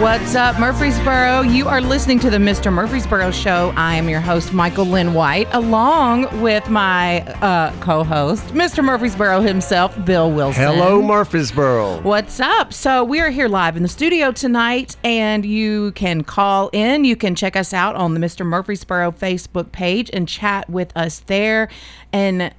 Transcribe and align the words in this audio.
What's 0.00 0.34
up, 0.34 0.60
Murfreesboro? 0.60 1.40
You 1.40 1.68
are 1.68 1.80
listening 1.80 2.18
to 2.18 2.28
the 2.28 2.36
Mr. 2.36 2.70
Murfreesboro 2.70 3.30
Show. 3.30 3.72
I 3.76 3.94
am 3.94 4.10
your 4.10 4.20
host, 4.20 4.52
Michael 4.52 4.84
Lynn 4.84 5.14
White, 5.14 5.48
along 5.52 6.42
with 6.42 6.68
my 6.68 7.22
uh, 7.22 7.72
co 7.80 8.04
host, 8.04 8.44
Mr. 8.48 8.84
Murfreesboro 8.84 9.40
himself, 9.40 9.96
Bill 10.04 10.30
Wilson. 10.30 10.62
Hello, 10.62 11.00
Murfreesboro. 11.00 12.02
What's 12.02 12.40
up? 12.40 12.74
So, 12.74 13.04
we 13.04 13.20
are 13.20 13.30
here 13.30 13.48
live 13.48 13.74
in 13.74 13.82
the 13.82 13.88
studio 13.88 14.32
tonight, 14.32 14.96
and 15.02 15.46
you 15.46 15.92
can 15.92 16.24
call 16.24 16.68
in. 16.74 17.06
You 17.06 17.16
can 17.16 17.34
check 17.34 17.56
us 17.56 17.72
out 17.72 17.96
on 17.96 18.12
the 18.12 18.20
Mr. 18.20 18.44
Murfreesboro 18.44 19.12
Facebook 19.12 19.72
page 19.72 20.10
and 20.12 20.28
chat 20.28 20.68
with 20.68 20.94
us 20.94 21.20
there. 21.20 21.70
And 22.12 22.52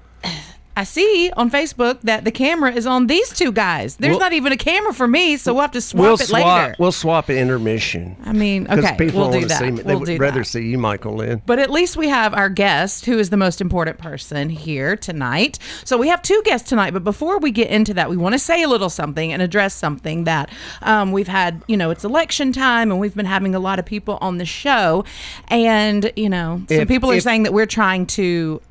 I 0.78 0.84
see 0.84 1.32
on 1.36 1.50
Facebook 1.50 2.02
that 2.04 2.24
the 2.24 2.30
camera 2.32 2.72
is 2.72 2.86
on 2.86 3.08
these 3.08 3.30
two 3.34 3.52
guys. 3.52 3.96
There's 3.96 4.12
We'll- 4.12 4.20
not 4.20 4.34
even 4.34 4.52
a 4.52 4.58
camera 4.58 4.94
for 4.94 5.08
me, 5.08 5.36
so 5.38 5.52
we'll 5.54 5.62
have 5.64 5.72
to 5.72 5.82
swap 5.82 6.02
We'll 6.04 6.14
it 6.14 6.28
swap. 6.28 6.62
later. 6.68 6.76
We'll 6.78 6.92
swap 6.92 7.30
at 7.32 7.36
intermission. 7.36 8.16
I 8.24 8.32
mean, 8.34 8.64
Because 8.66 8.86
okay, 8.86 8.96
people 8.98 9.22
we'll 9.22 9.32
do 9.32 9.38
want 9.40 9.42
to 9.44 9.48
that. 9.50 9.58
see 9.60 9.72
me. 9.72 9.82
They 9.82 9.84
We'll 9.96 10.00
would 10.02 10.20
rather 10.20 10.42
that. 10.42 10.46
see 10.46 10.68
you, 10.68 10.78
Michael 10.78 11.16
Lynn. 11.16 11.42
But 11.48 11.58
at 11.58 11.72
least 11.72 11.98
we 11.98 12.10
have 12.10 12.34
our 12.36 12.50
guest, 12.50 13.08
who 13.08 13.18
is 13.18 13.32
the 13.32 13.38
most 13.38 13.60
important 13.60 13.98
person 13.98 14.50
here 14.52 14.96
tonight. 14.96 15.58
So 15.84 15.98
we 15.98 16.10
have 16.10 16.22
two 16.22 16.42
guests 16.46 16.70
tonight. 16.70 16.94
But 16.94 17.04
before 17.04 17.40
we 17.40 17.50
get 17.50 17.70
into 17.72 17.96
that, 17.96 18.08
we 18.10 18.16
want 18.18 18.34
to 18.34 18.40
say 18.40 18.62
a 18.62 18.68
little 18.68 18.90
something 18.92 19.34
and 19.34 19.42
address 19.42 19.74
something 19.74 20.26
that 20.26 20.50
um, 20.84 21.12
we've 21.12 21.28
had. 21.28 21.64
You 21.68 21.78
know, 21.78 21.90
it's 21.90 22.04
election 22.04 22.52
time, 22.54 22.92
and 22.92 23.00
we've 23.00 23.16
been 23.16 23.26
having 23.26 23.56
a 23.56 23.60
lot 23.60 23.80
of 23.80 23.86
people 23.86 24.20
on 24.22 24.38
the 24.38 24.46
show, 24.46 25.06
and 25.48 26.12
you 26.16 26.30
know, 26.30 26.62
some 26.70 26.82
If- 26.82 26.88
people 26.88 27.10
are 27.12 27.16
if- 27.16 27.24
saying 27.24 27.44
that 27.44 27.54
we're 27.54 27.66
trying 27.66 28.06
to 28.08 28.62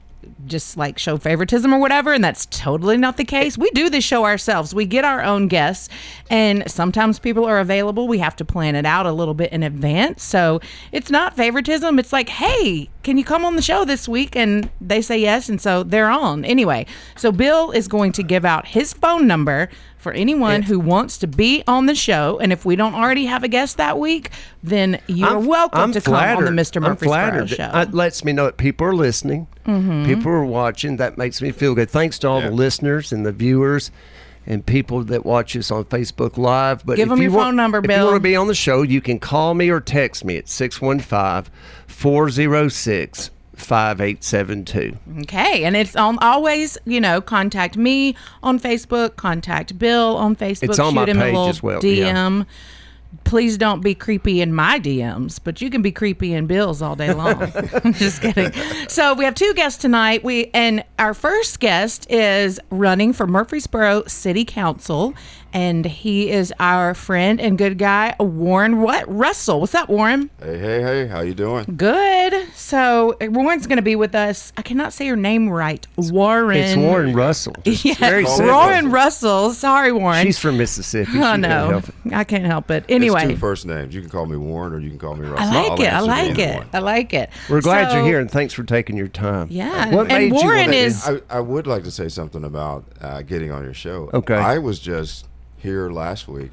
just 0.47 0.77
like 0.77 0.99
show 0.99 1.17
favoritism 1.17 1.73
or 1.73 1.79
whatever 1.79 2.13
and 2.13 2.23
that's 2.23 2.47
totally 2.47 2.97
not 2.97 3.17
the 3.17 3.25
case. 3.25 3.57
We 3.59 3.71
do 3.71 3.91
this 3.91 4.05
show 4.05 4.25
ourselves. 4.25 4.75
We 4.75 4.87
get 4.87 5.05
our 5.05 5.23
own 5.23 5.49
guests 5.49 5.89
and 6.31 6.69
sometimes 6.71 7.19
people 7.19 7.45
are 7.45 7.59
available. 7.59 8.09
We 8.09 8.19
have 8.19 8.37
to 8.37 8.45
plan 8.45 8.75
it 8.75 8.87
out 8.87 9.07
a 9.07 9.13
little 9.13 9.35
bit 9.35 9.53
in 9.53 9.63
advance. 9.63 10.23
So 10.23 10.61
it's 10.93 11.11
not 11.11 11.37
favoritism. 11.37 11.99
It's 11.99 12.13
like 12.13 12.29
hey 12.29 12.89
can 13.03 13.19
you 13.19 13.25
come 13.25 13.45
on 13.45 13.57
the 13.57 13.63
show 13.63 13.85
this 13.85 14.09
week? 14.09 14.37
And 14.37 14.71
they 14.81 15.01
say 15.01 15.19
yes 15.19 15.49
and 15.49 15.61
so 15.61 15.83
they're 15.83 16.11
on. 16.11 16.45
Anyway 16.45 16.87
so 17.17 17.33
bill 17.33 17.71
is 17.71 17.89
going 17.89 18.13
to 18.13 18.23
give 18.23 18.45
out 18.45 18.67
his 18.67 18.93
phone 18.93 19.27
number 19.27 19.69
for 20.07 20.13
anyone 20.13 20.63
who 20.63 20.79
wants 20.79 21.19
to 21.19 21.27
be 21.27 21.65
on 21.67 21.87
the 21.87 21.95
show 21.97 22.39
and 22.39 22.53
if 22.53 22.65
we 22.65 22.77
don't 22.77 22.95
already 22.95 23.25
have 23.27 23.43
a 23.43 23.49
guest 23.49 23.77
that 23.77 23.99
week 23.99 24.31
then 24.63 25.01
you're 25.09 25.29
I'm- 25.29 25.47
welcome 25.47 25.81
I'm 25.81 25.93
to 25.93 26.01
come 26.01 26.15
on 26.15 26.21
the 26.45 26.51
flattered. 26.53 26.55
mr 26.55 26.77
I'm 26.77 26.83
murphy's 26.85 27.07
flattered. 27.09 27.51
show 27.51 27.71
It 27.75 27.93
lets 27.93 28.25
me 28.25 28.33
know 28.33 28.45
that 28.45 28.57
people 28.57 28.87
are 28.87 28.95
listening. 28.95 29.49
Mm-hmm. 29.67 30.05
People 30.07 30.31
are 30.31 30.45
watching. 30.45 30.99
That 30.99 31.19
makes 31.19 31.43
me 31.43 31.51
feel 31.51 31.75
good. 31.75 31.91
Thanks 31.91 32.21
to 32.21 32.29
all 32.29 32.41
the 32.41 32.53
listeners 32.53 33.13
and 33.13 33.27
the 33.27 33.33
viewers 33.33 33.91
and 34.47 34.65
people 34.65 35.03
that 35.03 35.27
watch 35.27 35.57
us 35.57 35.73
on 35.73 35.85
Facebook 35.87 36.37
Live. 36.39 36.87
But 36.87 36.99
Give 36.99 37.09
if 37.09 37.13
'em 37.13 37.19
you 37.19 37.25
your 37.25 37.33
want, 37.33 37.47
phone 37.49 37.57
number, 37.57 37.79
if 37.79 37.91
you 37.91 38.05
want 38.05 38.15
to 38.15 38.21
be 38.21 38.37
on 38.37 38.47
the 38.47 38.55
show, 38.55 38.83
you 38.83 39.01
can 39.01 39.19
call 39.19 39.55
me 39.55 39.71
or 39.71 39.81
text 39.81 40.25
me 40.25 40.37
at 40.37 40.49
615 40.49 41.51
406 41.89 43.31
5872. 43.57 44.97
Okay, 45.23 45.65
and 45.65 45.77
it's 45.77 45.97
on 45.97 46.19
always, 46.21 46.79
you 46.85 47.01
know, 47.01 47.21
contact 47.21 47.77
me 47.77 48.15
on 48.43 48.61
Facebook, 48.61 49.17
contact 49.17 49.79
Bill 49.79 50.17
on 50.17 50.37
Facebook, 50.37 50.65
It's 50.71 50.79
on 50.79 50.91
shoot 50.93 50.97
my 50.97 51.05
him 51.07 51.19
a 51.19 51.23
page 51.23 51.33
little 51.33 51.49
as 51.49 51.63
well, 51.63 51.81
DM. 51.81 52.39
yeah. 52.39 52.45
Please 53.25 53.57
don't 53.57 53.81
be 53.83 53.95
creepy 53.95 54.41
in 54.43 54.53
my 54.53 54.79
DMs, 54.79 55.41
but 55.43 55.61
you 55.63 55.71
can 55.71 55.81
be 55.81 55.91
creepy 55.91 56.33
in 56.35 56.47
Bill's 56.47 56.83
all 56.83 56.95
day 56.95 57.13
long. 57.15 57.51
I'm 57.83 57.93
just 57.95 58.21
kidding. 58.21 58.53
So 58.89 59.15
we 59.15 59.25
have 59.25 59.35
two 59.35 59.55
guests 59.55 59.81
tonight. 59.81 60.23
We 60.23 60.51
and 60.53 60.85
our 60.99 61.15
first 61.15 61.59
guest 61.59 62.09
is 62.11 62.61
running 62.71 63.13
for 63.13 63.27
Murfreesboro 63.27 64.05
City 64.07 64.45
Council, 64.45 65.15
and 65.57 65.87
he 65.87 66.29
is 66.31 66.53
our 66.61 66.93
friend 66.93 67.41
and 67.41 67.57
good 67.57 67.79
guy, 67.79 68.15
Warren. 68.21 68.83
What 68.83 69.05
Russell? 69.09 69.61
What's 69.61 69.75
up, 69.75 69.89
Warren? 69.89 70.29
Hey, 70.39 70.59
hey, 70.59 70.83
hey, 70.83 71.07
how 71.07 71.21
you 71.21 71.33
doing? 71.33 71.65
Good. 71.79 72.47
So 72.55 73.17
Warren's 73.23 73.67
going 73.67 73.77
to 73.79 73.83
be 73.83 73.97
with 73.97 74.15
us. 74.15 74.53
I 74.59 74.63
cannot 74.63 74.93
say 74.93 75.07
your 75.07 75.17
name 75.17 75.49
right. 75.49 75.87
Warren. 75.97 76.59
It's 76.59 76.77
Warren 76.77 77.15
Russell. 77.15 77.55
Yeah, 77.65 77.95
Very 77.95 78.25
Warren 78.25 78.91
Russell. 78.91 79.51
Sorry, 79.53 79.93
Warren. 79.93 80.27
She's 80.27 80.39
from 80.39 80.59
Mississippi. 80.59 81.13
She 81.13 81.19
oh 81.19 81.23
can't 81.23 81.41
no. 81.41 81.83
I 82.13 82.25
can't 82.25 82.45
help 82.45 82.71
it. 82.71 82.85
It's 82.89 82.93
Anyway, 82.93 83.27
two 83.29 83.37
first 83.37 83.65
names. 83.65 83.95
You 83.95 84.03
can 84.03 84.11
call 84.11 84.27
me 84.27 84.37
Warren 84.37 84.75
or 84.75 84.79
you 84.79 84.91
can 84.91 84.99
call 84.99 85.15
me 85.15 85.27
Russell. 85.27 85.47
I 85.57 85.69
like 85.69 85.71
I'll 85.73 85.83
it. 85.83 85.89
I 85.93 86.01
like 86.01 86.39
it. 86.39 86.57
one. 86.59 86.69
I 86.75 86.79
like 86.81 87.15
it. 87.15 87.31
We're 87.49 87.63
glad 87.63 87.89
So- 87.91 87.97
you're 87.97 88.05
here 88.05 88.21
and 88.21 88.31
thanks 88.31 88.53
for 88.53 88.63
taking 88.65 88.97
your 88.97 89.09
time. 89.09 89.49
Yeah, 89.51 89.89
What 89.95 90.11
and 90.11 90.25
made 90.25 90.27
you 90.27 90.35
Warren 90.35 90.67
wanna- 90.67 90.73
is- 90.77 91.09
I, 91.09 91.21
I 91.31 91.41
would 91.41 91.67
like 91.67 91.85
to 91.85 91.91
say 91.91 92.09
something 92.09 92.45
about 92.45 92.85
uh, 93.01 93.23
getting 93.23 93.51
on 93.53 93.65
your 93.65 93.75
show. 93.75 94.11
Okay. 94.13 94.35
I 94.35 94.59
was 94.59 94.79
just 94.81 95.27
here 95.67 95.91
last 95.91 96.29
week, 96.29 96.53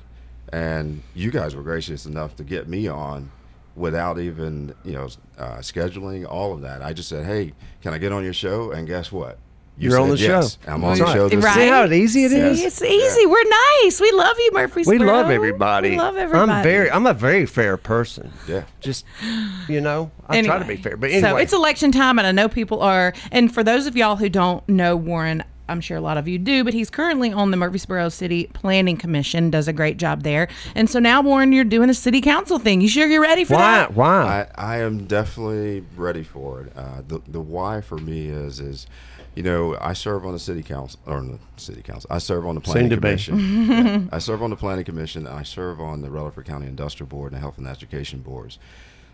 and 0.52 1.04
you 1.14 1.30
guys 1.30 1.56
were 1.56 1.62
gracious 1.62 2.06
enough 2.08 2.36
to 2.38 2.44
get 2.44 2.68
me 2.68 2.88
on 2.88 3.32
without 3.76 4.20
even, 4.20 4.74
you 4.84 4.94
know, 4.94 5.08
uh, 5.38 5.58
scheduling 5.58 6.26
all 6.28 6.54
of 6.54 6.62
that. 6.62 6.82
I 6.82 6.94
just 6.94 7.10
said, 7.10 7.26
"Hey, 7.26 7.54
can 7.82 7.94
I 7.94 8.00
get 8.00 8.12
on 8.12 8.24
your 8.24 8.34
show?" 8.34 8.72
And 8.72 8.88
guess 8.88 9.12
what? 9.12 9.38
You 9.78 9.90
You're 9.90 10.00
on 10.00 10.18
said 10.18 10.30
the 10.30 10.42
show. 10.42 10.58
I'm 10.68 10.84
on 10.84 10.98
the 10.98 11.04
right. 11.04 11.14
show 11.14 11.30
this 11.30 11.44
Right? 11.44 11.56
See 11.56 11.68
how 11.68 11.86
easy 11.86 12.26
it 12.26 12.30
See, 12.30 12.38
is? 12.38 12.64
It's 12.64 12.82
easy. 12.84 13.26
We're 13.26 13.50
nice. 13.82 14.00
We 14.00 14.12
love 14.12 14.36
you, 14.38 14.52
Murfreesboro. 14.54 15.00
We 15.00 15.04
love 15.04 15.32
everybody. 15.32 15.92
We 15.92 15.98
love 15.98 16.16
everybody. 16.16 16.52
I'm 16.52 16.64
very 16.64 16.92
I'm 16.92 17.08
a 17.08 17.14
very 17.14 17.48
fair 17.48 17.78
person. 17.78 18.32
Yeah. 18.48 18.66
Just 18.82 19.06
you 19.68 19.82
know, 19.82 20.12
I 20.28 20.42
try 20.44 20.60
to 20.60 20.66
be 20.66 20.78
fair. 20.78 20.96
But 20.96 21.10
anyway. 21.10 21.30
So 21.30 21.38
it's 21.38 21.54
election 21.54 21.92
time, 21.92 22.20
and 22.20 22.28
I 22.28 22.32
know 22.32 22.50
people 22.50 22.82
are. 22.82 23.14
And 23.32 23.52
for 23.52 23.64
those 23.64 23.88
of 23.88 23.98
y'all 23.98 24.16
who 24.16 24.30
don't 24.30 24.68
know 24.70 24.96
Warren, 24.96 25.44
I'm 25.70 25.80
sure 25.82 25.98
a 25.98 26.02
lot 26.02 26.18
of 26.18 26.28
you 26.28 26.38
do, 26.38 26.64
but 26.64 26.74
he's 26.74 26.90
currently 26.90 27.32
on 27.32 27.52
the 27.52 27.58
Murfreesboro 27.58 28.10
City 28.10 28.50
Planning 28.54 28.98
Commission, 28.98 29.50
does 29.50 29.68
a 29.68 29.74
great 29.74 29.98
job 29.98 30.24
there. 30.24 30.50
And 30.76 30.90
so 30.90 31.00
now, 31.00 31.22
Warren, 31.22 31.54
you're 31.54 31.64
doing 31.64 31.90
a 31.90 31.94
city 31.94 32.20
council 32.22 32.60
thing. 32.60 32.82
You 32.82 32.88
sure 32.90 33.08
you're 33.08 33.22
ready 33.22 33.44
for 33.46 33.54
why 33.56 33.78
that? 33.78 33.94
why? 33.94 34.48
I, 34.56 34.76
I 34.76 34.78
am 34.80 35.06
definitely 35.06 35.86
ready 35.96 36.24
for 36.24 36.62
it. 36.62 36.74
Uh, 36.76 37.02
the 37.08 37.22
the 37.28 37.42
why 37.42 37.82
for 37.82 37.98
me 37.98 38.28
is 38.28 38.60
is, 38.60 38.88
you 39.36 39.44
know, 39.44 39.78
I 39.80 39.94
serve 39.94 40.26
on 40.26 40.34
the 40.34 40.40
city 40.40 40.64
council 40.64 41.00
or 41.06 41.18
on 41.18 41.32
the 41.32 41.40
city 41.56 41.82
council. 41.82 42.10
I 42.12 42.18
serve 42.18 42.46
on 42.46 42.56
the 42.56 42.62
planning 42.62 42.90
to 42.90 42.96
commission. 42.98 43.40
Yeah. 43.74 44.00
I 44.12 44.20
serve 44.20 44.44
on 44.44 44.50
the 44.50 44.56
planning 44.56 44.84
commission. 44.86 45.26
I 45.28 45.44
serve 45.44 45.80
on 45.80 46.02
the 46.02 46.12
Rutherford 46.12 46.46
County 46.46 46.68
Industrial 46.68 47.08
Board 47.08 47.32
and 47.32 47.38
the 47.38 47.42
Health 47.42 47.58
and 47.58 47.68
Education 47.68 48.20
boards. 48.20 48.60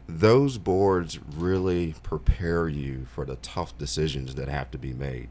Those 0.07 0.57
boards 0.57 1.19
really 1.37 1.93
prepare 2.01 2.67
you 2.67 3.05
for 3.05 3.25
the 3.25 3.35
tough 3.37 3.77
decisions 3.77 4.33
that 4.35 4.47
have 4.49 4.71
to 4.71 4.79
be 4.79 4.91
made, 4.91 5.29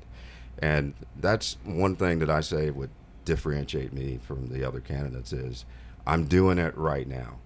and 0.60 0.94
that's 1.16 1.56
one 1.64 1.96
thing 1.96 2.19
that 2.19 2.30
I 2.30 2.41
say 2.41 2.70
would 2.70 2.91
differentiate 3.24 3.92
me 3.92 4.19
from 4.22 4.48
the 4.48 4.66
other 4.66 4.80
candidates 4.80 5.32
is 5.32 5.64
I'm 6.06 6.24
doing 6.24 6.58
it 6.58 6.76
right 6.76 7.06
now. 7.06 7.38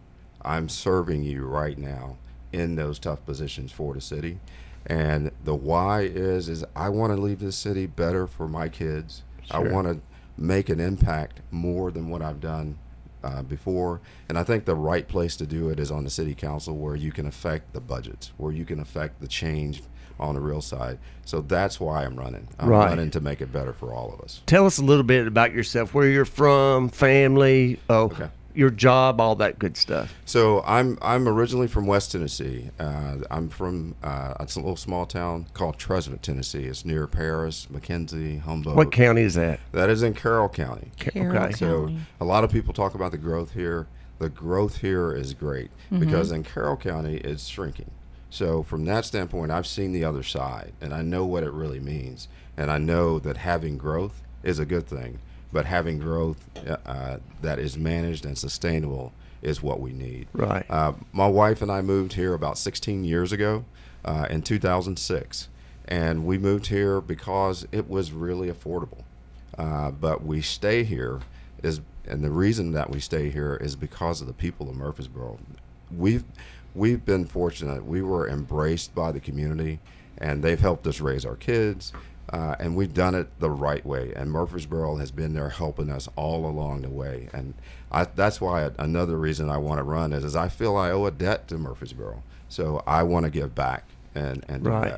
I'm 0.43 0.69
serving 0.69 1.25
you 1.25 1.45
right 1.45 1.77
now 1.77 2.17
in 2.53 2.77
those 2.77 2.99
tough 2.99 3.25
positions 3.27 3.73
for 3.73 3.95
the 3.95 4.01
city. 4.01 4.39
And 4.87 5.31
the 5.45 5.55
why 5.55 6.03
is 6.03 6.49
is 6.49 6.65
I 6.75 6.89
want 6.89 7.15
to 7.15 7.21
leave 7.21 7.41
this 7.41 7.57
city 7.57 7.87
better 7.87 8.27
for 8.27 8.49
my 8.49 8.69
kids. 8.69 9.23
I 9.51 9.59
want 9.59 9.87
to 9.89 10.01
make 10.37 10.69
an 10.69 10.81
impact 10.81 11.41
more 11.51 11.91
than 11.91 12.09
what 12.09 12.23
I've 12.23 12.41
done 12.41 12.79
uh, 13.23 13.43
before. 13.43 14.01
And 14.29 14.39
I 14.39 14.45
think 14.45 14.65
the 14.65 14.75
right 14.75 15.07
place 15.07 15.37
to 15.37 15.47
do 15.47 15.69
it 15.69 15.79
is 15.79 15.91
on 15.91 16.05
the 16.05 16.11
city 16.11 16.35
council 16.35 16.77
where 16.77 16.97
you 16.97 17.13
can 17.13 17.27
affect 17.27 17.73
the 17.73 17.81
budgets, 17.81 18.33
where 18.37 18.53
you 18.53 18.65
can 18.65 18.81
affect 18.81 19.21
the 19.21 19.29
change 19.29 19.83
on 20.23 20.35
the 20.35 20.41
real 20.41 20.61
side. 20.61 20.99
So 21.25 21.41
that's 21.41 21.79
why 21.81 22.05
I'm 22.05 22.17
running. 22.17 22.49
I'm 22.59 22.69
Right. 22.69 22.89
running 22.89 23.11
to 23.13 23.21
make 23.21 23.41
it 23.41 23.53
better 23.53 23.73
for 23.73 23.93
all 23.95 24.13
of 24.13 24.21
us. 24.21 24.41
Tell 24.47 24.67
us 24.67 24.79
a 24.79 24.85
little 24.85 25.05
bit 25.05 25.27
about 25.27 25.53
yourself, 25.53 25.95
where 25.95 26.09
you're 26.09 26.25
from, 26.25 26.89
family, 26.89 27.79
oh, 27.89 28.05
Okay. 28.05 28.29
your 28.55 28.71
job, 28.71 29.21
all 29.21 29.35
that 29.37 29.59
good 29.59 29.77
stuff. 29.77 30.13
So 30.27 30.63
I'm 30.67 30.99
I'm 31.01 31.27
originally 31.29 31.69
from 31.69 31.87
West 31.87 32.13
Tennessee. 32.13 32.71
Uh, 32.79 33.17
I'm 33.31 33.49
from 33.49 33.95
uh, 34.03 34.35
it's 34.41 34.57
a 34.57 34.61
little 34.61 34.77
small 34.77 35.07
town 35.07 35.47
called 35.55 35.79
Trezevant, 35.79 36.23
Tennessee. 36.23 36.65
It's 36.65 36.85
near 36.85 37.07
Paris, 37.07 37.67
McKenzie, 37.73 38.41
Humboldt. 38.43 38.77
What 38.77 38.93
county 38.93 39.23
is 39.23 39.35
that? 39.35 39.61
That 39.73 39.89
is 39.91 40.03
in 40.03 40.15
Carroll 40.15 40.49
County. 40.49 40.91
Carroll 40.99 41.37
okay. 41.45 41.53
So 41.53 41.91
a 42.21 42.25
lot 42.25 42.45
of 42.45 42.51
people 42.51 42.75
talk 42.75 42.95
about 42.95 43.11
the 43.13 43.19
growth 43.19 43.53
here. 43.53 43.87
The 44.19 44.29
growth 44.29 44.79
here 44.79 45.13
is 45.13 45.35
great 45.35 45.71
because 45.99 46.31
in 46.31 46.45
Carroll 46.45 46.77
County 46.77 47.17
it's 47.19 47.47
shrinking. 47.47 47.91
So 48.33 48.63
from 48.63 48.87
that 48.87 49.05
standpoint, 49.05 49.53
I've 49.53 49.67
seen 49.67 49.93
the 49.93 50.05
other 50.05 50.23
side 50.23 50.73
and 50.81 50.95
I 50.95 51.03
know 51.03 51.27
what 51.27 51.43
it 51.43 51.53
really 51.53 51.81
means. 51.81 52.29
And 52.57 52.71
I 52.71 52.79
know 52.79 53.19
that 53.19 53.37
having 53.37 53.77
growth 53.77 54.23
is 54.43 54.59
a 54.59 54.65
good 54.65 54.87
thing, 54.87 55.19
but 55.53 55.67
having 55.67 55.99
growth 55.99 56.49
uh, 56.67 56.79
uh, 56.87 57.19
that 57.43 57.59
is 57.59 57.77
managed 57.77 58.25
and 58.25 58.39
sustainable 58.39 59.13
is 59.43 59.63
what 59.63 59.81
we 59.81 59.93
need. 59.93 60.29
Right. 60.33 60.65
Uh, 60.71 60.95
my 61.13 61.29
wife 61.29 61.61
and 61.61 61.71
I 61.71 61.83
moved 61.83 62.15
here 62.15 62.33
about 62.33 62.57
16 62.57 63.05
years 63.05 63.33
ago 63.33 63.67
uh, 64.03 64.27
in 64.31 64.41
2006. 64.41 65.49
and 65.87 66.25
we 66.25 66.39
moved 66.39 66.69
here 66.69 67.03
because 67.03 67.67
it 67.71 67.87
was 67.91 68.13
really 68.13 68.51
affordable. 68.51 69.05
Uh, 69.59 69.91
but 69.91 70.25
we 70.25 70.41
stay 70.41 70.85
here 70.85 71.21
is, 71.63 71.83
and 72.07 72.25
the 72.25 72.31
reason 72.31 72.73
that 72.73 72.89
we 72.89 72.99
stay 72.99 73.29
here 73.29 73.57
is 73.57 73.77
because 73.77 74.23
of 74.23 74.27
the 74.27 74.33
people 74.33 74.71
of 74.71 74.77
Murfreesboro. 74.77 75.39
We've 75.95 76.25
we've 76.75 77.05
been 77.05 77.25
fortunate. 77.27 77.85
We 77.85 78.03
were 78.03 78.29
embraced 78.29 78.95
by 78.95 79.13
the 79.13 79.21
community, 79.21 79.81
and 80.19 80.43
they've 80.43 80.61
helped 80.61 80.87
us 80.87 81.01
raise 81.01 81.25
our 81.25 81.37
kids. 81.37 81.93
Uh, 82.33 82.55
and 82.59 82.75
we've 82.77 82.95
done 82.95 83.15
it 83.15 83.29
the 83.41 83.51
right 83.51 83.85
way. 83.85 84.13
And 84.17 84.31
Murfreesboro 84.31 84.97
has 84.97 85.11
been 85.11 85.35
there 85.35 85.51
helping 85.51 85.91
us 85.91 86.09
all 86.17 86.47
along 86.47 86.83
the 86.83 86.89
way. 86.89 87.29
And 87.35 87.53
I, 87.91 88.05
that's 88.05 88.41
why 88.41 88.71
another 88.79 89.19
reason 89.19 89.51
I 89.51 89.59
want 89.59 89.79
to 89.79 89.83
run 89.83 90.13
is, 90.15 90.25
is 90.25 90.35
I 90.35 90.49
feel 90.49 90.77
I 90.77 90.91
owe 90.93 91.05
a 91.05 91.11
debt 91.11 91.47
to 91.49 91.59
Murfreesboro. 91.59 92.23
So 92.49 92.83
I 92.87 93.03
want 93.03 93.25
to 93.25 93.31
give 93.31 93.55
back 93.55 93.85
and, 94.15 94.45
and 94.49 94.65
do 94.65 94.71
Right. 94.71 94.95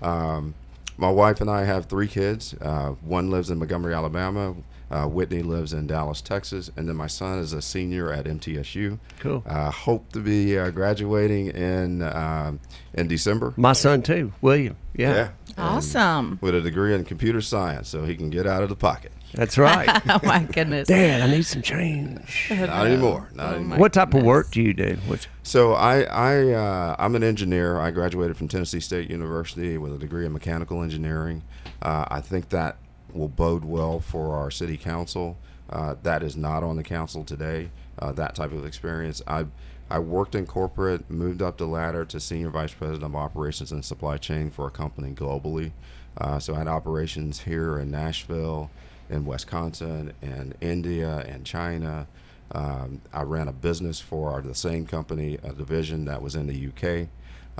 that. 0.00 0.06
Um, 0.08 0.54
my 0.98 1.10
wife 1.10 1.40
and 1.40 1.50
I 1.50 1.64
have 1.64 1.86
three 1.86 2.06
kids. 2.06 2.54
Uh, 2.60 2.90
one 3.00 3.28
lives 3.30 3.50
in 3.50 3.58
Montgomery, 3.58 3.94
Alabama. 3.94 4.54
Uh, 4.90 5.06
Whitney 5.06 5.42
lives 5.42 5.72
in 5.72 5.86
Dallas, 5.86 6.22
Texas, 6.22 6.70
and 6.76 6.88
then 6.88 6.96
my 6.96 7.06
son 7.06 7.38
is 7.38 7.52
a 7.52 7.60
senior 7.60 8.10
at 8.12 8.24
MTSU. 8.24 8.98
Cool. 9.18 9.42
Uh, 9.46 9.70
hope 9.70 10.12
to 10.12 10.20
be 10.20 10.58
uh, 10.58 10.70
graduating 10.70 11.48
in 11.48 12.02
um, 12.02 12.60
in 12.94 13.06
December. 13.06 13.52
My 13.56 13.74
son 13.74 14.02
too, 14.02 14.32
William. 14.40 14.76
Yeah, 14.94 15.30
Awesome. 15.58 16.38
With 16.40 16.54
a 16.54 16.60
degree 16.60 16.94
in 16.94 17.04
computer 17.04 17.40
science, 17.40 17.88
so 17.88 18.04
he 18.04 18.14
can 18.14 18.30
get 18.30 18.46
out 18.46 18.62
of 18.62 18.68
the 18.68 18.76
pocket. 18.76 19.12
that's 19.34 19.58
right. 19.58 19.88
oh 20.08 20.20
my 20.22 20.44
goodness. 20.44 20.88
Dad, 20.88 21.20
I 21.20 21.26
need 21.26 21.44
some 21.44 21.62
change. 21.62 22.46
Not 22.50 22.86
anymore. 22.86 23.28
Not 23.34 23.52
Oh 23.52 23.56
anymore. 23.56 23.78
What 23.78 23.92
type 23.92 24.14
of 24.14 24.22
work 24.22 24.50
do 24.50 24.62
you 24.62 24.72
do? 24.72 24.96
What's, 25.06 25.26
So 25.42 25.72
I, 25.74 26.02
I, 26.02 26.52
uh, 26.52 26.96
I'm 26.98 27.14
an 27.14 27.24
engineer. 27.24 27.78
I 27.78 27.90
graduated 27.90 28.36
from 28.36 28.48
Tennessee 28.48 28.80
State 28.80 29.10
University 29.10 29.78
with 29.78 29.94
a 29.94 29.98
degree 29.98 30.24
in 30.24 30.32
mechanical 30.32 30.82
engineering. 30.82 31.42
Uh, 31.82 32.06
I 32.08 32.20
think 32.20 32.50
that 32.50 32.78
will 33.12 33.28
bode 33.28 33.64
well 33.64 34.00
for 34.00 34.34
our 34.34 34.50
city 34.50 34.76
council. 34.76 35.36
Uh, 35.70 35.94
that 36.02 36.22
is 36.22 36.36
not 36.36 36.62
on 36.62 36.76
the 36.76 36.82
council 36.82 37.24
today. 37.24 37.70
Uh, 37.98 38.12
that 38.12 38.34
type 38.34 38.52
of 38.52 38.64
experience. 38.64 39.20
I, 39.26 39.46
I 39.90 39.98
worked 39.98 40.34
in 40.34 40.46
corporate, 40.46 41.10
moved 41.10 41.42
up 41.42 41.58
the 41.58 41.66
ladder 41.66 42.04
to 42.06 42.20
senior 42.20 42.50
vice 42.50 42.72
president 42.72 43.04
of 43.04 43.16
operations 43.16 43.72
and 43.72 43.84
supply 43.84 44.18
chain 44.18 44.50
for 44.50 44.66
a 44.66 44.70
company 44.70 45.12
globally. 45.12 45.72
Uh, 46.16 46.38
so 46.38 46.54
I 46.54 46.58
had 46.58 46.68
operations 46.68 47.40
here 47.40 47.78
in 47.78 47.90
Nashville, 47.90 48.70
in 49.08 49.24
Wisconsin, 49.24 50.12
and 50.22 50.54
India, 50.60 51.24
and 51.26 51.44
China. 51.44 52.06
Um, 52.52 53.00
I 53.12 53.22
ran 53.22 53.48
a 53.48 53.52
business 53.52 54.00
for 54.00 54.40
the 54.40 54.54
same 54.54 54.86
company, 54.86 55.38
a 55.42 55.52
division 55.52 56.06
that 56.06 56.22
was 56.22 56.34
in 56.34 56.46
the 56.46 56.68
UK, 56.68 57.08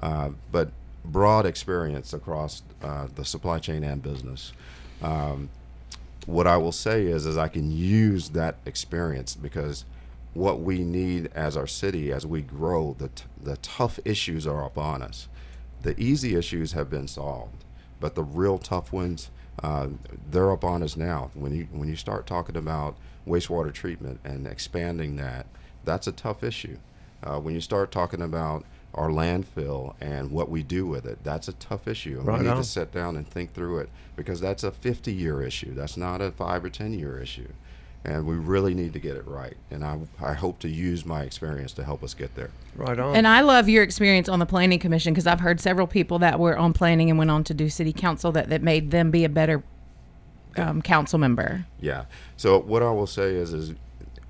uh, 0.03 0.31
but 0.51 0.71
broad 1.05 1.47
experience 1.47 2.13
across 2.13 2.63
uh, 2.83 3.09
the 3.15 3.25
supply 3.25 3.59
chain 3.59 3.85
and 3.85 4.03
business. 4.03 4.53
Um, 5.03 5.51
what 6.27 6.47
I 6.47 6.57
will 6.59 6.73
say 6.73 7.07
is, 7.07 7.27
is 7.27 7.37
I 7.39 7.49
can 7.49 7.71
use 7.71 8.31
that 8.31 8.57
experience 8.67 9.35
because 9.35 9.85
what 10.35 10.61
we 10.61 10.81
need 10.85 11.31
as 11.35 11.57
our 11.57 11.67
city, 11.67 12.13
as 12.13 12.27
we 12.27 12.43
grow, 12.43 12.95
the 12.99 13.09
t- 13.09 13.25
the 13.43 13.57
tough 13.59 13.99
issues 14.05 14.47
are 14.47 14.65
upon 14.65 15.03
us. 15.03 15.29
The 15.83 15.99
easy 15.99 16.35
issues 16.37 16.73
have 16.73 16.91
been 16.91 17.09
solved, 17.09 17.65
but 18.01 18.15
the 18.15 18.23
real 18.23 18.59
tough 18.59 18.93
ones, 18.93 19.31
uh, 19.63 19.89
they're 20.31 20.51
upon 20.51 20.83
us 20.83 20.97
now. 20.97 21.31
When 21.35 21.55
you 21.55 21.69
when 21.73 21.89
you 21.89 21.97
start 21.97 22.27
talking 22.27 22.57
about 22.57 22.97
wastewater 23.27 23.73
treatment 23.73 24.21
and 24.25 24.47
expanding 24.47 25.17
that, 25.17 25.47
that's 25.85 26.07
a 26.07 26.13
tough 26.13 26.45
issue. 26.45 26.77
Uh, 27.23 27.39
when 27.41 27.55
you 27.55 27.61
start 27.61 27.91
talking 27.91 28.23
about 28.23 28.65
our 28.95 29.09
landfill 29.09 29.95
and 30.01 30.31
what 30.31 30.49
we 30.49 30.63
do 30.63 30.87
with 30.87 31.07
it, 31.07 31.19
that's 31.23 31.49
a 31.49 31.53
tough 31.55 31.87
issue. 31.87 32.19
And 32.19 32.27
Right 32.27 32.39
we 32.39 32.45
need 32.45 32.51
on. 32.51 32.57
to 32.57 32.65
sit 32.65 32.93
down 32.93 33.17
and 33.17 33.27
think 33.29 33.53
through 33.55 33.79
it 33.79 33.91
because 34.17 34.41
that's 34.41 34.65
a 34.65 34.71
50 34.71 35.13
year 35.13 35.43
issue. 35.43 35.75
That's 35.75 35.97
not 35.97 36.21
a 36.21 36.31
five 36.31 36.65
or 36.65 36.71
10 36.71 36.95
year 36.95 37.19
issue. 37.21 37.49
And 38.05 38.27
we 38.27 38.37
really 38.37 38.75
need 38.75 38.93
to 38.95 39.01
get 39.01 39.17
it 39.17 39.27
right. 39.27 39.57
And 39.71 39.85
I, 39.85 39.99
I 40.23 40.33
hope 40.33 40.61
to 40.61 40.69
use 40.69 41.05
my 41.05 41.23
experience 41.23 41.73
to 41.75 41.85
help 41.85 42.03
us 42.03 42.15
get 42.15 42.35
there. 42.37 42.51
right 42.77 42.99
on. 42.99 43.15
And 43.17 43.27
I 43.27 43.41
love 43.43 43.69
your 43.69 43.83
experience 43.83 44.29
on 44.29 44.39
the 44.39 44.47
planning 44.47 44.79
commission 44.79 45.13
because 45.13 45.27
I've 45.27 45.41
heard 45.41 45.61
several 45.61 45.87
people 45.87 46.19
that 46.21 46.39
were 46.39 46.57
on 46.57 46.73
planning 46.73 47.11
and 47.11 47.19
went 47.19 47.31
on 47.31 47.45
to 47.45 47.55
do 47.55 47.69
city 47.69 47.93
council 47.93 48.33
that, 48.33 48.49
that 48.51 48.63
made 48.63 48.93
them 48.93 49.11
be 49.11 49.25
a 49.25 49.29
better 49.29 49.63
um, 50.57 50.81
council 50.81 51.19
member. 51.19 51.67
Yeah. 51.81 52.05
So 52.37 52.59
what 52.61 52.83
I 52.83 52.91
will 52.91 53.07
say 53.07 53.35
is, 53.35 53.53
is 53.53 53.75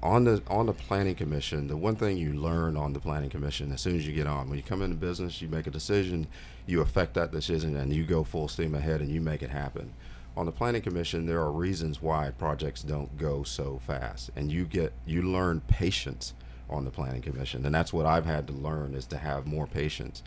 on 0.02 0.24
the 0.24 0.42
on 0.48 0.66
the 0.66 0.72
planning 0.72 1.14
commission, 1.14 1.66
the 1.66 1.76
one 1.76 1.96
thing 1.96 2.16
you 2.16 2.32
learn 2.34 2.76
on 2.76 2.92
the 2.92 3.00
planning 3.00 3.30
commission 3.30 3.72
as 3.72 3.80
soon 3.80 3.96
as 3.96 4.06
you 4.06 4.12
get 4.14 4.26
on, 4.26 4.48
when 4.48 4.56
you 4.56 4.62
come 4.62 4.82
into 4.82 4.96
business, 4.96 5.42
you 5.42 5.48
make 5.48 5.66
a 5.66 5.70
decision, 5.70 6.26
you 6.66 6.80
affect 6.80 7.14
that 7.14 7.32
decision, 7.32 7.76
and 7.76 7.92
you 7.92 8.04
go 8.04 8.22
full 8.24 8.48
steam 8.48 8.74
ahead 8.74 9.00
and 9.00 9.10
you 9.10 9.20
make 9.20 9.42
it 9.42 9.50
happen. 9.50 9.92
On 10.36 10.46
the 10.46 10.52
planning 10.52 10.82
commission, 10.82 11.26
there 11.26 11.40
are 11.40 11.50
reasons 11.50 12.00
why 12.00 12.30
projects 12.38 12.82
don't 12.82 13.16
go 13.18 13.42
so 13.42 13.80
fast, 13.86 14.30
and 14.36 14.52
you 14.52 14.64
get 14.64 14.92
you 15.04 15.22
learn 15.22 15.60
patience 15.66 16.32
on 16.70 16.84
the 16.84 16.90
planning 16.90 17.22
commission, 17.22 17.66
and 17.66 17.74
that's 17.74 17.92
what 17.92 18.06
I've 18.06 18.26
had 18.26 18.46
to 18.48 18.52
learn 18.52 18.94
is 18.94 19.06
to 19.06 19.16
have 19.18 19.46
more 19.46 19.66
patience. 19.66 20.22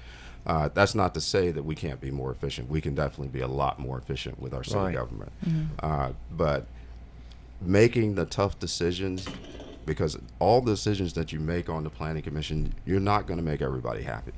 Uh, 0.45 0.69
that's 0.73 0.95
not 0.95 1.13
to 1.13 1.21
say 1.21 1.51
that 1.51 1.63
we 1.63 1.75
can't 1.75 2.01
be 2.01 2.09
more 2.09 2.31
efficient. 2.31 2.67
We 2.67 2.81
can 2.81 2.95
definitely 2.95 3.27
be 3.27 3.41
a 3.41 3.47
lot 3.47 3.77
more 3.79 3.99
efficient 3.99 4.39
with 4.39 4.53
our 4.55 4.63
city 4.63 4.79
Right. 4.79 4.93
government. 4.95 5.31
Uh, 5.79 6.13
but 6.31 6.65
making 7.61 8.15
the 8.15 8.25
tough 8.25 8.57
decisions 8.59 9.27
because 9.85 10.17
all 10.39 10.61
the 10.61 10.71
decisions 10.71 11.13
that 11.13 11.31
you 11.31 11.39
make 11.39 11.69
on 11.69 11.83
the 11.83 11.89
planning 11.89 12.23
commission 12.23 12.73
you're 12.85 12.99
not 12.99 13.27
going 13.27 13.37
to 13.37 13.43
make 13.43 13.61
everybody 13.61 14.03
happy 14.03 14.33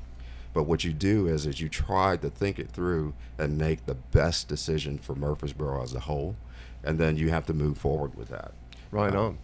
but 0.53 0.63
what 0.63 0.83
you 0.83 0.93
do 0.93 1.27
is 1.27 1.45
is 1.45 1.59
you 1.59 1.69
try 1.69 2.15
to 2.17 2.29
think 2.29 2.59
it 2.59 2.69
through 2.69 3.13
and 3.37 3.57
make 3.57 3.85
the 3.85 3.95
best 3.95 4.47
decision 4.47 4.97
for 4.97 5.15
murfreesboro 5.15 5.81
as 5.81 5.93
a 5.93 6.01
whole 6.01 6.35
and 6.83 6.99
then 6.99 7.17
you 7.17 7.29
have 7.29 7.45
to 7.45 7.53
move 7.53 7.77
forward 7.77 8.15
with 8.15 8.29
that 8.29 8.51
right 8.93 9.15
on. 9.15 9.37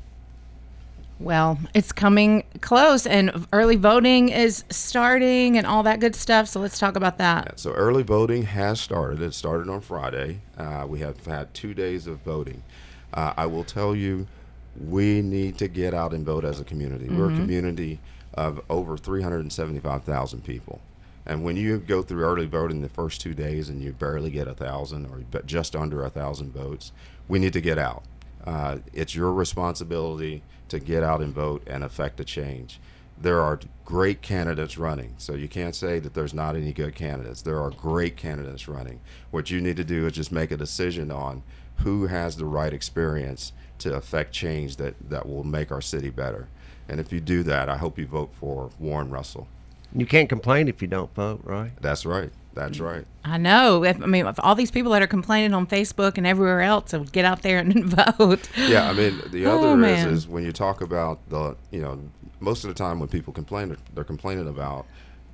Well, 1.20 1.60
it's 1.74 1.92
coming 1.92 2.46
close 2.62 3.06
and 3.06 3.46
early 3.52 3.76
voting 3.76 4.30
is 4.30 4.64
starting 4.70 5.58
and 5.58 5.68
all 5.68 5.84
that 5.84 6.00
good 6.00 6.16
stuff. 6.16 6.48
So 6.48 6.62
let's 6.62 6.80
talk 6.80 6.96
about 6.96 7.18
that. 7.18 7.60
So 7.60 7.74
early 7.74 8.04
voting 8.04 8.44
has 8.44 8.80
started. 8.80 9.22
It 9.22 9.34
started 9.34 9.70
on 9.70 9.82
Friday. 9.82 10.40
Uh, 10.58 10.86
we 10.88 11.00
have 11.00 11.26
had 11.26 11.54
two 11.54 11.74
days 11.74 12.08
of 12.08 12.20
voting. 12.20 12.64
Uh, 13.14 13.34
I 13.36 13.46
will 13.46 13.64
tell 13.64 13.96
you, 13.96 14.28
we 14.80 15.22
need 15.22 15.58
to 15.58 15.68
get 15.68 15.94
out 15.94 16.14
and 16.14 16.26
vote 16.26 16.46
as 16.46 16.60
a 16.60 16.64
community. 16.64 17.10
We're 17.10 17.32
a 17.32 17.36
community 17.36 18.00
of 18.34 18.62
over 18.70 18.98
375,000 18.98 20.44
people. 20.44 20.82
And 21.26 21.44
when 21.44 21.58
you 21.58 21.78
go 21.78 22.02
through 22.02 22.24
early 22.24 22.46
voting 22.46 22.82
the 22.82 22.90
first 22.90 23.22
two 23.22 23.34
days 23.34 23.70
and 23.70 23.82
you 23.82 23.92
barely 23.92 24.32
get 24.32 24.48
a 24.48 24.54
thousand 24.54 25.06
or 25.08 25.42
just 25.46 25.76
under 25.76 26.04
a 26.04 26.10
thousand 26.10 26.54
votes, 26.54 26.92
we 27.28 27.40
need 27.40 27.54
to 27.54 27.62
get 27.62 27.78
out. 27.78 28.04
Uh, 28.46 28.78
it's 28.94 29.14
your 29.14 29.32
responsibility 29.34 30.42
to 30.70 30.80
get 30.80 31.04
out 31.04 31.22
and 31.22 31.34
vote 31.34 31.62
and 31.68 31.84
affect 31.84 32.20
a 32.20 32.24
change. 32.24 32.80
There 33.22 33.42
are 33.42 33.60
great 33.84 34.22
candidates 34.22 34.78
running, 34.78 35.16
so 35.18 35.34
you 35.34 35.50
can't 35.50 35.76
say 35.76 36.00
that 36.00 36.14
there's 36.14 36.34
not 36.34 36.56
any 36.56 36.72
good 36.72 36.96
candidates. 36.96 37.42
There 37.42 37.60
are 37.60 37.70
great 37.70 38.16
candidates 38.16 38.68
running. 38.68 39.02
What 39.30 39.52
you 39.52 39.60
need 39.60 39.76
to 39.76 39.84
do 39.84 40.08
is 40.08 40.14
just 40.14 40.32
make 40.32 40.52
a 40.52 40.58
decision 40.58 41.12
on 41.12 41.44
who 41.84 42.08
has 42.08 42.38
the 42.38 42.46
right 42.46 42.74
experience 42.74 43.54
to 43.80 43.94
affect 43.96 44.34
change 44.34 44.76
that, 44.78 44.96
that 45.10 45.28
will 45.28 45.44
make 45.44 45.72
our 45.72 45.82
city 45.82 46.10
better. 46.10 46.48
And 46.88 47.00
if 47.00 47.14
you 47.14 47.20
do 47.20 47.44
that, 47.44 47.70
I 47.70 47.78
hope 47.78 47.98
you 47.98 48.06
vote 48.06 48.32
for 48.34 48.72
Warren 48.80 49.10
Russell. 49.10 49.48
You 49.94 50.06
can't 50.06 50.28
complain 50.30 50.68
if 50.68 50.82
you 50.82 50.88
don't 50.88 51.14
vote, 51.16 51.42
right? 51.44 51.72
That's 51.82 52.06
right. 52.06 52.32
That's 52.54 52.80
right. 52.80 53.06
I 53.24 53.38
know. 53.38 53.84
If, 53.84 54.02
I 54.02 54.06
mean, 54.06 54.26
if 54.26 54.36
all 54.40 54.54
these 54.56 54.72
people 54.72 54.92
that 54.92 55.02
are 55.02 55.08
complaining 55.08 55.54
on 55.54 55.66
Facebook 55.66 56.18
and 56.18 56.28
everywhere 56.28 56.62
else, 56.62 56.92
so 56.92 57.04
get 57.06 57.24
out 57.24 57.42
there 57.42 57.60
and 57.60 57.86
vote. 58.18 58.50
Yeah, 58.58 58.90
I 58.90 58.94
mean 58.94 59.22
the 59.32 59.46
Oh, 59.46 59.74
other 59.76 59.86
is, 59.86 60.06
is 60.06 60.28
when 60.28 60.44
you 60.44 60.52
talk 60.52 60.82
about 60.82 61.20
the 61.30 61.56
you 61.72 61.82
know 61.82 62.02
most 62.42 62.64
of 62.66 62.68
the 62.68 62.74
time 62.74 63.00
when 63.00 63.08
people 63.08 63.32
complain 63.32 63.78
they're 63.94 64.04
complaining 64.04 64.48
about 64.48 64.86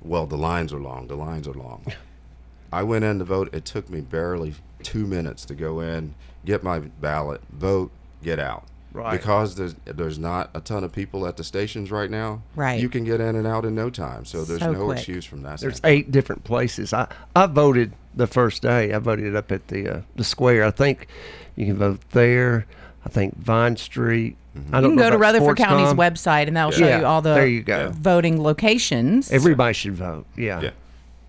well 0.02 0.26
the 0.26 0.36
lines 0.36 0.72
are 0.72 0.78
long 0.78 1.08
the 1.08 1.16
lines 1.16 1.48
are 1.48 1.54
long. 1.54 1.84
I 2.72 2.82
went 2.82 3.04
in 3.04 3.18
to 3.18 3.24
vote. 3.24 3.52
It 3.52 3.64
took 3.64 3.88
me 3.90 4.00
barely 4.02 4.54
two 4.86 5.06
minutes 5.06 5.44
to 5.46 5.54
go 5.54 5.80
in, 5.80 6.14
get 6.44 6.62
my 6.62 6.78
ballot, 6.78 7.40
vote, 7.52 7.90
get 8.22 8.38
out. 8.38 8.64
Right. 8.92 9.10
Because 9.18 9.56
there's 9.56 9.74
there's 9.84 10.18
not 10.18 10.50
a 10.54 10.60
ton 10.60 10.82
of 10.84 10.90
people 10.92 11.26
at 11.26 11.36
the 11.36 11.44
stations 11.44 11.90
right 11.90 12.10
now. 12.10 12.40
Right. 12.54 12.80
You 12.80 12.88
can 12.88 13.04
get 13.04 13.20
in 13.20 13.36
and 13.36 13.46
out 13.46 13.64
in 13.66 13.74
no 13.74 13.90
time. 13.90 14.24
So 14.24 14.42
there's 14.44 14.60
So 14.60 14.72
no 14.72 14.84
quick. 14.86 14.96
excuse 14.98 15.24
from 15.26 15.42
that. 15.42 15.60
There's 15.60 15.76
standpoint. 15.76 15.92
eight 16.06 16.10
different 16.12 16.44
places. 16.44 16.94
I 16.94 17.06
I 17.34 17.44
voted 17.46 17.92
the 18.14 18.26
first 18.26 18.62
day. 18.62 18.94
I 18.94 18.98
voted 18.98 19.36
up 19.36 19.52
at 19.52 19.68
the 19.68 19.88
uh, 19.96 20.00
the 20.14 20.24
square. 20.24 20.64
I 20.64 20.70
think 20.70 21.08
you 21.56 21.66
can 21.66 21.76
vote 21.76 22.00
there. 22.12 22.64
I 23.04 23.08
think 23.10 23.36
Vine 23.36 23.76
Street. 23.76 24.36
I 24.54 24.58
You 24.58 24.64
don't 24.70 24.82
you 24.82 24.88
can 24.88 24.96
know 24.96 25.02
go 25.02 25.10
to 25.10 25.16
about 25.16 25.20
Rutherford 25.20 25.56
County's 25.58 25.88
Sportscom. 25.88 26.12
website 26.12 26.46
and 26.48 26.56
that'll 26.56 26.70
show 26.70 26.86
Yeah, 26.86 27.00
you 27.00 27.04
all 27.06 27.20
the 27.20 27.34
there 27.34 27.46
you 27.46 27.62
go. 27.62 27.90
voting 27.90 28.42
locations. 28.42 29.30
Everybody 29.30 29.74
should 29.74 29.94
vote. 29.94 30.24
Yeah. 30.38 30.62
Yeah. 30.62 30.70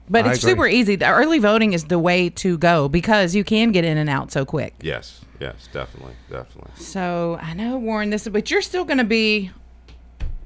But 0.10 0.26
I 0.26 0.32
it's 0.32 0.40
agree. 0.40 0.52
super 0.52 0.68
easy. 0.68 0.96
The 0.96 1.10
early 1.10 1.40
voting 1.40 1.74
is 1.74 1.86
the 1.86 2.00
way 2.00 2.30
to 2.30 2.58
go 2.58 2.90
because 2.90 3.36
you 3.36 3.44
can 3.44 3.72
get 3.72 3.86
in 3.86 3.98
and 3.98 4.10
out 4.10 4.32
so 4.32 4.46
quick. 4.46 4.74
Yes. 4.82 5.22
Yes. 5.40 5.70
Definitely. 5.72 6.14
Definitely. 6.30 6.72
So 6.76 7.38
I 7.42 7.54
know, 7.54 7.78
Warren, 7.78 8.10
this, 8.10 8.26
is 8.26 8.34
but 8.34 8.50
you're 8.50 8.62
still 8.62 8.86
going 8.86 8.98
to 8.98 9.04
be 9.04 9.52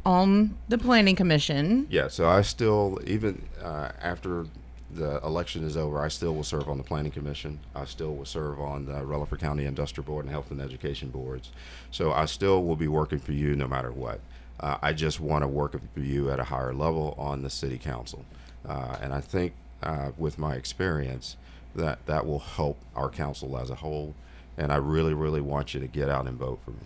on 0.05 0.57
the 0.67 0.77
planning 0.77 1.15
commission. 1.15 1.87
Yeah, 1.89 2.07
so 2.07 2.27
I 2.27 2.41
still 2.41 2.99
even 3.05 3.41
uh, 3.61 3.91
after 4.01 4.47
the 4.93 5.21
election 5.23 5.63
is 5.63 5.77
over, 5.77 6.01
I 6.01 6.07
still 6.07 6.35
will 6.35 6.43
serve 6.43 6.67
on 6.69 6.77
the 6.77 6.83
Planning 6.83 7.11
Commission. 7.11 7.59
I 7.73 7.85
still 7.85 8.15
will 8.15 8.25
serve 8.25 8.59
on 8.59 8.85
the 8.85 9.05
Rutherford 9.05 9.39
County 9.39 9.65
Industrial 9.65 10.05
Board 10.05 10.25
and 10.25 10.31
Health 10.31 10.51
and 10.51 10.61
Education 10.61 11.09
Boards. 11.09 11.51
So 11.91 12.11
I 12.11 12.25
still 12.25 12.63
will 12.63 12.75
be 12.75 12.87
working 12.87 13.19
for 13.19 13.31
you 13.31 13.55
no 13.55 13.67
matter 13.67 13.91
what. 13.91 14.19
Uh, 14.59 14.77
I 14.81 14.93
just 14.93 15.19
want 15.19 15.43
to 15.43 15.47
work 15.47 15.79
for 15.93 15.99
you 15.99 16.29
at 16.29 16.39
a 16.39 16.43
higher 16.43 16.73
level 16.73 17.15
on 17.17 17.41
the 17.41 17.49
City 17.49 17.77
Council. 17.77 18.25
Uh, 18.67 18.97
and 19.01 19.13
I 19.13 19.21
think 19.21 19.53
uh, 19.83 20.11
with 20.17 20.37
my 20.37 20.55
experience, 20.55 21.37
that 21.75 22.05
that 22.05 22.25
will 22.25 22.39
help 22.39 22.77
our 22.95 23.09
council 23.09 23.57
as 23.57 23.69
a 23.69 23.75
whole. 23.75 24.13
And 24.57 24.71
I 24.71 24.75
really, 24.75 25.13
really 25.13 25.41
want 25.41 25.73
you 25.73 25.79
to 25.79 25.87
get 25.87 26.09
out 26.09 26.27
and 26.27 26.37
vote 26.37 26.59
for 26.65 26.71
me. 26.71 26.77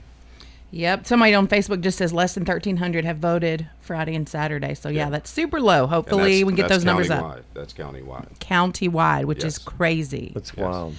Yep. 0.72 1.06
Somebody 1.08 1.34
on 1.34 1.48
Facebook 1.48 1.82
just 1.82 1.98
says 1.98 2.14
less 2.14 2.34
than 2.34 2.42
1,300 2.44 3.06
have 3.06 3.18
voted 3.18 3.68
Friday 3.82 4.14
and 4.16 4.28
Saturday. 4.28 4.74
So, 4.74 4.90
yeah, 4.90 5.06
Yeah. 5.06 5.10
that's 5.10 5.30
super 5.30 5.62
low. 5.62 5.88
Hopefully, 5.88 6.44
we 6.44 6.52
can 6.52 6.56
get 6.58 6.70
those 6.70 6.84
numbers 6.84 7.10
up 7.10 7.44
That's 7.54 7.74
countywide. 7.74 7.90
That's 7.94 8.34
countywide. 8.34 8.40
county-wide, 8.40 9.26
which 9.26 9.44
is 9.44 9.58
crazy. 9.58 10.32
That's 10.34 10.52
Yes. 10.56 10.64
wild. 10.66 10.96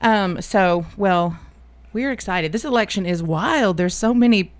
Um, 0.00 0.40
so, 0.42 0.86
well, 0.96 1.36
we're 1.92 2.12
excited. 2.12 2.52
This 2.52 2.64
election 2.64 3.04
is 3.06 3.22
wild. 3.22 3.78
There's 3.78 3.94
so 3.94 4.14
many 4.14 4.52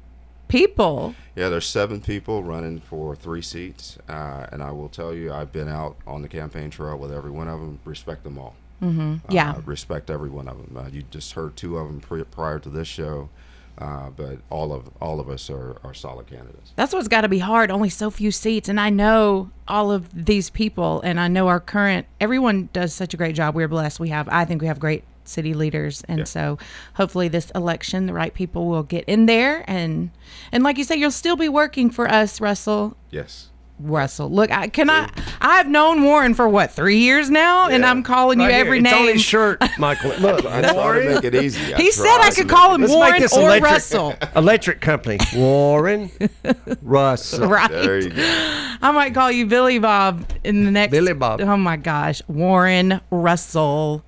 people. 0.49 1.15
Yeah, 1.35 1.49
there's 1.49 1.67
seven 1.67 2.01
people 2.01 2.43
running 2.43 2.81
for 2.81 3.15
three 3.15 3.43
seats, 3.43 3.99
uh, 4.09 4.47
and 4.53 4.63
I 4.63 4.71
will 4.71 4.89
tell 4.89 5.15
you, 5.15 5.33
I've 5.33 5.53
been 5.53 5.69
out 5.69 5.97
on 6.07 6.23
the 6.23 6.29
campaign 6.29 6.71
trail 6.71 6.97
with 6.97 7.13
every 7.13 7.31
one 7.31 7.49
of 7.49 7.61
them. 7.61 7.79
Respect 7.85 8.25
them 8.25 8.39
all. 8.39 8.55
Mm-hmm. 8.83 9.33
Yeah. 9.33 9.53
uh, 9.53 9.61
respect 9.65 10.11
every 10.11 10.29
one 10.31 10.49
of 10.49 10.59
them. 10.59 10.77
Uh, 10.77 10.89
you 10.89 11.03
just 11.11 11.33
heard 11.33 11.57
two 11.57 11.79
of 11.79 11.87
them 11.87 12.01
pre- 12.01 12.25
prior 12.25 12.59
to 12.59 12.69
this 12.69 12.87
show, 12.87 13.31
uh, 13.79 14.11
but 14.11 14.39
all 14.51 14.73
of 14.73 14.91
all 15.01 15.19
of 15.19 15.29
us 15.31 15.49
are, 15.49 15.77
are 15.83 15.95
solid 15.95 16.27
candidates. 16.27 16.73
That's 16.77 16.93
what's 16.93 17.09
got 17.09 17.23
to 17.23 17.29
be 17.29 17.39
hard. 17.39 17.71
Only 17.71 17.89
so 17.89 18.11
few 18.11 18.31
seats, 18.31 18.69
and 18.69 18.79
I 18.79 18.91
know 18.91 19.51
all 19.67 19.91
of 19.91 20.27
these 20.27 20.51
people, 20.51 21.01
and 21.03 21.19
I 21.19 21.29
know 21.29 21.49
our 21.49 21.61
current. 21.61 22.07
Everyone 22.21 22.69
does 22.73 22.93
such 22.93 23.15
a 23.15 23.17
great 23.17 23.35
job. 23.35 23.55
We're 23.55 23.69
blessed. 23.69 23.99
We 23.99 24.11
have. 24.11 24.29
I 24.31 24.45
think 24.45 24.61
we 24.61 24.67
have 24.69 24.79
great 24.79 25.05
city 25.29 25.55
leaders, 25.55 26.03
and 26.09 26.19
Yeah. 26.21 26.25
so 26.25 26.59
hopefully 26.95 27.29
this 27.29 27.51
election, 27.55 28.07
the 28.07 28.13
right 28.15 28.33
people 28.35 28.67
will 28.67 28.83
get 28.83 29.05
in 29.07 29.27
there, 29.27 29.65
and 29.69 30.11
and 30.53 30.63
like 30.65 30.79
you 30.79 30.85
say, 30.85 30.97
you'll 30.97 31.11
still 31.11 31.37
be 31.37 31.49
working 31.49 31.91
for 31.91 32.11
us, 32.11 32.41
Russell. 32.41 32.97
Yes. 33.11 33.49
Russell, 33.79 34.31
look, 34.31 34.51
I 34.51 34.69
can 34.69 34.89
I. 34.89 35.11
I've 35.39 35.69
known 35.69 36.03
Warren 36.03 36.33
for 36.33 36.49
what 36.49 36.71
three 36.71 36.97
years 36.97 37.29
now, 37.29 37.69
and 37.69 37.85
I'm 37.85 38.03
calling 38.03 38.41
you 38.41 38.47
Right 38.47 38.55
here, 38.55 38.65
every 38.65 38.79
it's 38.79 38.91
on 38.91 39.05
name. 39.05 39.13
his 39.13 39.23
shirt, 39.23 39.63
Michael. 39.79 40.13
Look, 40.19 40.47
I 40.47 40.63
try 40.63 40.71
to 40.71 40.75
Warren. 40.75 41.15
make 41.15 41.25
it 41.25 41.35
easy. 41.35 41.75
I 41.75 41.77
He 41.77 41.91
said 41.91 42.07
I 42.23 42.31
could 42.31 42.49
call 42.49 42.75
him 42.75 42.81
Let's 42.81 42.95
Warren 42.95 43.23
or 43.23 43.41
electric. 43.51 43.63
Russell. 43.71 44.15
Electric 44.35 44.81
company. 44.81 45.19
Warren 45.35 46.11
Russell. 46.83 47.49
Right. 47.49 47.71
There 47.71 47.99
you 47.99 48.09
go. 48.11 48.23
I 48.81 48.93
might 48.93 49.13
call 49.13 49.31
you 49.31 49.45
Billy 49.45 49.79
Bob 49.79 50.25
in 50.43 50.65
the 50.65 50.71
next. 50.71 50.91
Billy 50.93 51.13
Bob. 51.13 51.43
Oh 51.43 51.57
my 51.59 51.77
gosh, 51.77 52.23
Warren 52.29 53.03
Russell. 53.11 54.03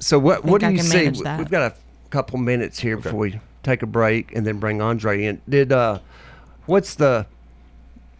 So 0.00 0.18
what 0.18 0.44
what 0.44 0.60
do 0.60 0.66
I 0.66 0.70
you 0.70 0.78
can 0.78 0.86
see? 0.86 1.22
that. 1.22 1.38
We've 1.38 1.50
got 1.50 1.72
a 1.72 1.74
couple 2.08 2.38
minutes 2.38 2.78
here 2.78 2.96
before 2.96 3.18
we 3.18 3.40
take 3.62 3.82
a 3.82 3.86
break 3.86 4.34
and 4.34 4.46
then 4.46 4.58
bring 4.58 4.80
Andre 4.80 5.24
in. 5.24 5.40
Did 5.48 5.72
uh 5.72 6.00
what's 6.66 6.94
the 6.94 7.26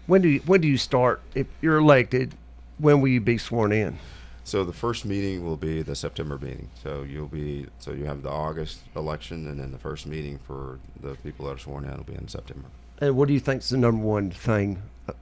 when 0.06 0.22
do 0.22 0.28
you 0.28 0.40
when 0.40 0.60
do 0.60 0.68
you 0.68 0.76
start 0.76 1.20
if 1.34 1.46
you're 1.62 1.78
elected, 1.78 2.34
when 2.78 3.00
will 3.00 3.08
you 3.08 3.20
be 3.20 3.38
sworn 3.38 3.72
in? 3.72 3.98
So 4.44 4.64
the 4.64 4.72
first 4.72 5.04
meeting 5.04 5.44
will 5.44 5.56
be 5.56 5.82
the 5.82 5.94
September 5.94 6.38
meeting. 6.38 6.68
So 6.82 7.02
you'll 7.02 7.28
be 7.28 7.66
so 7.78 7.92
you 7.92 8.04
have 8.04 8.22
the 8.22 8.30
August 8.30 8.80
election, 8.94 9.48
and 9.48 9.60
then 9.60 9.72
the 9.72 9.78
first 9.78 10.06
meeting 10.06 10.38
for 10.38 10.78
the 11.00 11.14
people 11.16 11.46
that 11.46 11.52
are 11.52 11.58
sworn 11.58 11.84
in 11.84 11.96
will 11.96 12.04
be 12.04 12.14
in 12.14 12.28
September. 12.28 12.66
And 13.00 13.16
what 13.16 13.28
do 13.28 13.34
you 13.34 13.40
think 13.40 13.62
is 13.62 13.70
the 13.70 13.78
number 13.78 14.04
one 14.04 14.30
thing 14.30 14.82
uh, 15.08 15.12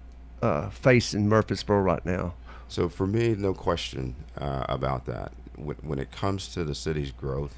uh, 0.43 0.71
facing 0.71 1.29
Murfreesboro 1.29 1.81
right 1.81 2.05
now? 2.05 2.35
So 2.69 2.89
for 2.89 3.07
me, 3.07 3.35
no 3.35 3.55
question 3.55 4.15
uh, 4.37 4.65
about 4.69 5.07
that. 5.07 5.33
When, 5.59 5.99
it 5.99 6.11
comes 6.11 6.49
to 6.55 6.65
the 6.65 6.75
city's 6.75 7.11
growth, 7.11 7.55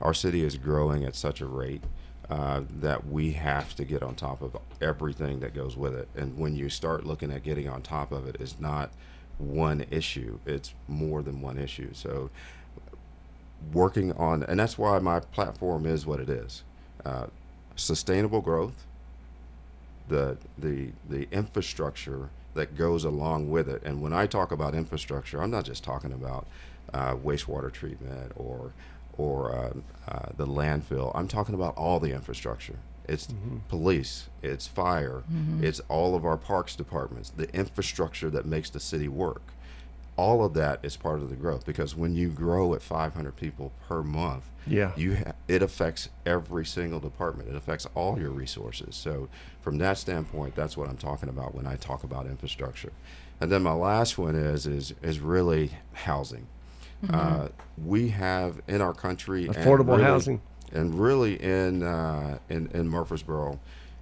our 0.00 0.14
city 0.14 0.44
is 0.44 0.56
growing 0.56 1.04
at 1.04 1.14
such 1.14 1.40
a 1.40 1.46
rate 1.46 1.82
uh, 2.28 2.62
that 2.80 3.06
we 3.06 3.32
have 3.32 3.74
to 3.76 3.84
get 3.84 4.02
on 4.02 4.14
top 4.14 4.42
of 4.42 4.56
everything 4.80 5.40
that 5.40 5.54
goes 5.54 5.76
with 5.76 5.94
it. 5.94 6.08
And 6.16 6.38
when 6.38 6.56
you 6.56 6.68
start 6.68 7.04
looking 7.06 7.30
at 7.32 7.42
getting 7.42 7.68
on 7.68 7.82
top 7.82 8.12
of 8.12 8.26
it, 8.26 8.36
it's 8.40 8.58
not 8.58 8.90
one 9.38 9.84
issue; 9.90 10.38
it's 10.46 10.74
more 10.88 11.22
than 11.22 11.40
one 11.40 11.58
issue. 11.58 11.90
So 11.92 12.30
working 13.72 14.12
on, 14.12 14.42
and 14.42 14.58
that's 14.58 14.78
why 14.78 14.98
my 14.98 15.20
platform 15.20 15.86
is 15.86 16.06
what 16.06 16.20
it 16.20 16.28
is: 16.28 16.62
uh, 17.04 17.26
sustainable 17.76 18.40
growth, 18.40 18.86
the 20.08 20.36
the 20.58 20.90
the 21.08 21.28
infrastructure 21.30 22.30
that 22.54 22.76
goes 22.76 23.04
along 23.04 23.50
with 23.50 23.68
it. 23.68 23.82
And 23.84 24.00
when 24.00 24.12
I 24.12 24.26
talk 24.26 24.52
about 24.52 24.74
infrastructure, 24.74 25.42
I'm 25.42 25.50
not 25.50 25.64
just 25.64 25.84
talking 25.84 26.12
about 26.12 26.46
uh, 26.92 27.14
wastewater 27.16 27.72
treatment 27.72 28.32
or 28.36 28.72
or 29.16 29.56
um, 29.56 29.84
uh, 30.08 30.26
the 30.36 30.46
landfill. 30.46 31.12
I'm 31.14 31.28
talking 31.28 31.54
about 31.54 31.76
all 31.76 32.00
the 32.00 32.12
infrastructure. 32.12 32.76
It's 33.06 33.28
police, 33.68 34.28
it's 34.42 34.66
fire, 34.66 35.22
it's 35.62 35.80
all 35.88 36.16
of 36.16 36.24
our 36.24 36.36
parks 36.38 36.74
departments, 36.74 37.30
the 37.30 37.54
infrastructure 37.54 38.30
that 38.30 38.46
makes 38.46 38.70
the 38.70 38.80
city 38.80 39.08
work. 39.08 39.42
All 40.16 40.44
of 40.44 40.54
that 40.54 40.78
is 40.84 40.96
part 40.96 41.20
of 41.20 41.28
the 41.28 41.34
growth 41.36 41.66
because 41.66 41.96
when 41.96 42.14
you 42.14 42.28
grow 42.28 42.74
at 42.74 42.82
500 42.82 43.34
people 43.36 43.72
per 43.88 44.02
month, 44.02 44.48
Yeah. 44.66 44.92
you 44.96 45.16
ha- 45.16 45.32
it 45.48 45.60
affects 45.62 46.08
every 46.24 46.64
single 46.64 47.00
department. 47.00 47.48
It 47.48 47.56
affects 47.56 47.86
all 47.96 48.18
your 48.18 48.30
resources. 48.30 48.94
So 48.94 49.28
from 49.60 49.78
that 49.78 49.98
standpoint, 49.98 50.54
that's 50.54 50.76
what 50.76 50.88
I'm 50.88 50.96
talking 50.96 51.28
about 51.28 51.54
when 51.54 51.66
I 51.66 51.74
talk 51.76 52.04
about 52.04 52.26
infrastructure. 52.26 52.92
And 53.40 53.50
then 53.50 53.62
my 53.64 53.72
last 53.72 54.16
one 54.16 54.36
is 54.36 54.66
is 54.66 54.94
is 55.02 55.18
really 55.18 55.72
housing. 55.92 56.46
Uh, 57.10 57.48
we 57.84 58.08
have 58.10 58.62
in 58.68 58.80
our 58.80 58.94
country 58.94 59.46
and 59.46 59.54
Affordable 59.56 59.88
really- 59.96 60.04
housing. 60.04 60.40
and 60.72 60.98
really 60.98 61.34
in 61.42 61.82
uh, 61.82 62.38
in 62.48 62.68
in 62.68 62.88
Murfreesboro, 62.88 63.58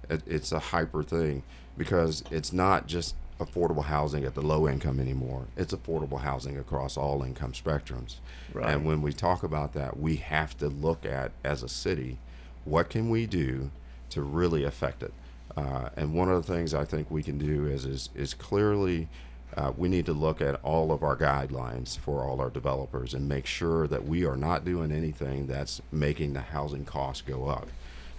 it, 0.09 0.21
it's 0.27 0.51
a 0.51 0.59
hyper 0.59 1.01
thing 1.03 1.41
because 1.77 2.23
it's 2.31 2.53
not 2.53 2.85
just 2.87 3.15
affordable 3.45 3.85
housing 3.85 4.23
at 4.23 4.35
the 4.35 4.41
low 4.41 4.67
income 4.67 4.99
anymore. 4.99 5.47
It's 5.57 5.73
affordable 5.73 6.21
housing 6.21 6.57
across 6.57 6.97
all 6.97 7.23
income 7.23 7.53
spectrums. 7.53 8.17
Right. 8.53 8.73
And 8.73 8.85
when 8.85 9.01
we 9.01 9.13
talk 9.13 9.43
about 9.43 9.73
that, 9.73 9.99
we 9.99 10.17
have 10.17 10.57
to 10.59 10.67
look 10.67 11.05
at 11.05 11.31
as 11.43 11.63
a 11.63 11.69
city, 11.69 12.19
what 12.65 12.89
can 12.89 13.09
we 13.09 13.25
do 13.25 13.71
to 14.11 14.21
really 14.21 14.63
affect 14.63 15.03
it? 15.03 15.13
Uh, 15.55 15.89
and 15.95 16.13
one 16.13 16.29
of 16.29 16.45
the 16.45 16.53
things 16.53 16.73
I 16.73 16.85
think 16.85 17.11
we 17.11 17.23
can 17.23 17.37
do 17.37 17.65
is 17.65 17.85
is, 17.85 18.09
is 18.15 18.33
clearly 18.33 19.07
uh, 19.55 19.71
we 19.77 19.87
need 19.87 20.05
to 20.05 20.13
look 20.13 20.41
at 20.41 20.59
all 20.63 20.91
of 20.91 21.03
our 21.03 21.15
guidelines 21.15 21.97
for 21.97 22.23
all 22.23 22.41
our 22.41 22.49
developers 22.49 23.13
and 23.13 23.29
make 23.29 23.45
sure 23.45 23.87
that 23.87 24.05
we 24.05 24.25
are 24.25 24.37
not 24.37 24.65
doing 24.65 24.91
anything 24.91 25.45
that's 25.45 25.81
making 25.91 26.33
the 26.33 26.41
housing 26.41 26.85
costs 26.85 27.21
go 27.21 27.47
up. 27.47 27.67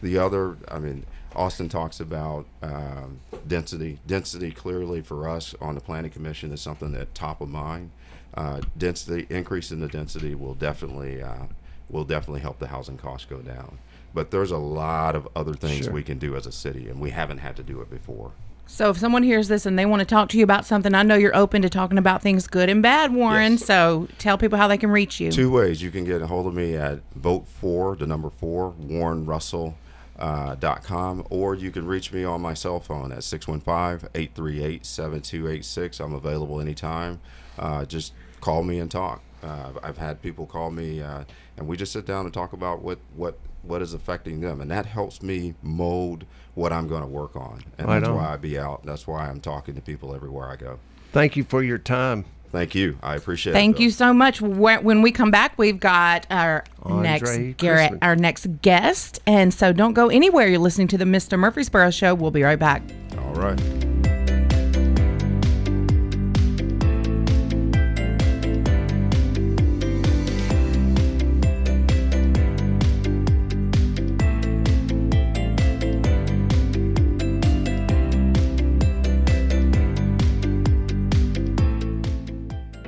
The 0.05 0.19
other, 0.19 0.59
I 0.69 0.81
mean, 0.81 1.07
Austin 1.35 1.71
talks 1.71 1.99
about 1.99 2.45
um, 2.63 3.21
density. 3.49 4.01
Density 4.07 4.51
clearly 4.51 5.01
for 5.01 5.27
us 5.27 5.55
on 5.63 5.75
the 5.75 5.81
planning 5.81 6.11
commission 6.11 6.53
is 6.53 6.61
something 6.61 6.93
that 6.93 7.15
top 7.15 7.41
of 7.41 7.49
mind. 7.49 7.91
Uh, 8.35 8.61
density 8.77 9.27
increase 9.31 9.73
in 9.73 9.81
the 9.81 9.89
density 9.89 10.35
will 10.35 10.53
definitely 10.53 11.23
uh, 11.23 11.47
will 11.89 12.05
definitely 12.05 12.41
help 12.43 12.59
the 12.59 12.67
housing 12.67 12.99
costs 12.99 13.27
go 13.27 13.39
down. 13.39 13.79
But 14.13 14.31
there's 14.31 14.51
a 14.51 14.59
lot 14.59 15.17
of 15.17 15.27
other 15.35 15.55
things 15.55 15.87
Sure. 15.87 15.95
we 15.95 16.03
can 16.03 16.19
do 16.19 16.37
as 16.37 16.45
a 16.47 16.53
city, 16.53 16.91
and 16.91 17.01
we 17.01 17.09
haven't 17.09 17.39
had 17.39 17.57
to 17.57 17.63
do 17.63 17.81
it 17.81 17.89
before. 17.89 18.33
So 18.67 18.91
if 18.91 18.99
someone 18.99 19.23
hears 19.23 19.49
this 19.49 19.65
and 19.65 19.79
they 19.79 19.87
want 19.87 20.01
to 20.01 20.07
talk 20.07 20.29
to 20.31 20.39
you 20.39 20.45
about 20.45 20.67
something, 20.67 20.95
I 20.95 21.03
know 21.03 21.15
you're 21.15 21.35
open 21.35 21.63
to 21.63 21.71
talking 21.71 21.97
about 21.97 22.21
things 22.21 22.47
good 22.47 22.69
and 22.69 22.83
bad, 22.83 23.15
Warren. 23.15 23.53
Yes. 23.53 23.65
So 23.65 24.07
tell 24.19 24.37
people 24.37 24.59
how 24.59 24.69
they 24.69 24.79
can 24.79 24.91
reach 24.91 25.19
you. 25.19 25.33
Two 25.33 25.51
ways 25.51 25.81
you 25.81 25.91
can 25.91 26.05
get 26.05 26.21
a 26.21 26.27
hold 26.27 26.47
of 26.47 26.53
me 26.55 26.77
at 26.77 27.01
vote 27.15 27.49
for 27.49 27.97
the 27.97 28.07
number 28.07 28.29
four 28.29 28.69
Warren 28.71 29.25
Russell. 29.25 29.79
Uh, 30.17 30.55
dot 30.55 30.85
com 30.85 31.27
or 31.29 31.57
you 31.57 31.73
can 31.73 31.85
reach 31.89 32.13
me 32.13 32.23
on 32.23 32.41
my 32.41 32.55
cell 32.55 32.79
phone 32.79 33.11
at 33.11 33.19
615-838-7286 33.19 36.01
i'm 36.01 36.15
available 36.15 36.61
anytime. 36.61 37.21
Uh, 37.59 37.85
just 37.85 38.13
call 38.41 38.63
me 38.63 38.79
and 38.79 38.91
talk. 38.91 39.23
Uh, 39.43 39.73
i've 39.83 39.99
had 39.99 40.21
people 40.23 40.47
call 40.47 40.71
me 40.71 41.03
uh, 41.03 41.25
and 41.57 41.67
we 41.67 41.77
just 41.77 41.93
sit 41.93 42.07
down 42.07 42.25
and 42.25 42.35
talk 42.35 42.53
about 42.53 42.83
what 42.83 42.99
what 43.17 43.39
what 43.63 43.83
is 43.83 43.95
affecting 43.95 44.41
them 44.41 44.61
and 44.61 44.71
that 44.71 44.87
helps 44.87 45.23
me 45.23 45.55
mold 45.63 46.25
what 46.55 46.73
i'm 46.73 46.89
going 46.89 47.03
to 47.03 47.09
work 47.09 47.37
on. 47.37 47.63
And 47.79 47.89
Right 47.89 48.01
that's 48.01 48.11
on. 48.11 48.17
why 48.17 48.33
i 48.33 48.37
be 48.37 48.59
out. 48.59 48.85
That's 48.85 49.07
why 49.07 49.29
i'm 49.29 49.41
talking 49.41 49.75
to 49.75 49.81
people 49.81 50.15
everywhere 50.15 50.49
i 50.49 50.57
go. 50.57 50.79
Thank 51.13 51.37
you 51.37 51.45
for 51.45 51.63
your 51.63 51.79
time. 51.79 52.25
Thank 52.55 52.75
you 52.75 52.97
i 53.03 53.17
appreciate 53.17 53.53
it 53.53 53.55
Thank 53.55 53.81
you 53.81 53.91
so 53.91 54.15
much. 54.15 54.41
When 54.41 55.03
we 55.03 55.11
come 55.11 55.31
back, 55.31 55.59
we've 55.59 55.81
got 55.81 56.27
our 56.31 56.65
Andre 56.83 57.03
next 57.03 57.59
Garrett, 57.59 57.93
Chrisman. 57.93 57.99
our 58.03 58.17
next 58.17 58.47
guest, 58.63 59.21
and 59.27 59.53
so 59.53 59.73
don't 59.73 59.95
go 59.95 60.09
anywhere. 60.09 60.47
You're 60.49 60.59
listening 60.61 60.89
to 60.89 60.99
the 60.99 61.05
Mr. 61.05 61.39
Murfreesboro 61.39 61.91
Show. 61.91 62.15
We'll 62.15 62.31
be 62.31 62.43
right 62.43 62.59
back. 62.59 62.83
all 63.19 63.35
right 63.35 63.94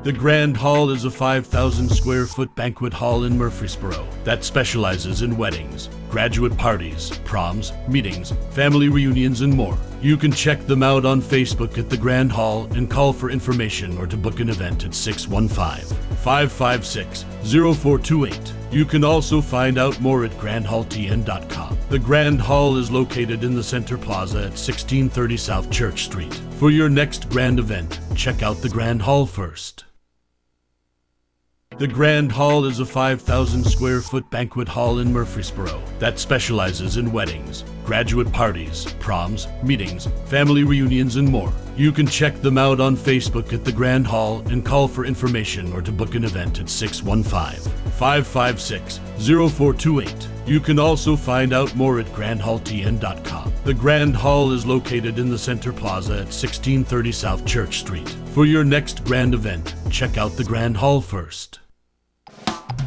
The 0.06 0.12
Grand 0.12 0.56
Hall 0.56 0.90
is 0.90 1.04
a 1.04 1.10
5,000 1.10 1.88
square 1.88 2.26
foot 2.26 2.54
banquet 2.54 2.92
hall 2.92 3.24
in 3.24 3.36
Murfreesboro 3.36 4.06
that 4.22 4.44
specializes 4.44 5.22
in 5.22 5.36
weddings, 5.36 5.88
graduate 6.08 6.56
parties, 6.56 7.10
proms, 7.24 7.72
meetings, 7.88 8.32
family 8.52 8.88
reunions, 8.88 9.40
and 9.40 9.52
more. 9.52 9.76
You 10.00 10.16
can 10.16 10.30
check 10.30 10.64
them 10.64 10.84
out 10.84 11.04
on 11.04 11.20
Facebook 11.20 11.76
at 11.76 11.90
the 11.90 11.96
Grand 11.96 12.30
Hall 12.30 12.68
and 12.74 12.88
call 12.88 13.12
for 13.12 13.30
information 13.30 13.98
or 13.98 14.06
to 14.06 14.16
book 14.16 14.38
an 14.38 14.48
event 14.48 14.84
at 14.84 14.94
615 14.94 15.98
556 16.18 17.24
0428. 17.42 18.52
You 18.70 18.84
can 18.84 19.02
also 19.02 19.40
find 19.40 19.76
out 19.76 20.00
more 20.00 20.24
at 20.24 20.30
grandhalltn.com. 20.38 21.78
The 21.88 21.98
Grand 21.98 22.40
Hall 22.40 22.76
is 22.76 22.92
located 22.92 23.42
in 23.42 23.56
the 23.56 23.64
Center 23.64 23.98
Plaza 23.98 24.38
at 24.38 24.54
1630 24.54 25.36
South 25.36 25.68
Church 25.68 26.04
Street. 26.04 26.34
For 26.60 26.70
your 26.70 26.88
next 26.88 27.28
grand 27.28 27.58
event, 27.58 27.98
check 28.14 28.44
out 28.44 28.58
the 28.58 28.68
Grand 28.68 29.02
Hall 29.02 29.26
first. 29.26 29.82
The 31.78 31.86
Grand 31.86 32.32
Hall 32.32 32.64
is 32.64 32.80
a 32.80 32.86
5,000 32.86 33.62
square 33.62 34.00
foot 34.00 34.30
banquet 34.30 34.66
hall 34.66 35.00
in 35.00 35.12
Murfreesboro 35.12 35.82
that 35.98 36.18
specializes 36.18 36.96
in 36.96 37.12
weddings, 37.12 37.64
graduate 37.84 38.32
parties, 38.32 38.86
proms, 38.98 39.46
meetings, 39.62 40.08
family 40.24 40.64
reunions, 40.64 41.16
and 41.16 41.28
more. 41.28 41.52
You 41.76 41.92
can 41.92 42.06
check 42.06 42.40
them 42.40 42.56
out 42.56 42.80
on 42.80 42.96
Facebook 42.96 43.52
at 43.52 43.62
the 43.62 43.72
Grand 43.72 44.06
Hall 44.06 44.42
and 44.48 44.64
call 44.64 44.88
for 44.88 45.04
information 45.04 45.70
or 45.74 45.82
to 45.82 45.92
book 45.92 46.14
an 46.14 46.24
event 46.24 46.60
at 46.60 46.70
615 46.70 47.70
556 47.92 48.98
0428. 49.18 50.28
You 50.46 50.60
can 50.60 50.78
also 50.78 51.14
find 51.14 51.52
out 51.52 51.76
more 51.76 52.00
at 52.00 52.06
grandhalltn.com. 52.06 53.52
The 53.64 53.74
Grand 53.74 54.16
Hall 54.16 54.52
is 54.52 54.64
located 54.64 55.18
in 55.18 55.28
the 55.28 55.38
Center 55.38 55.74
Plaza 55.74 56.12
at 56.12 56.32
1630 56.32 57.12
South 57.12 57.44
Church 57.44 57.80
Street. 57.80 58.08
For 58.32 58.46
your 58.46 58.64
next 58.64 59.04
grand 59.04 59.34
event, 59.34 59.74
check 59.90 60.16
out 60.16 60.38
the 60.38 60.44
Grand 60.44 60.78
Hall 60.78 61.02
first. 61.02 61.60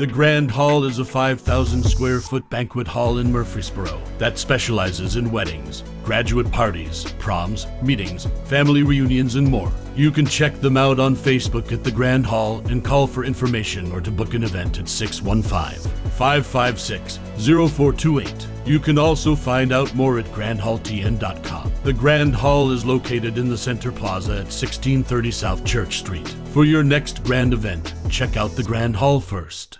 The 0.00 0.06
Grand 0.06 0.50
Hall 0.50 0.84
is 0.84 0.98
a 0.98 1.04
5,000 1.04 1.84
square 1.84 2.20
foot 2.20 2.48
banquet 2.48 2.88
hall 2.88 3.18
in 3.18 3.30
Murfreesboro 3.30 4.00
that 4.16 4.38
specializes 4.38 5.16
in 5.16 5.30
weddings, 5.30 5.84
graduate 6.02 6.50
parties, 6.50 7.04
proms, 7.18 7.66
meetings, 7.82 8.26
family 8.46 8.82
reunions, 8.82 9.34
and 9.34 9.46
more. 9.46 9.70
You 9.94 10.10
can 10.10 10.24
check 10.24 10.58
them 10.58 10.78
out 10.78 10.98
on 10.98 11.14
Facebook 11.14 11.70
at 11.70 11.84
the 11.84 11.90
Grand 11.90 12.24
Hall 12.24 12.66
and 12.68 12.82
call 12.82 13.06
for 13.06 13.26
information 13.26 13.92
or 13.92 14.00
to 14.00 14.10
book 14.10 14.32
an 14.32 14.42
event 14.42 14.78
at 14.78 14.88
615 14.88 15.92
556 16.12 17.18
0428. 17.36 18.46
You 18.64 18.80
can 18.80 18.96
also 18.96 19.36
find 19.36 19.70
out 19.70 19.94
more 19.94 20.18
at 20.18 20.24
grandhalltn.com. 20.32 21.72
The 21.84 21.92
Grand 21.92 22.34
Hall 22.34 22.70
is 22.70 22.86
located 22.86 23.36
in 23.36 23.50
the 23.50 23.58
Center 23.58 23.92
Plaza 23.92 24.32
at 24.32 24.48
1630 24.48 25.30
South 25.30 25.62
Church 25.66 25.98
Street. 25.98 26.28
For 26.54 26.64
your 26.64 26.82
next 26.82 27.22
grand 27.22 27.52
event, 27.52 27.92
check 28.08 28.38
out 28.38 28.52
the 28.52 28.62
Grand 28.62 28.96
Hall 28.96 29.20
first. 29.20 29.76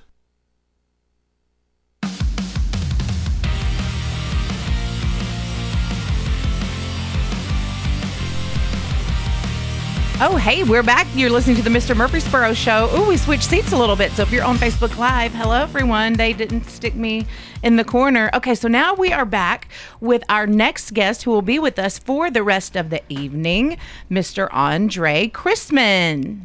Oh, 10.22 10.36
hey, 10.36 10.64
we're 10.64 10.82
back. 10.82 11.06
You're 11.14 11.30
listening 11.30 11.56
to 11.56 11.62
the 11.62 11.70
Mr. 11.70 11.96
Murfreesboro 11.96 12.52
show. 12.52 12.90
Ooh, 12.94 13.08
we 13.08 13.16
switched 13.16 13.44
seats 13.44 13.72
a 13.72 13.76
little 13.78 13.96
bit. 13.96 14.12
So 14.12 14.22
if 14.22 14.30
you're 14.30 14.44
on 14.44 14.56
Facebook 14.58 14.98
Live, 14.98 15.32
hello, 15.32 15.62
everyone. 15.62 16.12
They 16.12 16.34
didn't 16.34 16.64
stick 16.64 16.94
me 16.94 17.26
in 17.62 17.76
the 17.76 17.84
corner. 17.84 18.28
Okay, 18.34 18.54
so 18.54 18.68
now 18.68 18.92
we 18.92 19.14
are 19.14 19.24
back 19.24 19.68
with 19.98 20.22
our 20.28 20.46
next 20.46 20.92
guest 20.92 21.22
who 21.22 21.30
will 21.30 21.40
be 21.40 21.58
with 21.58 21.78
us 21.78 21.98
for 21.98 22.30
the 22.30 22.42
rest 22.42 22.76
of 22.76 22.90
the 22.90 23.00
evening, 23.08 23.78
Mr. 24.10 24.48
Andre 24.52 25.28
Chrisman. 25.28 26.40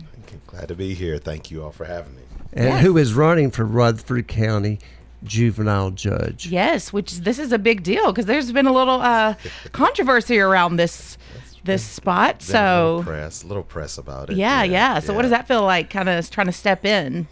Glad 0.47 0.69
to 0.69 0.75
be 0.75 0.93
here. 0.93 1.17
Thank 1.17 1.51
you 1.51 1.61
all 1.61 1.71
for 1.71 1.83
having 1.83 2.15
me. 2.15 2.21
and 2.53 2.65
Yes. 2.65 2.81
who 2.85 2.97
is 2.97 3.13
running 3.13 3.51
for 3.51 3.65
Rutherford 3.65 4.29
County 4.29 4.79
juvenile 5.25 5.91
judge. 5.91 6.47
Yes, 6.47 6.93
which 6.93 7.19
this 7.19 7.39
is 7.39 7.51
a 7.51 7.59
big 7.59 7.83
deal 7.83 8.13
because 8.13 8.25
there's 8.25 8.53
been 8.53 8.67
a 8.67 8.73
little 8.73 9.01
uh, 9.01 9.33
controversy 9.73 10.39
around 10.39 10.77
this 10.77 11.17
this 11.65 11.84
spot. 11.84 12.41
So 12.41 12.58
a 12.58 12.89
little 12.89 13.04
press, 13.04 13.43
little 13.43 13.63
press 13.63 13.97
about 13.97 14.30
it. 14.30 14.38
yeah, 14.38 14.63
yeah. 14.63 14.99
So 14.99 15.13
what 15.13 15.23
does 15.23 15.32
that 15.32 15.47
feel 15.47 15.63
like? 15.63 15.89
Kind 15.89 16.10
of 16.10 16.30
trying 16.30 16.47
to 16.47 16.54
step 16.54 16.86
in. 16.86 17.28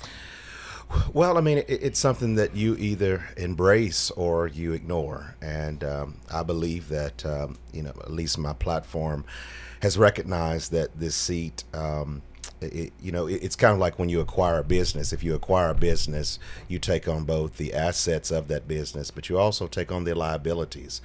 Well, 1.12 1.38
I 1.38 1.42
mean, 1.42 1.60
it, 1.60 1.66
it's 1.70 2.00
something 2.00 2.36
that 2.36 2.56
you 2.56 2.76
either 2.78 3.26
embrace 3.38 4.12
or 4.12 4.48
you 4.48 4.74
ignore, 4.74 5.36
and 5.42 5.84
um, 5.84 6.20
I 6.32 6.44
believe 6.44 6.90
that 6.90 7.26
um, 7.26 7.58
you 7.72 7.82
know, 7.84 7.94
at 8.02 8.12
least 8.12 8.38
my 8.38 8.54
platform 8.54 9.26
has 9.82 9.98
recognized 9.98 10.72
that 10.72 11.00
this 11.00 11.16
seat. 11.16 11.64
Um, 11.74 12.22
it, 12.62 12.94
you 13.02 13.12
know, 13.12 13.28
it's 13.28 13.58
kind 13.58 13.74
of 13.74 13.80
like 13.80 14.00
when 14.00 14.08
you 14.08 14.22
acquire 14.22 14.60
a 14.60 14.64
business. 14.64 15.12
If 15.12 15.22
you 15.24 15.36
acquire 15.36 15.70
a 15.70 15.76
business, 15.76 16.40
you 16.70 16.80
take 16.80 17.10
on 17.10 17.26
both 17.26 17.58
the 17.58 17.74
assets 17.74 18.32
of 18.32 18.48
that 18.48 18.68
business, 18.70 19.12
but 19.12 19.28
you 19.28 19.38
also 19.38 19.68
take 19.68 19.92
on 19.92 20.06
the 20.06 20.16
liabilities. 20.16 21.02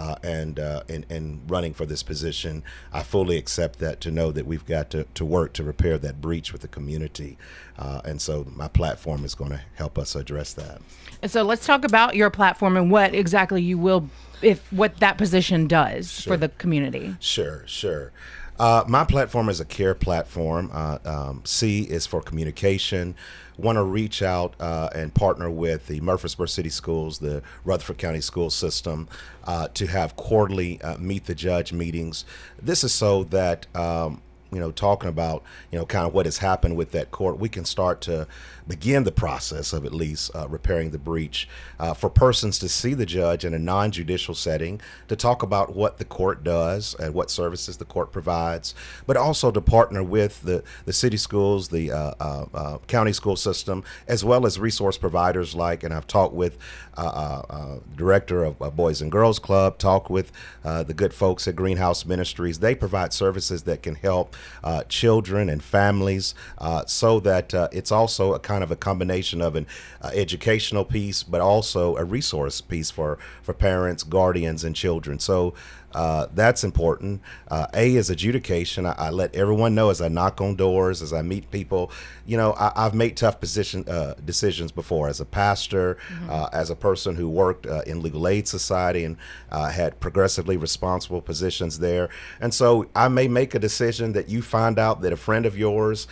Uh, 0.00 0.16
and, 0.22 0.58
uh, 0.58 0.82
and 0.88 1.04
and 1.10 1.40
running 1.50 1.74
for 1.74 1.84
this 1.84 2.02
position, 2.02 2.62
I 2.90 3.02
fully 3.02 3.36
accept 3.36 3.80
that 3.80 4.00
to 4.00 4.10
know 4.10 4.32
that 4.32 4.46
we've 4.46 4.64
got 4.64 4.88
to, 4.92 5.04
to 5.12 5.24
work 5.26 5.52
to 5.52 5.62
repair 5.62 5.98
that 5.98 6.22
breach 6.22 6.52
with 6.52 6.62
the 6.62 6.68
community, 6.68 7.36
uh, 7.78 8.00
and 8.02 8.18
so 8.18 8.46
my 8.56 8.68
platform 8.68 9.26
is 9.26 9.34
going 9.34 9.50
to 9.50 9.60
help 9.74 9.98
us 9.98 10.16
address 10.16 10.54
that. 10.54 10.80
And 11.20 11.30
so 11.30 11.42
let's 11.42 11.66
talk 11.66 11.84
about 11.84 12.16
your 12.16 12.30
platform 12.30 12.78
and 12.78 12.90
what 12.90 13.14
exactly 13.14 13.60
you 13.60 13.76
will, 13.76 14.08
if 14.40 14.72
what 14.72 14.96
that 15.00 15.18
position 15.18 15.66
does 15.66 16.22
for 16.22 16.38
the 16.38 16.48
community. 16.48 17.14
Sure, 17.20 17.64
sure. 17.66 18.10
Uh, 18.58 18.84
my 18.88 19.04
platform 19.04 19.48
is 19.50 19.60
a 19.60 19.64
care 19.66 19.94
platform. 19.94 20.70
Uh, 20.72 20.98
um, 21.04 21.42
C 21.44 21.82
is 21.82 22.06
for 22.06 22.22
communication. 22.22 23.14
Want 23.60 23.76
to 23.76 23.82
reach 23.82 24.22
out 24.22 24.54
uh, 24.58 24.88
and 24.94 25.12
partner 25.12 25.50
with 25.50 25.86
the 25.86 26.00
Murfreesboro 26.00 26.46
City 26.46 26.70
Schools, 26.70 27.18
the 27.18 27.42
Rutherford 27.64 27.98
County 27.98 28.22
School 28.22 28.48
System, 28.48 29.06
uh, 29.44 29.68
to 29.74 29.86
have 29.86 30.16
quarterly 30.16 30.80
uh, 30.80 30.96
meet 30.96 31.26
the 31.26 31.34
judge 31.34 31.70
meetings. 31.70 32.24
This 32.60 32.82
is 32.82 32.94
so 32.94 33.24
that 33.24 33.66
um, 33.76 34.22
you 34.52 34.58
know, 34.58 34.70
talking 34.70 35.08
about, 35.08 35.42
you 35.70 35.78
know, 35.78 35.86
kind 35.86 36.06
of 36.06 36.14
what 36.14 36.26
has 36.26 36.38
happened 36.38 36.76
with 36.76 36.92
that 36.92 37.10
court, 37.10 37.38
we 37.38 37.48
can 37.48 37.64
start 37.64 38.00
to 38.02 38.26
begin 38.66 39.04
the 39.04 39.12
process 39.12 39.72
of 39.72 39.84
at 39.84 39.92
least 39.92 40.30
uh, 40.34 40.48
repairing 40.48 40.90
the 40.90 40.98
breach 40.98 41.48
uh, 41.78 41.92
for 41.92 42.08
persons 42.08 42.58
to 42.58 42.68
see 42.68 42.94
the 42.94 43.04
judge 43.04 43.44
in 43.44 43.52
a 43.52 43.58
non 43.58 43.90
judicial 43.90 44.34
setting, 44.34 44.80
to 45.08 45.16
talk 45.16 45.42
about 45.42 45.74
what 45.74 45.98
the 45.98 46.04
court 46.04 46.44
does 46.44 46.94
and 46.94 47.14
what 47.14 47.30
services 47.30 47.76
the 47.76 47.84
court 47.84 48.12
provides, 48.12 48.74
but 49.06 49.16
also 49.16 49.50
to 49.50 49.60
partner 49.60 50.02
with 50.02 50.42
the, 50.42 50.62
the 50.84 50.92
city 50.92 51.16
schools, 51.16 51.68
the 51.68 51.90
uh, 51.90 52.14
uh, 52.20 52.46
uh, 52.54 52.78
county 52.86 53.12
school 53.12 53.36
system, 53.36 53.84
as 54.06 54.24
well 54.24 54.46
as 54.46 54.58
resource 54.58 54.96
providers 54.96 55.54
like, 55.54 55.82
and 55.82 55.92
I've 55.92 56.06
talked 56.06 56.34
with 56.34 56.56
uh, 56.96 57.78
director 57.96 58.44
of 58.44 58.58
Boys 58.76 59.00
and 59.00 59.10
Girls 59.10 59.38
Club, 59.38 59.78
talked 59.78 60.10
with 60.10 60.32
the 60.62 60.94
good 60.94 61.14
folks 61.14 61.48
at 61.48 61.56
Greenhouse 61.56 62.04
Ministries. 62.04 62.60
They 62.60 62.74
provide 62.74 63.12
services 63.12 63.64
that 63.64 63.82
can 63.82 63.96
help 63.96 64.36
uh, 64.64 64.82
children 64.84 65.48
and 65.48 65.62
families 65.62 66.34
uh, 66.58 66.84
so 66.86 67.20
that 67.20 67.54
uh, 67.54 67.68
it's 67.72 67.92
also 67.92 68.34
a 68.34 68.38
kind 68.38 68.62
of 68.62 68.70
a 68.70 68.76
combination 68.76 69.40
of 69.40 69.56
an 69.56 69.66
uh, 70.02 70.10
educational 70.14 70.84
piece, 70.84 71.22
but 71.22 71.40
also 71.40 71.96
a 71.96 72.04
resource 72.04 72.60
piece 72.60 72.90
for, 72.90 73.18
for 73.42 73.54
parents, 73.54 74.02
guardians, 74.02 74.64
and 74.64 74.74
children. 74.76 75.18
So 75.18 75.54
uh, 75.92 76.26
that's 76.34 76.62
important. 76.62 77.20
Uh, 77.50 77.66
a 77.74 77.96
is 77.96 78.10
adjudication. 78.10 78.86
I, 78.86 78.92
I, 78.92 79.10
let 79.10 79.34
everyone 79.34 79.74
know 79.74 79.90
as 79.90 80.00
I 80.00 80.08
knock 80.08 80.40
on 80.40 80.54
doors, 80.54 81.02
as 81.02 81.12
I 81.12 81.22
meet 81.22 81.50
people. 81.50 81.90
You 82.26 82.36
know, 82.36 82.54
I, 82.56 82.84
have 82.84 82.94
made 82.94 83.16
tough 83.16 83.40
position, 83.40 83.88
uh, 83.88 84.14
decisions 84.24 84.70
before 84.70 85.08
as 85.08 85.20
a 85.20 85.24
pastor, 85.24 85.96
mm-hmm. 86.08 86.30
Uh, 86.30 86.48
as 86.52 86.70
a 86.70 86.76
person 86.76 87.16
who 87.16 87.28
worked 87.28 87.66
uh, 87.66 87.82
in 87.86 88.02
legal 88.02 88.28
aid 88.28 88.46
society 88.46 89.04
and 89.04 89.16
uh, 89.50 89.68
had 89.68 89.98
progressively 89.98 90.56
responsible 90.56 91.20
positions 91.20 91.80
there. 91.80 92.08
And 92.40 92.54
so 92.54 92.86
I 92.94 93.08
may 93.08 93.26
make 93.26 93.54
a 93.54 93.58
decision 93.58 94.12
that 94.12 94.28
you 94.28 94.42
find 94.42 94.78
out 94.78 95.00
that 95.00 95.12
a 95.12 95.16
friend 95.16 95.44
of 95.44 95.58
yours 95.58 96.06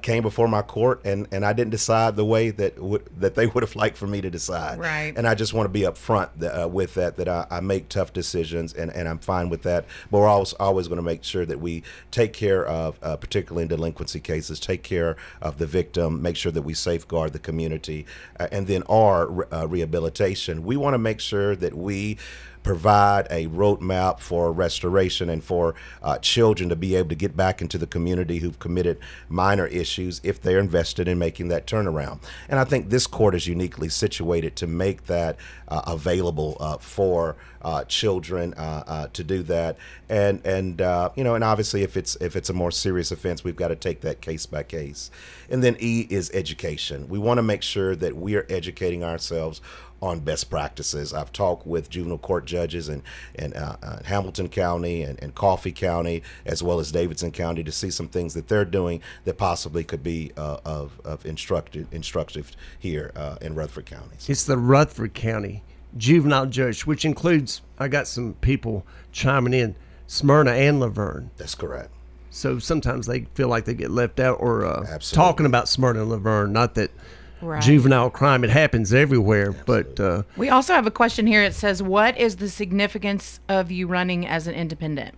came 0.00 0.22
before 0.22 0.48
my 0.48 0.62
court 0.62 1.02
and, 1.04 1.28
and 1.30 1.44
I 1.44 1.52
didn't 1.52 1.72
decide 1.72 2.16
the 2.16 2.24
way 2.24 2.50
that 2.50 2.78
would, 2.78 3.06
that 3.20 3.34
they 3.34 3.46
would 3.48 3.62
have 3.62 3.76
liked 3.76 3.98
for 3.98 4.06
me 4.06 4.22
to 4.22 4.30
decide. 4.30 4.78
Right. 4.78 5.12
And 5.14 5.26
I 5.26 5.34
just 5.34 5.52
want 5.52 5.66
to 5.66 5.70
be 5.70 5.80
upfront 5.80 6.40
th- 6.40 6.70
with 6.70 6.94
that, 6.94 7.16
that 7.16 7.28
I, 7.28 7.46
I 7.50 7.60
make 7.60 7.90
tough 7.90 8.14
decisions 8.14 8.72
and, 8.72 8.90
and 8.90 9.09
I'm 9.10 9.18
fine 9.18 9.48
with 9.48 9.62
that. 9.62 9.84
But 10.10 10.18
we're 10.18 10.28
always 10.28 10.52
always 10.54 10.88
going 10.88 10.96
to 10.96 11.02
make 11.02 11.24
sure 11.24 11.44
that 11.44 11.60
we 11.60 11.82
take 12.10 12.32
care 12.32 12.64
of, 12.64 12.98
uh, 13.02 13.16
particularly 13.16 13.62
in 13.62 13.68
delinquency 13.68 14.20
cases, 14.20 14.60
take 14.60 14.82
care 14.82 15.16
of 15.42 15.58
the 15.58 15.66
victim, 15.66 16.22
make 16.22 16.36
sure 16.36 16.52
that 16.52 16.62
we 16.62 16.74
safeguard 16.74 17.32
the 17.32 17.38
community, 17.38 18.06
uh, 18.38 18.48
and 18.52 18.66
then 18.66 18.82
our 18.84 19.52
uh, 19.52 19.66
rehabilitation. 19.66 20.64
We 20.64 20.76
want 20.76 20.94
to 20.94 20.98
make 20.98 21.20
sure 21.20 21.56
that 21.56 21.74
we 21.74 22.18
provide 22.62 23.26
a 23.30 23.46
roadmap 23.48 24.20
for 24.20 24.52
restoration 24.52 25.30
and 25.30 25.42
for 25.42 25.74
uh, 26.02 26.18
children 26.18 26.68
to 26.68 26.76
be 26.76 26.94
able 26.94 27.08
to 27.08 27.14
get 27.14 27.36
back 27.36 27.60
into 27.60 27.78
the 27.78 27.86
community 27.86 28.38
who've 28.38 28.58
committed 28.58 28.98
minor 29.28 29.66
issues 29.66 30.20
if 30.22 30.40
they're 30.40 30.58
invested 30.58 31.08
in 31.08 31.18
making 31.18 31.48
that 31.48 31.66
turnaround. 31.66 32.20
And 32.48 32.58
I 32.58 32.64
think 32.64 32.90
this 32.90 33.06
court 33.06 33.34
is 33.34 33.46
uniquely 33.46 33.88
situated 33.88 34.56
to 34.56 34.66
make 34.66 35.06
that 35.06 35.36
uh, 35.68 35.82
available 35.86 36.56
uh, 36.60 36.78
for 36.78 37.36
uh, 37.62 37.84
children 37.84 38.54
uh, 38.54 38.82
uh, 38.86 39.06
to 39.12 39.22
do 39.22 39.42
that. 39.44 39.76
And 40.08 40.44
and 40.44 40.80
you 41.16 41.24
know, 41.24 41.34
and 41.34 41.44
obviously, 41.44 41.82
if 41.82 41.96
it's 41.96 42.16
if 42.16 42.34
it's 42.36 42.50
a 42.50 42.52
more 42.52 42.70
serious 42.70 43.12
offense, 43.12 43.44
we've 43.44 43.56
got 43.56 43.68
to 43.68 43.76
take 43.76 44.00
that 44.00 44.20
case 44.20 44.46
by 44.46 44.62
case. 44.62 45.10
And 45.48 45.62
then 45.62 45.76
E 45.78 46.06
is 46.10 46.30
education. 46.34 47.08
We 47.08 47.18
want 47.18 47.38
to 47.38 47.42
make 47.42 47.62
sure 47.62 47.94
that 47.96 48.16
we 48.16 48.36
are 48.36 48.46
educating 48.48 49.04
ourselves 49.04 49.60
on 50.02 50.20
best 50.20 50.48
practices. 50.50 51.12
I've 51.12 51.32
talked 51.32 51.66
with 51.66 51.90
juvenile 51.90 52.18
court 52.18 52.44
judges 52.44 52.88
in, 52.88 53.02
in 53.34 53.52
uh, 53.52 53.76
uh, 53.82 54.02
Hamilton 54.04 54.48
County 54.48 55.02
and, 55.02 55.22
and, 55.22 55.34
Coffee 55.34 55.72
County, 55.72 56.22
as 56.44 56.62
well 56.62 56.80
as 56.80 56.90
Davidson 56.90 57.30
County, 57.30 57.62
to 57.62 57.72
see 57.72 57.90
some 57.90 58.08
things 58.08 58.34
that 58.34 58.48
they're 58.48 58.64
doing 58.64 59.00
that 59.24 59.38
possibly 59.38 59.84
could 59.84 60.02
be 60.02 60.32
uh, 60.36 60.58
of, 60.64 61.00
of 61.04 61.24
instructive, 61.26 61.86
instructive 61.92 62.52
here 62.78 63.12
uh, 63.14 63.36
in 63.40 63.54
Rutherford 63.54 63.86
County. 63.86 64.16
It's 64.26 64.44
the 64.44 64.58
Rutherford 64.58 65.14
County 65.14 65.62
juvenile 65.96 66.46
judge, 66.46 66.86
which 66.86 67.04
includes, 67.04 67.62
I 67.78 67.88
got 67.88 68.06
some 68.06 68.34
people 68.40 68.86
chiming 69.12 69.54
in, 69.54 69.74
Smyrna 70.06 70.52
and 70.52 70.80
La 70.80 70.88
Vergne. 70.88 71.30
That's 71.36 71.54
correct. 71.54 71.90
So 72.30 72.58
sometimes 72.58 73.06
they 73.06 73.22
feel 73.34 73.48
like 73.48 73.64
they 73.64 73.74
get 73.74 73.90
left 73.90 74.20
out 74.20 74.38
or 74.40 74.64
uh, 74.64 74.98
talking 75.00 75.46
about 75.46 75.68
Smyrna 75.68 76.02
and 76.02 76.10
La 76.10 76.18
Vergne, 76.18 76.52
not 76.52 76.74
that– 76.74 76.90
right. 77.42 77.62
juvenile 77.62 78.10
crime. 78.10 78.44
It 78.44 78.50
happens 78.50 78.92
everywhere. 78.92 79.52
But 79.52 79.98
uh, 79.98 80.22
we 80.36 80.48
also 80.48 80.74
have 80.74 80.86
a 80.86 80.90
question 80.90 81.26
here. 81.26 81.42
It 81.42 81.54
says, 81.54 81.82
"What 81.82 82.18
is 82.18 82.36
the 82.36 82.48
significance 82.48 83.40
of 83.48 83.70
you 83.70 83.86
running 83.86 84.26
as 84.26 84.46
an 84.46 84.54
independent?" 84.54 85.14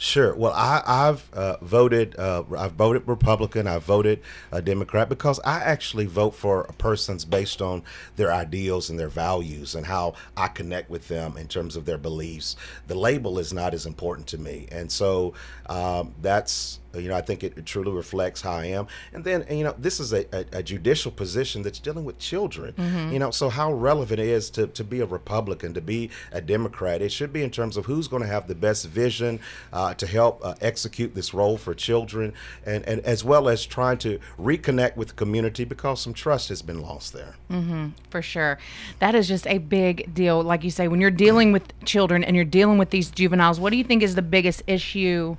Sure. 0.00 0.32
Well, 0.32 0.52
I, 0.54 1.06
have 1.06 1.28
uh, 1.32 1.56
voted. 1.60 2.16
Uh, 2.16 2.44
I've 2.56 2.72
voted 2.72 3.02
Republican. 3.06 3.66
I've 3.66 3.82
voted 3.82 4.22
uh, 4.52 4.60
Democrat 4.60 5.08
because 5.08 5.40
I 5.40 5.58
actually 5.58 6.06
vote 6.06 6.36
for 6.36 6.64
persons 6.78 7.24
based 7.24 7.60
on 7.60 7.82
their 8.14 8.32
ideals 8.32 8.88
and 8.88 8.98
their 8.98 9.08
values 9.08 9.74
and 9.74 9.86
how 9.86 10.14
I 10.36 10.46
connect 10.46 10.88
with 10.88 11.08
them 11.08 11.36
in 11.36 11.48
terms 11.48 11.74
of 11.74 11.84
their 11.84 11.98
beliefs. 11.98 12.54
The 12.86 12.94
label 12.94 13.40
is 13.40 13.52
not 13.52 13.74
as 13.74 13.86
important 13.86 14.28
to 14.28 14.38
me, 14.38 14.68
and 14.70 14.92
so 14.92 15.34
um, 15.66 16.14
that's 16.22 16.78
you 16.94 17.08
know, 17.08 17.16
I 17.16 17.20
think 17.20 17.44
it, 17.44 17.56
it, 17.56 17.66
truly 17.66 17.92
reflects 17.92 18.40
how 18.40 18.52
I 18.52 18.66
am. 18.66 18.86
And 19.12 19.24
then, 19.24 19.44
you 19.50 19.64
know, 19.64 19.74
this 19.78 20.00
is 20.00 20.12
a, 20.12 20.24
a, 20.34 20.58
a 20.58 20.62
judicial 20.62 21.12
position 21.12 21.62
that's 21.62 21.78
dealing 21.78 22.04
with 22.04 22.18
children. 22.18 22.72
Mm-hmm. 22.74 23.12
You 23.12 23.18
know, 23.18 23.30
so 23.30 23.48
how 23.50 23.72
relevant 23.72 24.20
it 24.20 24.28
is 24.28 24.48
to, 24.50 24.66
to 24.68 24.84
be 24.84 25.00
a 25.00 25.06
Republican, 25.06 25.74
to 25.74 25.80
be 25.80 26.10
a 26.32 26.40
Democrat. 26.40 27.02
It 27.02 27.12
should 27.12 27.32
be 27.32 27.42
in 27.42 27.50
terms 27.50 27.76
of 27.76 27.86
who's 27.86 28.08
going 28.08 28.22
to 28.22 28.28
have 28.28 28.48
the 28.48 28.54
best 28.54 28.86
vision 28.86 29.40
uh, 29.72 29.94
to 29.94 30.06
help 30.06 30.40
uh, 30.44 30.54
execute 30.60 31.14
this 31.14 31.34
role 31.34 31.58
for 31.58 31.74
children, 31.74 32.32
and, 32.64 32.84
and 32.84 33.00
as 33.02 33.24
well 33.24 33.48
as 33.48 33.66
trying 33.66 33.98
to 33.98 34.18
reconnect 34.38 34.96
with 34.96 35.08
the 35.08 35.14
community 35.14 35.64
because 35.64 36.00
some 36.00 36.14
trust 36.14 36.48
has 36.48 36.62
been 36.62 36.80
lost 36.80 37.12
there. 37.12 37.36
Mm-hmm, 37.50 37.88
for 38.10 38.22
sure. 38.22 38.58
That 38.98 39.14
is 39.14 39.28
just 39.28 39.46
a 39.46 39.58
big 39.58 40.14
deal. 40.14 40.42
Like 40.42 40.64
you 40.64 40.70
say, 40.70 40.88
when 40.88 41.00
you're 41.00 41.10
dealing 41.10 41.52
with 41.52 41.72
children 41.84 42.24
and 42.24 42.34
you're 42.34 42.44
dealing 42.44 42.78
with 42.78 42.90
these 42.90 43.10
juveniles, 43.10 43.60
what 43.60 43.70
do 43.70 43.76
you 43.76 43.84
think 43.84 44.02
is 44.02 44.14
the 44.14 44.22
biggest 44.22 44.62
issue? 44.66 45.36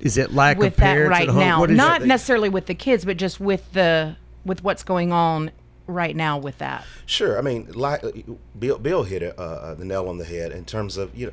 Is 0.00 0.16
it 0.16 0.32
lack 0.32 0.58
with 0.58 0.74
of 0.74 0.76
parents 0.76 1.18
that 1.18 1.26
right 1.26 1.34
now? 1.34 1.64
Not 1.64 2.04
necessarily 2.04 2.48
with 2.48 2.66
the 2.66 2.74
kids, 2.74 3.04
but 3.04 3.16
just 3.16 3.40
with 3.40 3.72
the 3.72 4.16
with 4.44 4.62
what's 4.62 4.82
going 4.82 5.12
on 5.12 5.50
right 5.86 6.14
now 6.14 6.38
with 6.38 6.58
that. 6.58 6.84
Sure. 7.06 7.38
I 7.38 7.42
mean, 7.42 7.72
like 7.72 8.02
Bill, 8.58 8.78
Bill 8.78 9.02
hit 9.02 9.22
it, 9.22 9.38
uh, 9.38 9.42
uh, 9.42 9.74
the 9.74 9.84
nail 9.84 10.08
on 10.08 10.18
the 10.18 10.24
head 10.24 10.52
in 10.52 10.64
terms 10.64 10.96
of 10.96 11.16
you 11.16 11.26
know. 11.26 11.32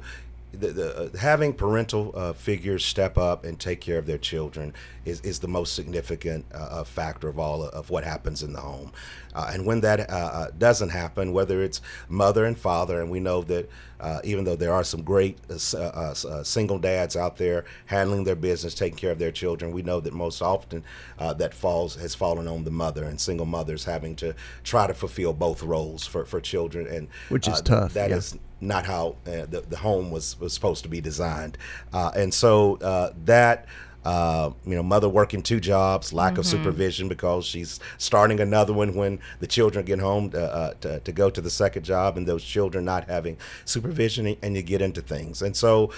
The, 0.51 0.71
the 0.71 0.97
uh, 0.97 1.17
having 1.17 1.51
parental 1.51 2.13
uh, 2.15 2.31
figures 2.31 2.85
step 2.85 3.17
up 3.17 3.43
and 3.43 3.59
take 3.59 3.81
care 3.81 3.97
of 3.97 4.05
their 4.05 4.17
children 4.17 4.73
is, 5.03 5.19
is 5.19 5.39
the 5.39 5.49
most 5.49 5.75
significant 5.75 6.45
uh, 6.53 6.57
uh 6.57 6.83
factor 6.85 7.27
of 7.27 7.37
all 7.37 7.65
of 7.65 7.89
what 7.89 8.05
happens 8.05 8.41
in 8.41 8.53
the 8.53 8.61
home. 8.61 8.93
Uh, 9.35 9.51
and 9.53 9.65
when 9.65 9.81
that 9.81 10.09
uh, 10.09 10.47
doesn't 10.57 10.89
happen, 10.89 11.33
whether 11.33 11.61
it's 11.61 11.81
mother 12.07 12.45
and 12.45 12.57
father, 12.57 13.01
and 13.01 13.11
we 13.11 13.19
know 13.19 13.41
that 13.43 13.69
uh, 13.99 14.19
even 14.23 14.43
though 14.45 14.55
there 14.55 14.73
are 14.73 14.83
some 14.83 15.01
great 15.01 15.37
uh, 15.49 15.77
uh, 15.77 16.15
uh, 16.27 16.43
single 16.43 16.79
dads 16.79 17.15
out 17.15 17.37
there 17.37 17.65
handling 17.87 18.23
their 18.23 18.35
business, 18.35 18.73
taking 18.73 18.97
care 18.97 19.11
of 19.11 19.19
their 19.19 19.31
children, 19.31 19.71
we 19.71 19.81
know 19.81 19.99
that 19.99 20.13
most 20.13 20.41
often 20.41 20.83
uh, 21.19 21.33
that 21.33 21.53
falls 21.53 21.95
has 21.95 22.13
fallen 22.13 22.47
on 22.47 22.63
the 22.63 22.71
mother 22.71 23.03
and 23.03 23.19
single 23.19 23.45
mothers 23.45 23.85
having 23.85 24.15
to 24.15 24.35
try 24.63 24.87
to 24.87 24.93
fulfill 24.93 25.33
both 25.33 25.63
roles 25.63 26.05
for, 26.05 26.25
for 26.25 26.41
children, 26.41 26.87
and 26.87 27.07
which 27.29 27.47
is 27.47 27.61
tough. 27.61 27.93
That 27.93 28.09
yeah. 28.09 28.17
is 28.17 28.37
not 28.61 28.85
how 28.85 29.15
the, 29.23 29.63
the 29.67 29.77
home 29.77 30.11
was, 30.11 30.39
was 30.39 30.53
supposed 30.53 30.83
to 30.83 30.89
be 30.89 31.01
designed, 31.01 31.57
and 31.93 32.33
so 32.33 32.77
that 33.25 33.65
uh, 34.05 34.51
you 34.65 34.75
know, 34.75 34.83
mother 34.83 35.09
working 35.09 35.41
two 35.41 35.59
jobs, 35.59 36.13
lack 36.13 36.33
mm-hmm. 36.33 36.41
of 36.41 36.45
supervision 36.45 37.07
because 37.07 37.45
she's 37.45 37.79
starting 37.97 38.39
another 38.39 38.71
one 38.71 38.93
when 38.93 39.19
the 39.39 39.47
children 39.47 39.83
get 39.83 39.99
home 39.99 40.29
to, 40.29 40.41
uh, 40.41 40.73
to, 40.81 40.99
to, 40.99 41.11
go 41.11 41.29
to 41.29 41.41
the 41.41 41.49
second 41.49 41.83
job, 41.83 42.15
and 42.15 42.27
those 42.27 42.43
children 42.43 42.85
not 42.85 43.09
having 43.09 43.37
supervision, 43.65 44.37
and 44.43 44.55
you 44.55 44.61
get 44.61 44.81
into 44.81 45.01
things. 45.01 45.41
And 45.41 45.55
so, 45.57 45.91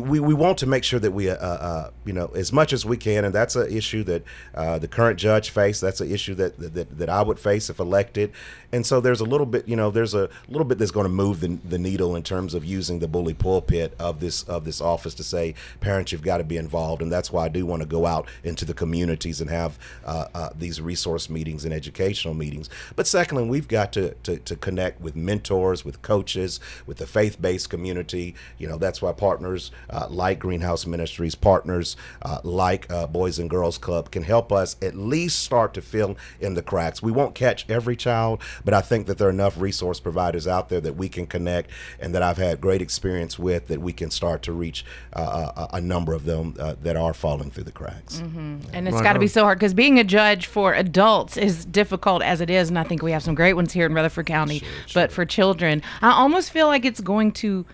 we, 0.00 0.20
we 0.20 0.34
want 0.34 0.58
to 0.58 0.66
make 0.66 0.84
sure 0.84 1.00
that 1.00 1.12
we, 1.12 1.30
uh, 1.30 1.36
uh, 1.36 1.90
you 2.04 2.12
know, 2.12 2.26
as 2.34 2.52
much 2.52 2.72
as 2.72 2.84
we 2.84 2.96
can, 2.96 3.24
and 3.24 3.34
that's 3.34 3.56
an 3.56 3.70
issue 3.70 4.02
that 4.04 4.22
uh, 4.54 4.78
the 4.78 4.88
current 4.88 5.18
judge 5.18 5.50
faced. 5.50 5.80
That's 5.80 6.00
an 6.00 6.10
issue 6.10 6.34
that, 6.34 6.58
that 6.58 6.98
that 6.98 7.08
I 7.08 7.22
would 7.22 7.38
face 7.38 7.70
if 7.70 7.78
elected. 7.78 8.32
And 8.72 8.86
so 8.86 9.00
there's 9.00 9.20
a 9.20 9.24
little 9.24 9.46
bit, 9.46 9.66
you 9.66 9.76
know, 9.76 9.90
there's 9.90 10.14
a 10.14 10.28
little 10.48 10.64
bit 10.64 10.78
that's 10.78 10.92
going 10.92 11.04
to 11.04 11.12
move 11.12 11.40
the, 11.40 11.58
the 11.68 11.78
needle 11.78 12.14
in 12.14 12.22
terms 12.22 12.54
of 12.54 12.64
using 12.64 13.00
the 13.00 13.08
bully 13.08 13.34
pulpit 13.34 13.94
of 13.98 14.20
this 14.20 14.42
of 14.44 14.64
this 14.64 14.80
office 14.80 15.14
to 15.14 15.24
say, 15.24 15.54
parents, 15.80 16.12
you've 16.12 16.22
got 16.22 16.38
to 16.38 16.44
be 16.44 16.56
involved, 16.56 17.02
and 17.02 17.10
that's 17.10 17.32
why 17.32 17.46
I 17.46 17.48
do 17.48 17.66
want 17.66 17.82
to 17.82 17.88
go 17.88 18.06
out 18.06 18.28
into 18.44 18.64
the 18.64 18.74
communities 18.74 19.40
and 19.40 19.50
have 19.50 19.78
uh, 20.04 20.26
uh, 20.34 20.50
these 20.56 20.80
resource 20.80 21.28
meetings 21.28 21.64
and 21.64 21.74
educational 21.74 22.34
meetings. 22.34 22.70
But 22.96 23.06
secondly, 23.06 23.48
we've 23.48 23.68
got 23.68 23.92
to, 23.92 24.14
to 24.22 24.38
to 24.38 24.56
connect 24.56 25.00
with 25.00 25.16
mentors, 25.16 25.84
with 25.84 26.02
coaches, 26.02 26.60
with 26.86 26.98
the 26.98 27.06
faith-based 27.06 27.68
community. 27.70 28.34
You 28.58 28.68
know, 28.68 28.78
that's 28.78 29.02
why 29.02 29.12
partners 29.12 29.69
uh, 29.88 30.06
like 30.08 30.38
Greenhouse 30.38 30.86
Ministries, 30.86 31.34
partners 31.34 31.96
uh, 32.22 32.40
like 32.44 32.90
uh, 32.90 33.06
Boys 33.06 33.38
and 33.38 33.48
Girls 33.48 33.78
Club 33.78 34.10
can 34.10 34.22
help 34.22 34.52
us 34.52 34.76
at 34.82 34.96
least 34.96 35.40
start 35.40 35.74
to 35.74 35.82
fill 35.82 36.16
in 36.40 36.54
the 36.54 36.62
cracks. 36.62 37.02
We 37.02 37.12
won't 37.12 37.34
catch 37.34 37.68
every 37.68 37.96
child, 37.96 38.40
but 38.64 38.74
I 38.74 38.80
think 38.80 39.06
that 39.06 39.18
there 39.18 39.28
are 39.28 39.30
enough 39.30 39.60
resource 39.60 40.00
providers 40.00 40.46
out 40.46 40.68
there 40.68 40.80
that 40.80 40.96
we 40.96 41.08
can 41.08 41.26
connect 41.26 41.70
and 41.98 42.14
that 42.14 42.22
I've 42.22 42.38
had 42.38 42.60
great 42.60 42.82
experience 42.82 43.38
with 43.38 43.68
that 43.68 43.80
we 43.80 43.92
can 43.92 44.10
start 44.10 44.42
to 44.42 44.52
reach 44.52 44.84
uh, 45.12 45.52
a, 45.72 45.76
a, 45.76 45.80
number 45.80 46.12
of 46.12 46.24
them 46.24 46.54
uh, 46.58 46.74
that 46.82 46.96
are 46.96 47.14
falling 47.14 47.50
through 47.50 47.64
the 47.64 47.72
cracks. 47.72 48.20
Mm-hmm. 48.20 48.58
And 48.72 48.86
it's 48.86 48.94
right 48.94 49.04
got 49.04 49.12
to 49.14 49.18
be 49.18 49.26
so 49.26 49.42
hard 49.42 49.58
because 49.58 49.74
being 49.74 49.98
a 49.98 50.04
judge 50.04 50.46
for 50.46 50.74
adults 50.74 51.36
is 51.36 51.64
difficult 51.64 52.22
as 52.22 52.40
it 52.40 52.50
is. 52.50 52.68
And 52.68 52.78
I 52.78 52.84
think 52.84 53.02
we 53.02 53.12
have 53.12 53.22
some 53.22 53.34
great 53.34 53.54
ones 53.54 53.72
here 53.72 53.86
in 53.86 53.94
Rutherford 53.94 54.26
County. 54.26 54.60
Sure, 54.60 54.68
sure. 54.68 55.02
But 55.02 55.12
for 55.12 55.24
children, 55.24 55.82
I 56.02 56.12
almost 56.12 56.50
feel 56.50 56.66
like 56.66 56.84
it's 56.84 57.00
going 57.00 57.32
to 57.32 57.64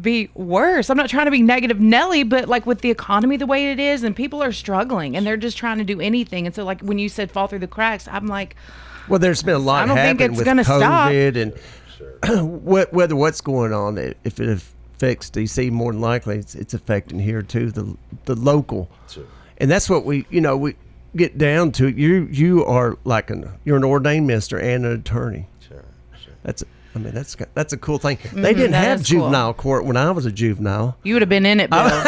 be 0.00 0.28
worse. 0.34 0.90
I'm 0.90 0.96
not 0.96 1.08
trying 1.08 1.26
to 1.26 1.30
be 1.30 1.42
negative 1.42 1.80
Nelly, 1.80 2.22
but 2.22 2.48
like 2.48 2.66
with 2.66 2.80
the 2.80 2.90
economy 2.90 3.36
the 3.36 3.46
way 3.46 3.70
it 3.70 3.78
is 3.78 4.02
and 4.02 4.14
people 4.14 4.42
are 4.42 4.52
struggling 4.52 5.16
and 5.16 5.26
they're 5.26 5.36
just 5.36 5.56
trying 5.56 5.78
to 5.78 5.84
do 5.84 6.00
anything. 6.00 6.46
And 6.46 6.54
so 6.54 6.64
like 6.64 6.80
when 6.80 6.98
you 6.98 7.08
said 7.08 7.30
fall 7.30 7.46
through 7.46 7.60
the 7.60 7.66
cracks, 7.68 8.08
I'm 8.08 8.26
like 8.26 8.56
well, 9.08 9.18
there's 9.18 9.42
been 9.42 9.54
a 9.54 9.58
lot 9.58 9.84
I 9.84 9.86
don't 9.86 9.96
think 9.96 10.20
it's 10.20 10.38
with 10.38 10.44
gonna 10.44 10.62
COVID 10.62 11.54
stop. 11.54 11.60
and 12.24 12.64
whether 12.64 13.16
what's 13.16 13.40
going 13.40 13.72
on, 13.72 13.98
if 13.98 14.40
it 14.40 14.48
affects 14.48 15.30
DC, 15.30 15.70
more 15.70 15.92
than 15.92 16.00
likely 16.00 16.38
it's, 16.38 16.54
it's 16.54 16.74
affecting 16.74 17.18
here 17.18 17.42
too, 17.42 17.70
the 17.70 17.96
the 18.24 18.34
local. 18.34 18.90
Sure. 19.08 19.24
And 19.58 19.70
that's 19.70 19.88
what 19.88 20.04
we, 20.04 20.26
you 20.30 20.40
know, 20.40 20.56
we 20.56 20.74
get 21.16 21.38
down 21.38 21.72
to. 21.72 21.88
You 21.88 22.28
you 22.30 22.64
are 22.64 22.98
like 23.04 23.30
an 23.30 23.48
you're 23.64 23.76
an 23.76 23.84
ordained 23.84 24.26
minister 24.26 24.58
and 24.58 24.84
an 24.84 24.92
attorney. 24.92 25.46
Sure, 25.60 25.84
sure. 26.22 26.34
That's 26.42 26.64
I 26.94 26.98
mean, 27.00 27.12
that's 27.12 27.36
that's 27.54 27.72
a 27.72 27.76
cool 27.76 27.98
thing. 27.98 28.18
They 28.32 28.54
didn't 28.54 28.64
Mm-hmm, 28.66 28.72
that 28.72 28.84
have 28.84 29.00
is 29.00 29.08
cool. 29.10 29.20
juvenile 29.22 29.52
court 29.54 29.84
when 29.84 29.96
I 29.96 30.10
was 30.12 30.26
a 30.26 30.32
juvenile. 30.32 30.96
You 31.02 31.14
would 31.14 31.22
have 31.22 31.28
been 31.28 31.44
in 31.44 31.58
it, 31.58 31.68
Bill. 31.70 32.04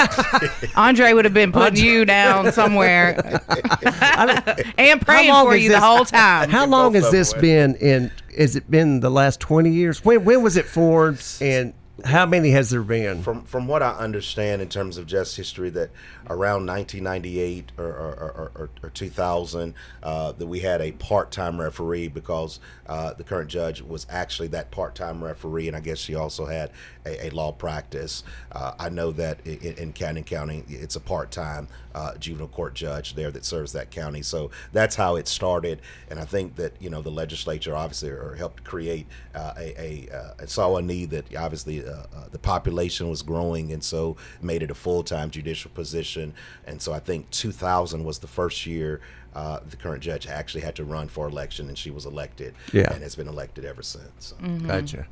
Andre 0.76 1.12
would 1.12 1.24
have 1.24 1.34
been 1.34 1.50
putting 1.50 1.84
you 1.84 2.04
down 2.04 2.52
somewhere 2.52 3.16
and 4.78 5.00
praying 5.04 5.30
long 5.30 5.46
for 5.46 5.54
is 5.56 5.64
you 5.64 5.70
the 5.70 5.80
whole 5.80 6.04
time. 6.04 6.50
How 6.50 6.66
long 6.66 6.94
has 6.94 7.10
this 7.10 7.32
been 7.34 7.74
in? 7.76 8.10
Has 8.38 8.54
it 8.54 8.70
been 8.70 9.00
the 9.00 9.10
last 9.10 9.40
twenty 9.40 9.70
years? 9.70 10.04
When 10.04 10.24
when 10.24 10.42
was 10.42 10.56
it 10.56 10.66
formed, 10.66 11.22
and 11.40 11.72
how 12.06 12.24
many 12.26 12.50
has 12.50 12.70
there 12.70 12.82
been? 12.82 13.22
From 13.22 13.44
from 13.44 13.66
what 13.66 13.82
I 13.82 13.90
understand 13.92 14.62
in 14.62 14.68
terms 14.68 14.96
of 14.96 15.06
just 15.06 15.36
history, 15.36 15.70
that 15.70 15.90
around 16.28 16.66
1998 16.66 17.72
or 17.76 17.84
or, 17.84 17.90
or, 17.90 18.52
or, 18.54 18.70
or 18.82 18.90
2000, 18.90 19.74
uh, 20.02 20.32
that 20.32 20.46
we 20.46 20.60
had 20.60 20.80
a 20.80 20.92
part-time 20.92 21.60
referee 21.60 22.08
because 22.08 22.60
uh, 22.86 23.12
the 23.14 23.24
current 23.24 23.50
judge 23.50 23.82
was 23.82 24.06
actually 24.08 24.48
that 24.48 24.70
part-time 24.70 25.22
referee, 25.22 25.68
and 25.68 25.76
I 25.76 25.80
guess 25.80 25.98
she 25.98 26.14
also 26.14 26.46
had 26.46 26.70
a, 27.04 27.26
a 27.26 27.30
law 27.30 27.52
practice. 27.52 28.22
Uh, 28.52 28.72
I 28.78 28.88
know 28.88 29.12
that 29.12 29.46
in, 29.46 29.74
in 29.74 29.92
Cannon 29.92 30.24
County, 30.24 30.64
it's 30.68 30.96
a 30.96 31.00
part-time 31.00 31.68
uh, 31.94 32.14
juvenile 32.16 32.48
court 32.48 32.74
judge 32.74 33.14
there 33.14 33.30
that 33.30 33.44
serves 33.44 33.72
that 33.72 33.90
county. 33.90 34.22
So 34.22 34.50
that's 34.72 34.96
how 34.96 35.16
it 35.16 35.26
started, 35.26 35.80
and 36.08 36.20
I 36.20 36.24
think 36.24 36.56
that 36.56 36.80
you 36.80 36.90
know 36.90 37.02
the 37.02 37.10
legislature 37.10 37.74
obviously 37.74 38.10
or 38.10 38.36
helped 38.36 38.64
create 38.64 39.06
uh, 39.34 39.54
a, 39.56 40.08
a 40.10 40.16
uh, 40.16 40.46
saw 40.46 40.76
a 40.76 40.82
need 40.82 41.10
that 41.10 41.34
obviously 41.34 41.82
uh, 42.14 42.28
the 42.30 42.38
population 42.38 43.08
was 43.08 43.22
growing, 43.22 43.72
and 43.72 43.82
so 43.82 44.16
made 44.42 44.62
it 44.62 44.70
a 44.70 44.74
full-time 44.74 45.30
judicial 45.30 45.70
position. 45.74 46.34
And 46.66 46.80
so 46.82 46.92
I 46.92 46.98
think 46.98 47.30
2000 47.30 48.04
was 48.04 48.18
the 48.18 48.26
first 48.26 48.66
year. 48.66 49.00
Uh, 49.34 49.60
the 49.68 49.76
current 49.76 50.02
judge 50.02 50.26
actually 50.26 50.62
had 50.62 50.74
to 50.76 50.84
run 50.84 51.08
for 51.08 51.28
election, 51.28 51.68
and 51.68 51.76
she 51.76 51.90
was 51.90 52.06
elected, 52.06 52.54
Yeah. 52.72 52.90
and 52.92 53.02
has 53.02 53.14
been 53.16 53.28
elected 53.28 53.64
ever 53.66 53.82
since. 53.82 54.06
So. 54.18 54.36
Mm-hmm. 54.36 54.66
Gotcha. 54.66 55.06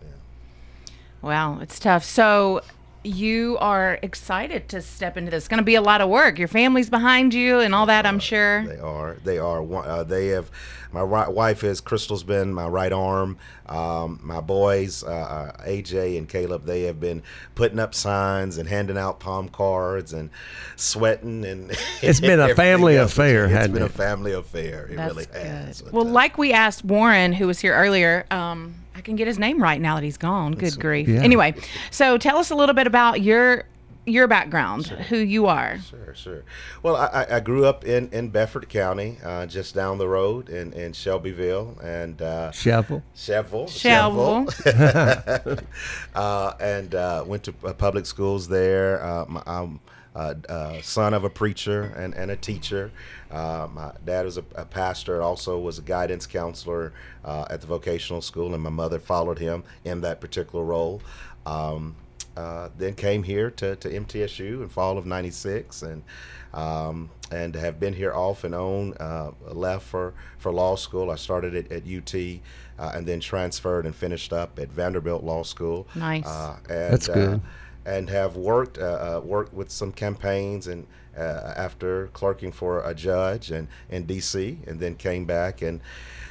Wow, 1.21 1.59
it's 1.61 1.79
tough. 1.79 2.05
So 2.05 2.63
you 3.05 3.59
are 3.61 3.99
excited 4.03 4.69
to 4.71 4.81
step 4.83 5.17
into 5.17 5.31
this. 5.31 5.43
It's 5.45 5.49
going 5.49 5.59
to 5.59 5.65
be 5.65 5.75
a 5.75 5.83
lot 5.83 6.01
of 6.01 6.09
work. 6.09 6.39
Your 6.39 6.49
family's 6.49 6.89
behind 6.91 7.35
you 7.35 7.61
and 7.61 7.75
all 7.75 7.87
that, 7.87 8.07
I'm 8.07 8.19
sure. 8.19 8.67
They 8.67 8.79
are. 8.79 9.17
They 9.25 9.39
are. 9.39 9.63
Uh, 9.85 10.03
they 10.05 10.29
have. 10.29 10.51
My 10.93 11.01
ri- 11.03 11.33
wife 11.33 11.65
is 11.65 11.81
Crystal's 11.81 12.23
been 12.23 12.55
my 12.55 12.67
right 12.69 12.93
arm. 12.93 13.37
Um, 13.67 14.21
my 14.23 14.41
boys, 14.41 15.03
uh, 15.03 15.09
uh, 15.09 15.65
AJ 15.67 16.17
and 16.17 16.29
Caleb, 16.29 16.67
they 16.67 16.83
have 16.83 17.01
been 17.01 17.23
putting 17.57 17.81
up 17.81 17.95
signs 17.95 18.59
and 18.59 18.69
handing 18.69 18.97
out 18.97 19.19
palm 19.19 19.49
cards 19.49 20.13
and 20.13 20.31
sweating 20.77 21.45
and. 21.45 21.77
It's 22.03 22.21
been 22.21 22.39
a 22.41 22.55
family 22.55 22.97
else. 22.99 23.13
affair, 23.13 23.45
It's 23.47 23.55
hasn't 23.55 23.75
been 23.75 23.83
a 23.83 23.89
family 23.89 24.33
affair. 24.33 24.87
It 24.91 24.97
That's 24.97 25.13
really 25.15 25.27
good. 25.27 25.43
has. 25.43 25.83
But, 25.83 25.93
well, 25.93 26.07
uh, 26.07 26.11
like 26.11 26.39
we 26.39 26.53
asked 26.53 26.85
Warren, 26.85 27.33
who 27.33 27.47
was 27.47 27.61
here 27.61 27.75
earlier, 27.75 28.27
um, 28.31 28.75
I 28.95 29.01
can 29.01 29.17
get 29.17 29.27
his 29.27 29.39
name 29.39 29.63
right 29.63 29.81
now 29.81 29.97
that 29.97 30.05
he's 30.05 30.17
gone. 30.17 30.53
Good 30.53 30.79
grief. 30.79 31.09
yeah. 31.09 31.21
Anyway, 31.21 31.55
so 31.91 32.17
tell 32.19 32.39
us 32.39 32.51
a 32.51 32.55
little 32.55 32.75
bit 32.75 32.87
about 32.87 33.21
your 33.23 33.65
your 34.07 34.29
background, 34.29 34.87
who 34.87 35.17
you 35.17 35.47
are. 35.47 35.79
Sure, 35.81 36.15
sure. 36.15 36.45
Well, 36.83 36.95
I, 36.95 37.07
I- 37.25 37.37
I 37.37 37.41
grew 37.41 37.65
up 37.65 37.87
in, 37.87 38.11
in 38.13 38.29
Bedford 38.29 38.69
County, 38.69 39.17
uh, 39.25 39.47
just 39.47 39.75
down 39.75 39.97
the 39.97 40.07
road 40.07 40.51
in, 40.51 40.75
in 40.75 40.93
Shelbyville, 40.93 41.79
and 41.83 42.21
uh, 42.21 42.51
Shovel. 42.53 43.03
Cheville. 43.17 43.67
Shovel. 43.67 44.47
uh, 46.15 46.53
and 46.61 46.95
uh, 46.95 47.25
went 47.27 47.45
to 47.45 47.55
uh, 47.65 47.73
public 47.73 48.05
schools 48.07 48.49
there. 48.49 49.03
Uh, 49.03 49.25
my, 49.27 49.43
I'm 49.47 49.81
uh, 50.15 50.35
uh, 50.49 50.81
son 50.81 51.15
of 51.15 51.25
a 51.25 51.31
preacher 51.31 51.93
and, 51.97 52.15
and 52.15 52.31
a 52.31 52.37
teacher. 52.37 52.91
Uh, 53.31 53.69
my 53.73 53.93
dad 54.05 54.25
was 54.25 54.39
a, 54.39 54.45
a 54.55 54.65
pastor 54.65 55.21
also 55.23 55.59
was 55.59 55.79
a 55.79 55.83
guidance 55.83 56.27
counselor 56.27 56.93
uh, 57.25 57.47
at 57.51 57.61
the 57.61 57.67
vocational 57.67 58.23
school, 58.23 58.55
and 58.55 58.63
my 58.63 58.71
mother 58.71 58.99
followed 58.99 59.39
him 59.39 59.65
in 59.85 60.01
that 60.03 60.21
particular 60.21 60.65
role. 60.65 61.03
Um, 61.47 61.97
uh, 62.37 62.69
then 62.77 62.95
came 62.95 63.23
here 63.23 63.51
to, 63.51 63.77
to 63.77 63.89
MTSU 63.89 64.63
in 64.63 64.69
fall 64.69 64.99
of 64.99 65.07
'96, 65.07 65.83
and 65.83 66.03
um, 66.53 67.11
and 67.31 67.55
have 67.55 67.81
been 67.81 67.95
here 67.95 68.15
off 68.15 68.45
and 68.45 68.55
on. 68.55 68.95
Uh, 68.95 69.33
left 69.49 69.87
for, 69.87 70.15
for 70.39 70.53
law 70.53 70.77
school. 70.77 71.11
I 71.11 71.17
started 71.17 71.55
at, 71.55 71.73
at 71.73 71.83
UT, 71.87 72.15
uh, 72.79 72.93
and 72.95 73.07
then 73.07 73.21
transferred 73.21 73.87
and 73.87 73.95
finished 73.95 74.33
up 74.33 74.59
at 74.59 74.69
Vanderbilt 74.69 75.25
Law 75.25 75.43
School. 75.43 75.87
Nice. 75.95 76.27
Uh, 76.27 76.57
and, 76.69 76.93
That's 76.93 77.09
good. 77.09 77.41
And 77.87 78.09
have 78.09 78.37
worked 78.37 78.79
uh, 78.79 79.19
uh, 79.19 79.21
worked 79.23 79.53
with 79.53 79.71
some 79.71 79.93
campaigns 79.93 80.67
and 80.67 80.87
uh, 81.17 81.53
after 81.57 82.09
clerking 82.09 82.51
for 82.51 82.83
a 82.83 82.95
judge 82.95 83.51
and 83.51 83.69
in 83.91 84.05
D.C. 84.05 84.59
and 84.67 84.81
then 84.81 84.97
came 84.97 85.27
back 85.27 85.61
and 85.61 85.81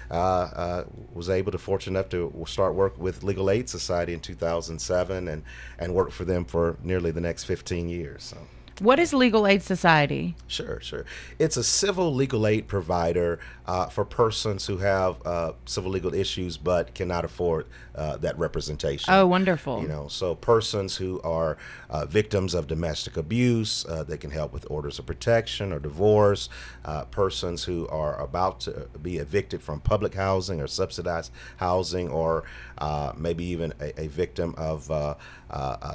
uh, 0.10 0.84
was 1.14 1.30
able 1.30 1.52
to 1.52 1.58
fortunate 1.58 2.00
enough 2.00 2.10
to 2.10 2.46
start 2.48 2.74
work 2.74 2.98
with 2.98 3.24
Legal 3.24 3.50
Aid 3.50 3.70
Society 3.70 4.14
in 4.14 4.20
2007 4.20 5.28
and 5.28 5.44
and 5.78 5.94
worked 5.94 6.14
for 6.14 6.26
them 6.26 6.44
for 6.44 6.78
nearly 6.84 7.12
the 7.12 7.22
next 7.22 7.44
15 7.44 7.88
years. 7.88 8.24
So. 8.24 8.38
What 8.80 9.00
is 9.00 9.14
Legal 9.14 9.46
Aid 9.46 9.62
Society? 9.62 10.36
Sure, 10.48 10.80
sure. 10.82 11.06
It's 11.38 11.58
a 11.58 11.64
civil 11.64 12.14
legal 12.14 12.48
aid 12.48 12.68
provider 12.68 13.40
uh, 13.68 13.86
for 13.88 14.04
persons 14.04 14.66
who 14.66 14.78
have 14.78 15.26
uh, 15.26 15.54
civil 15.66 15.92
legal 15.92 16.14
issues 16.14 16.58
but 16.58 16.96
cannot 16.96 17.24
afford 17.24 17.68
uh, 17.96 18.18
that 18.18 18.38
representation. 18.40 19.14
Oh, 19.14 19.28
wonderful. 19.28 19.82
You 19.82 19.88
know, 19.88 20.08
so 20.08 20.34
persons 20.36 20.98
who 20.98 21.22
are 21.22 21.58
uh, 21.90 22.06
victims 22.06 22.54
of 22.54 22.68
domestic 22.68 23.16
abuse, 23.16 23.86
uh, 23.86 24.04
they 24.04 24.18
can 24.18 24.32
help 24.32 24.52
with 24.52 24.66
orders 24.70 24.98
of 24.98 25.06
protection 25.06 25.72
or 25.72 25.80
divorce. 25.80 26.50
Uh, 26.84 27.06
persons 27.06 27.64
who 27.66 27.88
are 27.90 28.20
about 28.20 28.60
to 28.62 28.88
be 29.02 29.18
evicted 29.18 29.62
from 29.62 29.80
public 29.82 30.16
housing 30.16 30.60
or 30.60 30.68
subsidized 30.68 31.32
housing, 31.58 32.10
or 32.10 32.44
uh, 32.80 33.14
maybe 33.16 33.46
even 33.46 33.72
a, 33.80 34.02
a 34.02 34.08
victim 34.08 34.56
of 34.58 34.90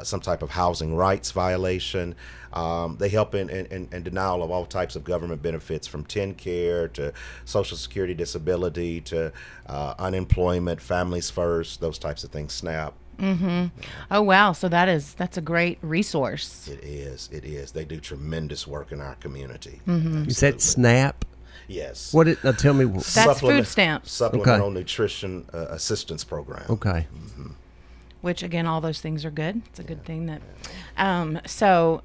some 0.03 0.21
type 0.21 0.43
of 0.43 0.51
housing 0.51 0.95
rights 0.95 1.33
violation. 1.33 2.15
Um, 2.53 2.97
they 2.99 3.09
help 3.09 3.35
in, 3.35 3.51
in, 3.51 3.67
in, 3.67 3.89
in 3.93 4.03
denial 4.03 4.43
of 4.43 4.51
all 4.51 4.65
types 4.65 4.97
of 4.97 5.05
government 5.05 5.43
benefits 5.43 5.87
from 5.87 6.05
TennCare 6.05 6.91
to 6.95 7.13
Social 7.45 7.77
Security 7.77 8.15
disability 8.15 9.01
to 9.03 9.33
uh, 9.67 9.95
unemployment, 9.99 10.81
families 10.81 11.29
first, 11.29 11.81
those 11.81 11.99
types 11.99 12.25
of 12.25 12.31
things, 12.31 12.53
SNAP. 12.55 12.95
Mm-hmm. 13.19 13.67
Oh 14.13 14.23
wow, 14.23 14.53
so 14.53 14.69
that 14.69 14.89
is 14.89 15.15
that's 15.15 15.37
a 15.37 15.41
great 15.41 15.79
resource. 15.83 16.69
It 16.69 16.85
is. 16.85 17.29
It 17.33 17.45
is. 17.45 17.73
They 17.73 17.85
do 17.85 17.99
tremendous 17.99 18.67
work 18.67 18.93
in 18.93 19.01
our 19.01 19.17
community. 19.17 19.81
You 19.87 20.31
said 20.31 20.61
SNAP. 20.61 21.25
Yes. 21.67 22.15
What 22.15 22.29
it? 22.29 22.43
Now 22.45 22.53
tell 22.53 22.75
me. 22.75 22.85
That's 22.85 23.07
Supplement- 23.07 23.59
food 23.59 23.67
stamps. 23.67 24.13
Supplemental 24.13 24.71
Nutrition 24.71 25.45
uh, 25.53 25.67
Assistance 25.71 26.23
Program. 26.23 26.65
Okay. 26.71 27.07
Which 28.21 28.43
again, 28.43 28.67
all 28.67 28.81
those 28.81 29.01
things 29.01 29.25
are 29.25 29.31
good. 29.31 29.63
It's 29.67 29.79
a 29.79 29.85
good 29.85 30.05
thing 30.05 30.27
that. 30.27 30.43
Um, 30.97 31.41
so, 31.47 32.03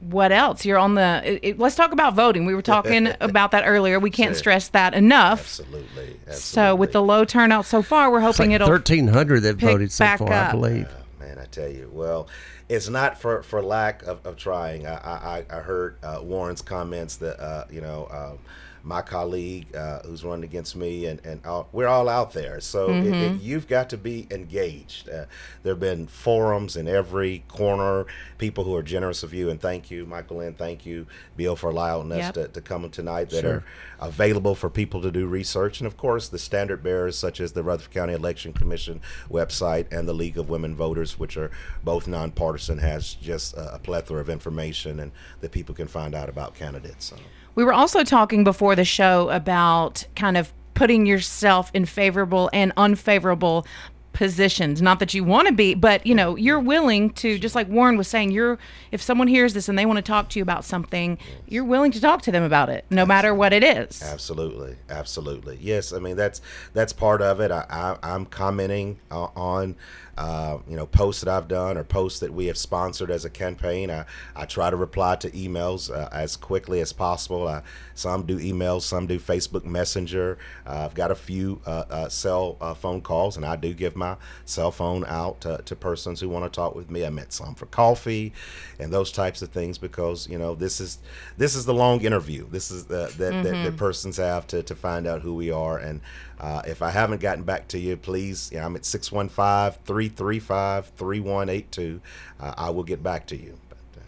what 0.00 0.32
else? 0.32 0.64
You're 0.64 0.78
on 0.78 0.94
the. 0.94 1.20
It, 1.24 1.40
it- 1.42 1.58
let's 1.58 1.76
talk 1.76 1.92
about 1.92 2.14
voting. 2.14 2.46
We 2.46 2.54
were 2.54 2.62
talking 2.62 3.08
about 3.20 3.50
that 3.50 3.64
earlier. 3.66 3.98
We 4.00 4.10
can't 4.10 4.30
Sure. 4.34 4.38
stress 4.38 4.68
that 4.68 4.94
enough. 4.94 5.40
Absolutely. 5.40 6.16
Absolutely. 6.26 6.34
So, 6.34 6.74
with 6.74 6.92
the 6.92 7.02
low 7.02 7.24
turnout 7.26 7.66
so 7.66 7.82
far, 7.82 8.10
we're 8.10 8.18
It's 8.26 8.38
hoping 8.38 8.50
like 8.52 8.56
it'll. 8.56 8.68
thirteen 8.68 9.08
hundred 9.08 9.40
that 9.40 9.58
pick 9.58 9.68
voted 9.70 9.92
so 9.92 10.04
back 10.04 10.18
far, 10.20 10.32
I 10.32 10.36
up. 10.46 10.50
believe. 10.52 10.88
Man, 11.20 11.38
I 11.38 11.44
tell 11.44 11.68
you, 11.68 11.90
well, 11.92 12.26
it's 12.68 12.88
not 12.88 13.20
for, 13.20 13.42
for 13.42 13.62
lack 13.62 14.02
of, 14.04 14.24
of 14.26 14.36
trying. 14.36 14.86
I, 14.86 14.94
I, 14.94 15.44
I 15.50 15.56
heard 15.60 15.96
uh, 16.02 16.20
Warren's 16.22 16.62
comments 16.62 17.16
that, 17.18 17.38
uh, 17.38 17.64
you 17.70 17.82
know, 17.82 18.08
um, 18.10 18.38
my 18.84 19.00
colleague 19.00 19.74
uh, 19.74 20.00
who's 20.00 20.22
running 20.22 20.44
against 20.44 20.76
me, 20.76 21.06
and, 21.06 21.24
and 21.24 21.44
all, 21.46 21.68
we're 21.72 21.88
all 21.88 22.08
out 22.08 22.32
there. 22.34 22.60
So 22.60 22.90
it, 22.90 23.06
it, 23.06 23.40
you've 23.40 23.66
got 23.66 23.88
to 23.90 23.96
be 23.96 24.26
engaged. 24.30 25.08
Uh, 25.08 25.24
there 25.62 25.72
have 25.72 25.80
been 25.80 26.06
forums 26.06 26.76
in 26.76 26.86
every 26.86 27.42
corner, 27.48 28.04
people 28.36 28.62
who 28.64 28.76
are 28.76 28.82
generous 28.82 29.22
of 29.22 29.32
you, 29.32 29.48
and 29.48 29.58
thank 29.60 29.90
you, 29.90 30.04
Michael 30.04 30.36
Lynn, 30.38 30.52
thank 30.54 30.84
you, 30.84 31.06
Bill, 31.36 31.56
for 31.56 31.70
allowing 31.70 32.12
us 32.12 32.18
Yep. 32.18 32.34
to, 32.34 32.48
to 32.48 32.60
come 32.60 32.88
tonight 32.90 33.30
that 33.30 33.44
are 33.46 33.64
available 34.00 34.54
for 34.54 34.68
people 34.68 35.00
to 35.00 35.10
do 35.10 35.26
research. 35.26 35.80
And 35.80 35.86
of 35.86 35.96
course, 35.96 36.28
the 36.28 36.38
standard 36.38 36.82
bearers, 36.82 37.16
such 37.18 37.40
as 37.40 37.52
the 37.52 37.62
Rutherford 37.62 37.92
County 37.94 38.12
Election 38.12 38.52
Commission 38.52 39.00
website 39.30 39.90
and 39.90 40.06
the 40.06 40.12
League 40.12 40.36
of 40.36 40.50
Women 40.50 40.74
Voters, 40.76 41.18
which 41.18 41.36
are 41.36 41.50
both 41.82 42.06
nonpartisan, 42.06 42.78
has 42.78 43.14
just 43.14 43.54
a, 43.54 43.74
a 43.76 43.78
plethora 43.78 44.20
of 44.20 44.28
information 44.28 45.00
and 45.00 45.12
that 45.40 45.52
people 45.52 45.74
can 45.74 45.86
find 45.88 46.14
out 46.14 46.28
about 46.28 46.54
candidates. 46.54 47.06
So. 47.06 47.16
We 47.54 47.64
were 47.64 47.72
also 47.72 48.02
talking 48.02 48.44
before 48.44 48.74
the 48.74 48.84
show 48.84 49.28
about 49.30 50.06
kind 50.16 50.36
of 50.36 50.52
putting 50.74 51.06
yourself 51.06 51.70
in 51.72 51.86
favorable 51.86 52.50
and 52.52 52.72
unfavorable 52.76 53.66
positions. 54.14 54.80
Not 54.80 55.00
that 55.00 55.12
you 55.12 55.24
want 55.24 55.48
to 55.48 55.52
be, 55.52 55.74
but 55.74 56.06
you 56.06 56.14
know, 56.14 56.36
you're 56.36 56.60
willing 56.60 57.10
to 57.14 57.38
just 57.38 57.54
like 57.54 57.68
Warren 57.68 57.98
was 57.98 58.08
saying, 58.08 58.30
you're 58.30 58.58
if 58.90 59.02
someone 59.02 59.28
hears 59.28 59.52
this 59.52 59.68
and 59.68 59.78
they 59.78 59.84
want 59.84 59.98
to 59.98 60.02
talk 60.02 60.30
to 60.30 60.38
you 60.38 60.42
about 60.42 60.64
something, 60.64 61.18
you're 61.46 61.64
willing 61.64 61.92
to 61.92 62.00
talk 62.00 62.22
to 62.22 62.32
them 62.32 62.42
about 62.42 62.70
it 62.70 62.86
no 62.90 63.04
matter 63.04 63.34
what 63.34 63.52
it 63.52 63.62
is. 63.62 64.02
Absolutely, 64.02 64.76
absolutely. 64.88 65.58
Yes, 65.60 65.92
I 65.92 65.98
mean 65.98 66.16
that's 66.16 66.40
that's 66.72 66.92
part 66.92 67.20
of 67.20 67.40
it. 67.40 67.50
I, 67.50 67.66
I, 67.68 68.14
I'm 68.14 68.24
commenting 68.24 69.00
uh, 69.10 69.28
on 69.36 69.76
uh, 70.16 70.58
you 70.68 70.76
know 70.76 70.86
posts 70.86 71.22
that 71.22 71.30
I've 71.30 71.48
done 71.48 71.76
or 71.76 71.84
posts 71.84 72.20
that 72.20 72.32
we 72.32 72.46
have 72.46 72.56
sponsored 72.56 73.10
as 73.10 73.24
a 73.24 73.30
campaign. 73.30 73.90
I, 73.90 74.06
I 74.34 74.46
try 74.46 74.70
to 74.70 74.76
reply 74.76 75.16
to 75.16 75.30
emails 75.30 75.94
uh, 75.94 76.08
as 76.12 76.36
quickly 76.36 76.80
as 76.80 76.92
possible. 76.92 77.46
I, 77.46 77.62
some 77.94 78.26
do 78.26 78.38
emails, 78.38 78.82
some 78.82 79.06
do 79.06 79.18
Facebook 79.18 79.64
Messenger. 79.64 80.38
Uh, 80.66 80.84
I've 80.84 80.94
got 80.94 81.10
a 81.10 81.14
few 81.14 81.60
uh, 81.66 81.84
uh, 81.88 82.08
cell 82.08 82.56
uh, 82.60 82.74
phone 82.74 83.00
calls, 83.00 83.36
and 83.36 83.44
I 83.44 83.56
do 83.56 83.74
give 83.74 83.94
my 83.94 84.16
cell 84.44 84.70
phone 84.70 85.04
out 85.06 85.40
to, 85.42 85.60
to 85.64 85.76
persons 85.76 86.20
who 86.20 86.28
want 86.28 86.44
to 86.44 86.50
talk 86.54 86.74
with 86.74 86.90
me. 86.90 87.04
I 87.04 87.10
met 87.10 87.32
some 87.32 87.54
for 87.54 87.66
coffee, 87.66 88.32
and 88.78 88.92
those 88.92 89.12
types 89.12 89.42
of 89.42 89.50
things 89.50 89.78
because 89.78 90.28
you 90.28 90.38
know 90.38 90.54
this 90.54 90.80
is 90.80 90.98
this 91.36 91.54
is 91.54 91.64
the 91.64 91.74
long 91.74 92.00
interview. 92.00 92.48
This 92.50 92.70
is 92.70 92.86
the 92.86 93.04
that, 93.18 93.42
that, 93.42 93.64
that 93.64 93.76
persons 93.76 94.16
have 94.16 94.46
to, 94.48 94.62
to 94.62 94.74
find 94.74 95.06
out 95.06 95.22
who 95.22 95.34
we 95.34 95.50
are. 95.50 95.78
And 95.78 96.00
uh, 96.44 96.62
if 96.66 96.82
I 96.82 96.90
haven't 96.90 97.20
gotten 97.20 97.44
back 97.44 97.68
to 97.68 97.78
you, 97.78 97.96
please, 97.96 98.50
you 98.52 98.58
know, 98.58 98.66
I'm 98.66 98.76
at 98.76 98.84
615 98.84 99.80
335 99.86 100.86
3182. 100.96 102.00
Uh, 102.40 102.54
I 102.56 102.70
will 102.70 102.82
get 102.84 103.02
back 103.02 103.26
to 103.28 103.36
you. 103.36 103.54
Uh, 103.70 104.00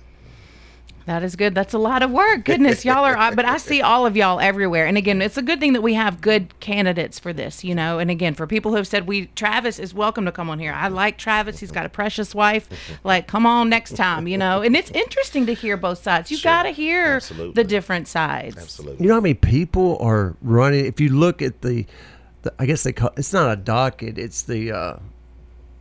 That 1.07 1.23
is 1.23 1.37
good. 1.37 1.55
That's 1.55 1.73
a 1.73 1.79
lot 1.79 2.03
of 2.03 2.11
work. 2.11 2.45
Goodness, 2.45 2.85
y'all 2.85 3.05
are. 3.05 3.17
uh, 3.17 3.33
But 3.35 3.45
I 3.45 3.59
see 3.59 3.81
all 3.81 4.07
of 4.07 4.17
y'all 4.17 4.41
everywhere. 4.41 4.87
And 4.87 4.99
again, 4.99 5.23
it's 5.23 5.37
a 5.37 5.43
good 5.43 5.61
thing 5.61 5.73
that 5.75 5.83
we 5.83 5.95
have 5.95 6.21
good 6.21 6.59
candidates 6.61 7.19
for 7.21 7.33
this, 7.33 7.63
you 7.63 7.75
know. 7.77 8.01
And 8.01 8.11
again, 8.11 8.35
for 8.35 8.47
people 8.47 8.73
who 8.73 8.77
have 8.77 8.89
said 8.89 9.07
we, 9.07 9.27
Travis 9.37 9.79
is 9.79 9.95
welcome 9.95 10.25
to 10.25 10.33
come 10.33 10.51
on 10.51 10.59
here. 10.59 10.73
I 10.73 10.89
like 10.89 11.17
Travis. 11.17 11.61
He's 11.61 11.71
got 11.71 11.87
a 11.87 11.89
precious 11.89 12.35
wife. 12.35 12.69
Like, 13.05 13.29
come 13.29 13.47
on 13.47 13.69
next 13.71 13.95
time, 13.97 14.27
you 14.27 14.37
know. 14.37 14.63
And 14.63 14.75
it's 14.77 14.91
interesting 14.91 15.47
to 15.47 15.55
hear 15.55 15.77
both 15.77 16.03
sides. 16.03 16.31
You 16.33 16.37
Sure. 16.39 16.51
got 16.51 16.65
to 16.65 16.71
hear 16.71 17.05
Absolutely. 17.23 17.55
the 17.55 17.65
different 17.65 18.09
sides. 18.09 18.57
absolutely. 18.59 19.05
You 19.05 19.09
know 19.09 19.15
how 19.15 19.21
many 19.21 19.35
people 19.35 19.97
are 20.01 20.35
running? 20.43 20.85
If 20.87 20.99
you 21.01 21.11
look 21.11 21.41
at 21.41 21.63
the, 21.63 21.87
the 22.47 22.55
I 22.59 22.67
guess 22.67 22.83
they 22.83 22.93
call 22.93 23.11
it's 23.17 23.33
not 23.33 23.53
a 23.53 23.57
docket. 23.57 24.19
It's 24.19 24.43
the 24.43 24.73
uh, 24.73 24.97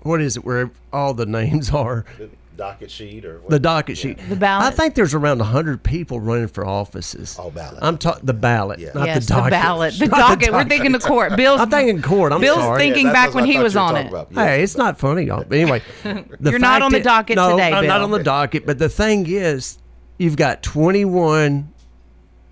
what 0.02 0.22
is 0.22 0.38
it? 0.38 0.46
Where 0.46 0.70
all 0.94 1.14
the 1.14 1.26
names 1.26 1.72
are. 1.72 2.06
The 2.18 2.30
docket 2.58 2.90
sheet 2.92 3.26
or 3.26 3.40
what? 3.40 3.50
The 3.50 3.60
docket 3.60 3.98
sheet. 3.98 4.18
The 4.30 4.36
ballot. 4.36 4.66
I 4.68 4.72
think 4.76 4.96
there's 4.96 5.14
around 5.14 5.40
hundred 5.42 5.84
people 5.84 6.20
running 6.22 6.48
for 6.48 6.66
offices. 6.66 7.36
Oh, 7.40 7.52
ballot. 7.52 7.80
I'm 7.82 7.98
talking 7.98 8.26
the 8.26 8.34
ballot, 8.34 8.80
Yeah. 8.80 8.92
not 8.96 9.08
yes, 9.08 9.26
the 9.28 9.34
docket. 9.34 9.52
ballot. 9.52 9.94
The 10.00 10.06
Not 10.08 10.18
docket. 10.40 10.54
We're 10.54 10.64
thinking 10.66 10.92
the 10.94 11.00
court. 11.00 11.36
Bill's. 11.38 11.60
I'm 11.60 11.70
thinking 11.70 12.02
court. 12.02 12.32
I'm 12.32 12.40
Bill's 12.42 12.60
sorry. 12.60 12.80
thinking 12.80 13.08
Yeah, 13.08 13.14
back 13.14 13.26
that's 13.28 13.36
when 13.36 13.44
I 13.44 13.48
he 13.48 13.54
thought 13.56 13.64
was 13.64 13.74
you 13.74 13.80
were 13.80 13.86
on 13.86 13.94
talking 13.94 14.08
it. 14.08 14.10
about. 14.10 14.28
Yeah. 14.32 14.46
Hey, 14.46 14.64
it's 14.64 14.78
not 14.78 14.98
funny, 15.00 15.24
y'all. 15.24 15.44
But 15.48 15.58
anyway, 15.58 15.82
the 16.04 16.52
You're 16.52 16.60
not 16.60 16.76
fact 16.76 16.84
on 16.86 16.92
the 16.92 16.98
that- 17.00 17.04
docket 17.04 17.36
no, 17.36 17.52
today, 17.52 17.72
I'm 17.74 17.86
not 17.88 17.98
Bill. 17.98 18.04
on 18.06 18.12
the 18.12 18.24
docket. 18.24 18.66
But 18.66 18.80
the 18.80 18.90
thing 18.90 19.26
is, 19.28 19.78
you've 20.18 20.38
got 20.38 20.64
21 20.64 21.74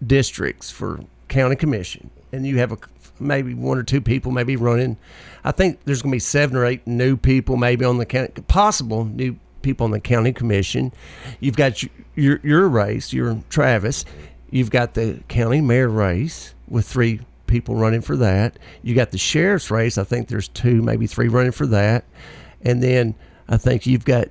districts 0.05 0.69
for 0.69 0.99
county 1.29 1.55
commission, 1.55 2.09
and 2.31 2.45
you 2.45 2.57
have 2.57 2.71
a 2.73 2.77
maybe 3.23 3.53
one 3.53 3.77
or 3.77 3.83
two 3.83 4.01
people 4.01 4.31
maybe 4.31 4.55
running. 4.55 4.97
I 5.43 5.51
think 5.51 5.79
there's 5.85 6.01
going 6.01 6.11
to 6.11 6.15
be 6.15 6.19
seven 6.19 6.57
or 6.57 6.65
eight 6.65 6.85
new 6.85 7.17
people 7.17 7.57
maybe 7.57 7.85
on 7.85 7.97
the 7.97 8.05
county, 8.05 8.31
possible 8.47 9.05
new 9.05 9.37
people 9.61 9.85
on 9.85 9.91
the 9.91 9.99
county 9.99 10.33
commission. 10.33 10.93
You've 11.39 11.55
got 11.55 11.81
your 11.81 11.91
your, 12.15 12.39
your 12.43 12.69
race, 12.69 13.11
your 13.11 13.41
Travis. 13.49 14.05
You've 14.51 14.69
got 14.69 14.93
the 14.93 15.19
county 15.27 15.61
mayor 15.61 15.89
race 15.89 16.53
with 16.67 16.85
three 16.85 17.21
people 17.47 17.75
running 17.75 18.01
for 18.01 18.15
that. 18.17 18.57
You 18.83 18.95
got 18.95 19.11
the 19.11 19.17
sheriff's 19.17 19.71
race. 19.71 19.97
I 19.97 20.03
think 20.03 20.27
there's 20.27 20.47
two, 20.47 20.81
maybe 20.81 21.07
three 21.07 21.27
running 21.27 21.51
for 21.51 21.65
that. 21.67 22.05
And 22.61 22.81
then 22.81 23.15
I 23.47 23.57
think 23.57 23.85
you've 23.85 24.05
got 24.05 24.29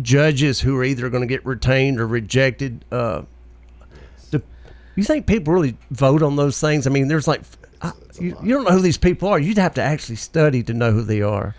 judges 0.00 0.60
who 0.60 0.76
are 0.76 0.84
either 0.84 1.10
going 1.10 1.22
to 1.22 1.26
get 1.26 1.44
retained 1.44 2.00
or 2.00 2.06
rejected. 2.06 2.84
Uh, 2.90 3.22
the, 4.30 4.42
you 4.96 5.04
think 5.04 5.26
people 5.26 5.52
really 5.52 5.76
vote 5.90 6.22
on 6.22 6.36
those 6.36 6.60
things? 6.60 6.86
I 6.86 6.90
mean, 6.90 7.08
there's 7.08 7.28
like, 7.28 7.42
I, 7.82 7.92
you, 8.20 8.36
you 8.42 8.54
don't 8.54 8.64
know 8.64 8.72
who 8.72 8.80
these 8.80 8.98
people 8.98 9.28
are. 9.28 9.38
You'd 9.38 9.58
have 9.58 9.74
to 9.74 9.82
actually 9.82 10.16
study 10.16 10.62
to 10.64 10.74
know 10.74 10.92
who 10.92 11.02
they 11.02 11.22
are. 11.22 11.54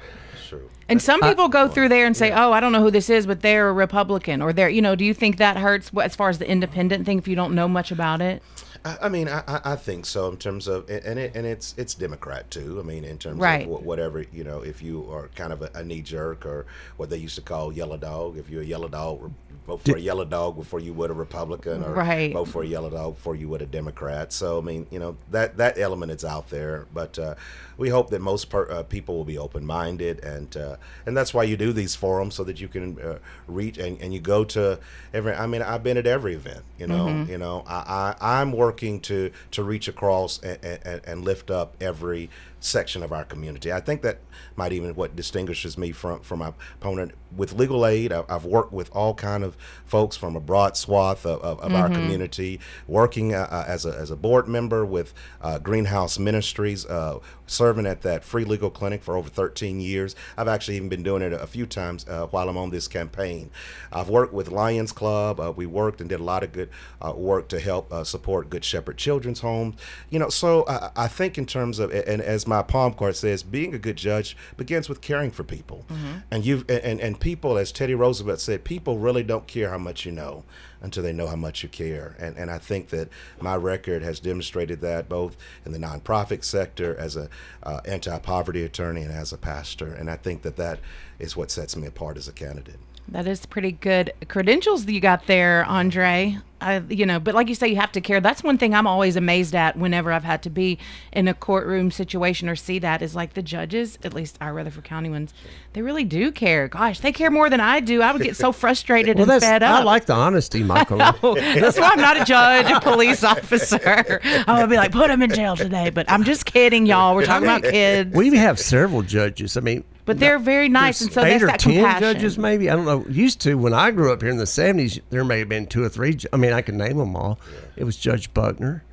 True. 0.47 0.69
And 0.87 1.01
some 1.01 1.21
people 1.21 1.47
go 1.47 1.67
through 1.67 1.89
there 1.89 2.05
and 2.05 2.15
say, 2.15 2.31
"Oh, 2.31 2.51
I 2.51 2.59
don't 2.59 2.71
know 2.71 2.81
who 2.81 2.91
this 2.91 3.09
is, 3.09 3.25
but 3.25 3.41
they're 3.41 3.69
a 3.69 3.73
Republican," 3.73 4.41
or 4.41 4.53
they're, 4.53 4.69
you 4.69 4.81
know. 4.81 4.95
Do 4.95 5.05
you 5.05 5.13
think 5.13 5.37
that 5.37 5.57
hurts 5.57 5.91
as 6.01 6.15
far 6.15 6.29
as 6.29 6.37
the 6.37 6.49
independent 6.49 7.05
thing 7.05 7.17
if 7.17 7.27
you 7.27 7.35
don't 7.35 7.55
know 7.55 7.67
much 7.67 7.91
about 7.91 8.21
it? 8.21 8.43
I, 8.83 8.97
I 9.03 9.09
mean, 9.09 9.27
I, 9.27 9.43
I- 9.47 9.61
I 9.73 9.75
think 9.75 10.05
so 10.05 10.27
in 10.29 10.37
terms 10.37 10.67
of, 10.67 10.89
and 10.89 11.19
it, 11.19 11.35
and 11.35 11.45
it's 11.45 11.75
it's 11.77 11.93
Democrat 11.93 12.49
too. 12.49 12.79
I 12.79 12.83
mean, 12.83 13.03
in 13.03 13.17
terms 13.17 13.39
Right. 13.39 13.67
of 13.67 13.83
whatever 13.85 14.25
you 14.33 14.43
know, 14.43 14.61
if 14.61 14.81
you 14.81 15.07
are 15.11 15.29
kind 15.35 15.53
of 15.53 15.61
a, 15.61 15.69
a 15.75 15.83
knee 15.83 16.01
jerk 16.01 16.45
or 16.45 16.65
what 16.97 17.09
they 17.09 17.17
used 17.17 17.35
to 17.35 17.41
call 17.41 17.71
yellow 17.71 17.97
dog, 17.97 18.37
if 18.37 18.49
you're 18.49 18.63
a 18.63 18.65
yellow 18.65 18.87
dog, 18.87 19.31
vote 19.67 19.81
for 19.81 19.95
a 19.95 19.99
yellow 19.99 20.25
dog 20.25 20.55
before 20.55 20.79
you 20.79 20.93
would 20.93 21.11
a 21.11 21.13
Republican, 21.13 21.83
or 21.83 21.93
Right. 21.93 22.33
vote 22.33 22.45
for 22.47 22.63
a 22.63 22.67
yellow 22.67 22.89
dog 22.89 23.15
before 23.15 23.35
you 23.35 23.47
would 23.49 23.61
a 23.61 23.67
Democrat. 23.67 24.33
So 24.33 24.57
I 24.57 24.61
mean, 24.61 24.87
you 24.89 24.97
know 24.99 25.15
that 25.29 25.57
that 25.57 25.77
element 25.77 26.11
is 26.11 26.25
out 26.25 26.49
there, 26.49 26.87
but 26.93 27.19
uh, 27.19 27.35
we 27.77 27.89
hope 27.89 28.09
that 28.09 28.21
most 28.21 28.49
per, 28.49 28.69
uh, 28.69 28.83
people 28.83 29.15
will 29.15 29.25
be 29.25 29.37
open 29.37 29.63
minded, 29.65 30.23
and 30.23 30.57
uh, 30.57 30.77
and 31.05 31.15
that's 31.15 31.33
why 31.35 31.43
you 31.43 31.55
do 31.55 31.71
these 31.71 31.95
forums 31.95 32.33
so 32.35 32.43
that 32.45 32.59
you 32.59 32.67
can 32.67 32.99
uh, 32.99 33.19
reach 33.47 33.77
and, 33.77 34.01
and 34.01 34.11
you 34.13 34.19
go 34.19 34.43
to 34.45 34.79
every. 35.13 35.33
I 35.33 35.45
mean, 35.45 35.61
I've 35.61 35.83
been 35.83 35.97
at 35.97 36.07
every 36.07 36.33
event. 36.33 36.63
You 36.79 36.87
know, 36.87 37.25
you 37.29 37.37
know, 37.37 37.63
I, 37.67 38.15
I 38.19 38.41
I'm 38.41 38.51
working 38.51 38.70
to 39.01 39.31
to 39.51 39.63
reach 39.63 39.87
across 39.87 40.39
and, 40.39 40.57
and, 40.63 41.01
and 41.05 41.23
lift 41.23 41.51
up 41.51 41.75
every 41.81 42.29
section 42.61 43.03
of 43.03 43.11
our 43.11 43.25
community. 43.25 43.73
I 43.73 43.79
think 43.79 44.03
that 44.03 44.19
might 44.55 44.71
even 44.71 44.95
what 44.95 45.15
distinguishes 45.15 45.77
me 45.77 45.91
from 45.91 46.21
from 46.21 46.39
my 46.39 46.53
opponent 46.75 47.13
with 47.35 47.53
legal 47.53 47.85
aid. 47.85 48.13
I, 48.13 48.23
I've 48.29 48.45
worked 48.45 48.71
with 48.71 48.89
all 48.95 49.13
kind 49.13 49.43
of 49.43 49.57
folks 49.85 50.15
from 50.15 50.35
a 50.35 50.39
broad 50.39 50.77
swath 50.77 51.25
of, 51.25 51.41
of, 51.41 51.59
of 51.59 51.73
our 51.73 51.89
community, 51.89 52.59
working 52.87 53.33
uh, 53.33 53.47
uh, 53.49 53.65
as 53.67 53.85
a 53.85 53.89
as 53.89 54.11
a 54.11 54.15
board 54.15 54.47
member 54.47 54.85
with 54.85 55.13
uh, 55.41 55.59
Greenhouse 55.59 56.19
Ministries, 56.19 56.85
uh, 56.85 57.19
serving 57.51 57.85
at 57.85 58.01
that 58.01 58.23
free 58.23 58.45
legal 58.45 58.69
clinic 58.69 59.03
for 59.03 59.17
over 59.17 59.29
13 59.29 59.79
years. 59.81 60.15
I've 60.37 60.47
actually 60.47 60.77
even 60.77 60.89
been 60.89 61.03
doing 61.03 61.21
it 61.21 61.33
a 61.33 61.47
few 61.47 61.65
times 61.65 62.07
uh, 62.07 62.27
while 62.27 62.47
I'm 62.47 62.57
on 62.57 62.69
this 62.69 62.87
campaign. 62.87 63.51
I've 63.91 64.09
worked 64.09 64.33
with 64.33 64.49
Lions 64.49 64.91
Club. 64.91 65.39
Uh, 65.39 65.51
we 65.55 65.65
worked 65.65 65.99
and 65.99 66.09
did 66.09 66.19
a 66.19 66.23
lot 66.23 66.43
of 66.43 66.53
good 66.53 66.69
uh, 67.01 67.13
work 67.15 67.49
to 67.49 67.59
help 67.59 67.91
uh, 67.91 68.03
support 68.03 68.49
Good 68.49 68.63
Shepherd 68.63 68.97
Children's 68.97 69.41
Home. 69.41 69.75
You 70.09 70.19
know, 70.19 70.29
so 70.29 70.65
I, 70.67 70.91
I 70.95 71.07
think 71.07 71.37
in 71.37 71.45
terms 71.45 71.79
of, 71.79 71.91
and 71.91 72.21
as 72.21 72.47
my 72.51 72.61
palm 72.61 72.93
card 72.93 73.15
says, 73.15 73.41
being 73.43 73.73
a 73.73 73.79
good 73.79 73.95
judge 73.95 74.37
begins 74.57 74.87
with 74.89 75.01
caring 75.01 75.31
for 75.31 75.43
people. 75.43 75.85
And 76.29 76.45
you 76.45 76.63
and, 76.69 76.99
and 76.99 77.19
people, 77.19 77.57
as 77.57 77.71
Teddy 77.71 77.95
Roosevelt 77.95 78.39
said, 78.39 78.63
people 78.63 78.99
really 78.99 79.23
don't 79.23 79.47
care 79.47 79.69
how 79.69 79.77
much 79.77 80.05
you 80.05 80.11
know 80.11 80.43
until 80.81 81.03
they 81.03 81.13
know 81.13 81.27
how 81.27 81.35
much 81.35 81.63
you 81.63 81.69
care. 81.69 82.15
And 82.19 82.37
and 82.37 82.51
I 82.51 82.59
think 82.59 82.89
that 82.89 83.09
my 83.39 83.55
record 83.55 84.03
has 84.03 84.19
demonstrated 84.19 84.81
that 84.81 85.07
both 85.09 85.37
in 85.65 85.71
the 85.71 85.79
nonprofit 85.79 86.43
sector 86.43 86.95
as 86.97 87.15
a 87.15 87.29
uh, 87.63 87.79
anti-poverty 87.85 88.63
attorney 88.63 89.01
and 89.01 89.11
as 89.11 89.33
a 89.33 89.37
pastor. 89.37 89.93
And 89.93 90.09
I 90.09 90.17
think 90.17 90.41
that 90.41 90.57
that 90.57 90.79
is 91.19 91.37
what 91.37 91.51
sets 91.51 91.75
me 91.75 91.87
apart 91.87 92.17
as 92.17 92.27
a 92.27 92.33
candidate. 92.33 92.79
That 93.07 93.27
is 93.27 93.45
pretty 93.45 93.71
good 93.71 94.13
credentials 94.27 94.85
that 94.85 94.93
you 94.93 95.01
got 95.01 95.27
there, 95.27 95.65
Andre. 95.65 96.37
I, 96.61 96.83
you 96.89 97.05
know, 97.05 97.19
but 97.19 97.33
like 97.35 97.49
you 97.49 97.55
say, 97.55 97.67
you 97.67 97.75
have 97.77 97.91
to 97.93 98.01
care. 98.01 98.21
That's 98.21 98.43
one 98.43 98.57
thing 98.57 98.73
I'm 98.75 98.87
always 98.87 99.15
amazed 99.15 99.55
at 99.55 99.75
whenever 99.77 100.11
I've 100.11 100.23
had 100.23 100.43
to 100.43 100.49
be 100.49 100.77
in 101.11 101.27
a 101.27 101.33
courtroom 101.33 101.91
situation 101.91 102.47
or 102.47 102.55
see 102.55 102.79
that 102.79 103.01
is 103.01 103.15
like 103.15 103.33
the 103.33 103.41
judges, 103.41 103.97
at 104.03 104.13
least 104.13 104.37
our 104.39 104.53
Rutherford 104.53 104.83
County 104.83 105.09
ones, 105.09 105.33
they 105.73 105.81
really 105.81 106.03
do 106.03 106.31
care. 106.31 106.67
Gosh, 106.67 106.99
they 106.99 107.11
care 107.11 107.31
more 107.31 107.49
than 107.49 107.59
I 107.59 107.79
do. 107.79 108.01
I 108.01 108.11
would 108.11 108.21
get 108.21 108.35
so 108.35 108.51
frustrated 108.51 109.17
Well, 109.17 109.31
and 109.31 109.41
fed 109.41 109.63
up. 109.63 109.79
I 109.79 109.83
like 109.83 110.05
the 110.05 110.13
honesty, 110.13 110.63
Michael. 110.71 110.97
That's 110.97 111.79
why 111.79 111.89
I'm 111.93 111.99
not 111.99 112.21
a 112.21 112.25
judge, 112.25 112.69
a 112.69 112.79
police 112.79 113.23
officer. 113.23 114.19
I 114.47 114.61
would 114.61 114.69
be 114.69 114.77
like, 114.77 114.91
put 114.91 115.09
him 115.09 115.21
in 115.21 115.31
jail 115.31 115.55
today. 115.55 115.89
But 115.89 116.09
I'm 116.09 116.23
just 116.23 116.45
kidding, 116.45 116.85
y'all. 116.85 117.15
We're 117.15 117.25
talking 117.25 117.47
about 117.47 117.63
kids. 117.63 118.13
we 118.15 118.35
have 118.37 118.59
several 118.59 119.01
judges. 119.01 119.57
I 119.57 119.61
mean, 119.61 119.83
But 120.11 120.19
they're 120.19 120.39
very 120.39 120.69
nice, 120.69 121.01
and 121.01 121.11
so 121.11 121.21
eight 121.23 121.31
that's 121.39 121.43
or 121.43 121.47
that 121.47 121.59
ten 121.59 121.73
compassion. 121.75 122.01
judges, 122.01 122.37
maybe. 122.37 122.69
I 122.69 122.75
don't 122.75 122.85
know. 122.85 123.05
Used 123.09 123.41
to 123.41 123.55
when 123.55 123.73
I 123.73 123.91
grew 123.91 124.11
up 124.11 124.21
here 124.21 124.29
in 124.31 124.37
the 124.37 124.45
seventies, 124.45 124.99
there 125.09 125.23
may 125.23 125.39
have 125.39 125.49
been 125.49 125.67
two 125.67 125.83
or 125.83 125.89
three. 125.89 126.15
ju- 126.15 126.27
I 126.33 126.37
mean, 126.37 126.53
I 126.53 126.61
can 126.61 126.77
name 126.77 126.97
them 126.97 127.15
all. 127.15 127.39
It 127.77 127.83
was 127.83 127.95
Judge 127.95 128.33
Buckner, 128.33 128.83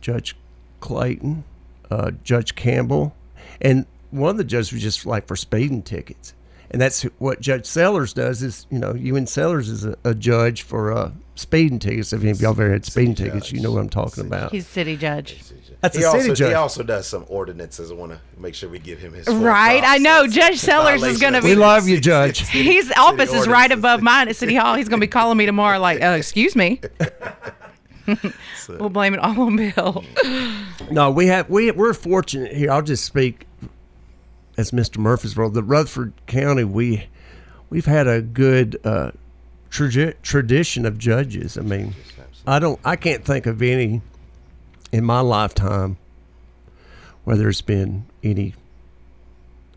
Judge 0.00 0.36
Clayton, 0.80 1.44
uh, 1.90 2.10
Judge 2.24 2.54
Campbell, 2.54 3.14
and 3.60 3.86
one 4.10 4.30
of 4.30 4.36
the 4.36 4.44
judges 4.44 4.72
was 4.72 4.82
just 4.82 5.06
like 5.06 5.26
for 5.26 5.36
speeding 5.36 5.82
tickets. 5.82 6.34
And 6.70 6.80
that's 6.80 7.02
what 7.18 7.40
Judge 7.40 7.66
Sellers 7.66 8.12
does. 8.14 8.42
Is 8.42 8.66
you 8.70 8.78
know, 8.78 8.94
Ewing 8.94 9.26
Sellers 9.26 9.68
is 9.68 9.84
a, 9.84 9.94
a 10.04 10.14
judge 10.14 10.62
for 10.62 10.92
uh, 10.92 11.12
speeding 11.34 11.78
tickets. 11.78 12.12
If 12.12 12.22
any 12.22 12.30
of 12.30 12.40
y'all 12.40 12.52
ever 12.52 12.70
had 12.70 12.84
speeding 12.84 13.14
tickets, 13.14 13.52
you 13.52 13.60
know 13.60 13.72
what 13.72 13.80
I'm 13.80 13.90
talking 13.90 14.26
about. 14.26 14.52
He's 14.52 14.66
city 14.66 14.96
judge. 14.96 15.42
That's 15.82 15.96
he 15.96 16.04
a 16.04 16.06
city 16.10 16.18
also, 16.30 16.34
judge. 16.34 16.48
He 16.48 16.54
also 16.54 16.82
does 16.84 17.08
some 17.08 17.24
ordinances. 17.28 17.90
I 17.90 17.94
want 17.94 18.12
to 18.12 18.20
make 18.38 18.54
sure 18.54 18.68
we 18.70 18.78
give 18.78 19.00
him 19.00 19.12
his 19.12 19.26
full 19.26 19.38
Right, 19.40 19.82
I 19.84 19.98
know. 19.98 20.22
That's 20.22 20.34
Judge 20.34 20.58
Sellers 20.58 21.02
is 21.02 21.20
gonna 21.20 21.42
be- 21.42 21.48
we 21.48 21.54
love 21.56 21.88
you, 21.88 22.00
Judge. 22.00 22.44
city- 22.44 22.62
His 22.62 22.86
city 22.86 22.98
office 22.98 23.32
is 23.32 23.48
right 23.48 23.70
above 23.70 24.00
mine 24.00 24.28
at 24.28 24.36
City 24.36 24.54
Hall. 24.54 24.76
He's 24.76 24.88
going 24.88 25.00
to 25.00 25.04
be 25.04 25.10
calling 25.10 25.36
me 25.36 25.44
tomorrow, 25.44 25.80
like, 25.80 26.00
uh, 26.00 26.10
excuse 26.10 26.54
me. 26.54 26.80
we'll 28.68 28.88
blame 28.90 29.14
it 29.14 29.20
all 29.20 29.40
on 29.40 29.56
Bill. 29.56 30.04
No, 30.90 31.10
we 31.10 31.26
have 31.28 31.48
we 31.48 31.70
we're 31.70 31.94
fortunate 31.94 32.52
here. 32.52 32.70
I'll 32.70 32.82
just 32.82 33.04
speak 33.04 33.46
as 34.58 34.72
Mr. 34.72 34.98
Murphys 34.98 35.36
Murfreesboro. 35.36 35.50
The 35.50 35.62
Rutherford 35.62 36.12
County, 36.26 36.64
we 36.64 37.06
we've 37.70 37.86
had 37.86 38.06
a 38.06 38.20
good 38.20 38.78
uh, 38.84 39.12
tradi- 39.70 40.14
tradition 40.22 40.84
of 40.84 40.98
judges. 40.98 41.56
I 41.56 41.62
mean, 41.62 41.94
I 42.46 42.58
don't, 42.58 42.78
I 42.84 42.96
can't 42.96 43.24
think 43.24 43.46
of 43.46 43.62
any 43.62 44.02
in 44.92 45.04
my 45.04 45.20
lifetime 45.20 45.96
where 47.24 47.36
there's 47.36 47.60
been 47.62 48.04
any 48.22 48.54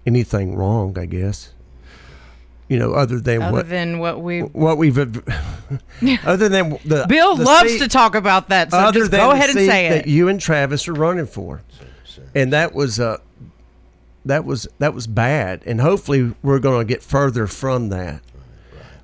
anything 0.06 0.56
wrong. 0.56 0.98
I 0.98 1.06
guess 1.06 1.52
you 2.68 2.80
know, 2.80 2.94
other 2.94 3.20
than 3.20 3.42
Other 3.42 3.52
what 3.54 3.70
than 3.70 4.00
what 4.00 4.22
we. 4.22 4.42
what 4.42 4.78
we've 4.78 4.98
other 6.26 6.50
than 6.50 6.70
the 6.86 7.06
Bill 7.08 7.36
the 7.36 7.44
loves 7.44 7.72
seat- 7.74 7.80
to 7.80 7.88
talk 7.88 8.16
about 8.16 8.50
that, 8.50 8.72
so 8.72 8.78
other 8.80 9.00
just 9.00 9.12
than 9.12 9.20
go 9.20 9.32
ahead 9.32 9.50
and 9.52 9.60
say 9.60 9.90
that 9.90 10.08
it. 10.08 10.08
you 10.08 10.28
and 10.28 10.42
Travis 10.42 10.88
are 10.88 10.94
running 10.94 11.28
for, 11.28 11.62
and 12.34 12.52
that 12.54 12.74
was 12.74 13.00
uh, 13.00 13.18
that 14.26 14.46
was 14.46 14.68
that 14.80 14.94
was 14.96 15.06
bad, 15.06 15.62
and 15.68 15.80
hopefully 15.80 16.34
we're 16.42 16.60
going 16.60 16.86
to 16.88 16.92
get 16.92 17.04
further 17.04 17.46
from 17.46 17.90
that. 17.90 18.22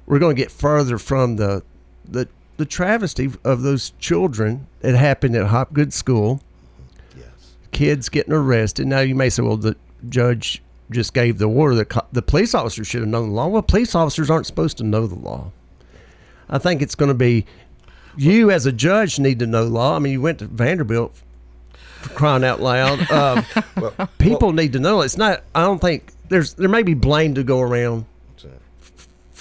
We're 0.08 0.20
going 0.20 0.36
to 0.36 0.42
get 0.42 0.52
further 0.52 0.98
from 0.98 1.36
the 1.36 1.62
the 2.04 2.28
the 2.62 2.66
travesty 2.68 3.28
of 3.44 3.64
those 3.64 3.90
children 3.98 4.68
that 4.82 4.94
happened 4.94 5.36
at 5.36 5.48
Hobgood 5.48 5.92
School. 5.92 6.44
Yes. 7.18 7.56
Kids 7.72 8.08
getting 8.08 8.34
arrested. 8.34 8.86
Now 8.86 9.00
you 9.00 9.16
may 9.16 9.30
say, 9.30 9.42
well, 9.42 9.58
the 9.58 9.76
judge 10.10 10.62
just 10.92 11.16
gave 11.16 11.40
the 11.40 11.50
order. 11.50 11.74
The 11.74 11.86
co- 11.86 12.06
the 12.12 12.22
police 12.22 12.54
officer 12.54 12.84
should 12.84 13.02
have 13.02 13.10
known 13.10 13.30
the 13.30 13.34
law. 13.34 13.48
Well, 13.48 13.64
police 13.64 13.96
officers 13.96 14.30
aren't 14.30 14.46
supposed 14.46 14.78
to 14.78 14.84
know 14.84 15.08
the 15.08 15.16
law. 15.16 15.50
I 16.52 16.60
think 16.60 16.84
it's 16.84 16.94
going 16.94 17.10
to 17.10 17.16
be 17.16 17.48
you 18.16 18.52
as 18.52 18.68
a 18.68 18.72
judge 18.72 19.18
need 19.18 19.40
to 19.40 19.48
know 19.48 19.64
law. 19.64 19.96
I 19.96 20.00
mean, 20.00 20.14
you 20.14 20.22
went 20.22 20.38
to 20.38 20.46
Vanderbilt 20.46 21.20
for 21.74 22.10
crying 22.10 22.44
out 22.44 22.62
loud. 22.62 23.10
Um, 23.10 24.08
people 24.20 24.54
need 24.54 24.74
to 24.74 24.80
know. 24.80 25.02
It's 25.02 25.18
not. 25.18 25.42
I 25.56 25.64
don't 25.64 25.82
think 25.82 26.14
there's 26.30 26.54
there 26.54 26.70
may 26.70 26.84
be 26.84 26.94
blame 26.94 27.34
to 27.34 27.44
go 27.44 27.60
around 27.60 28.06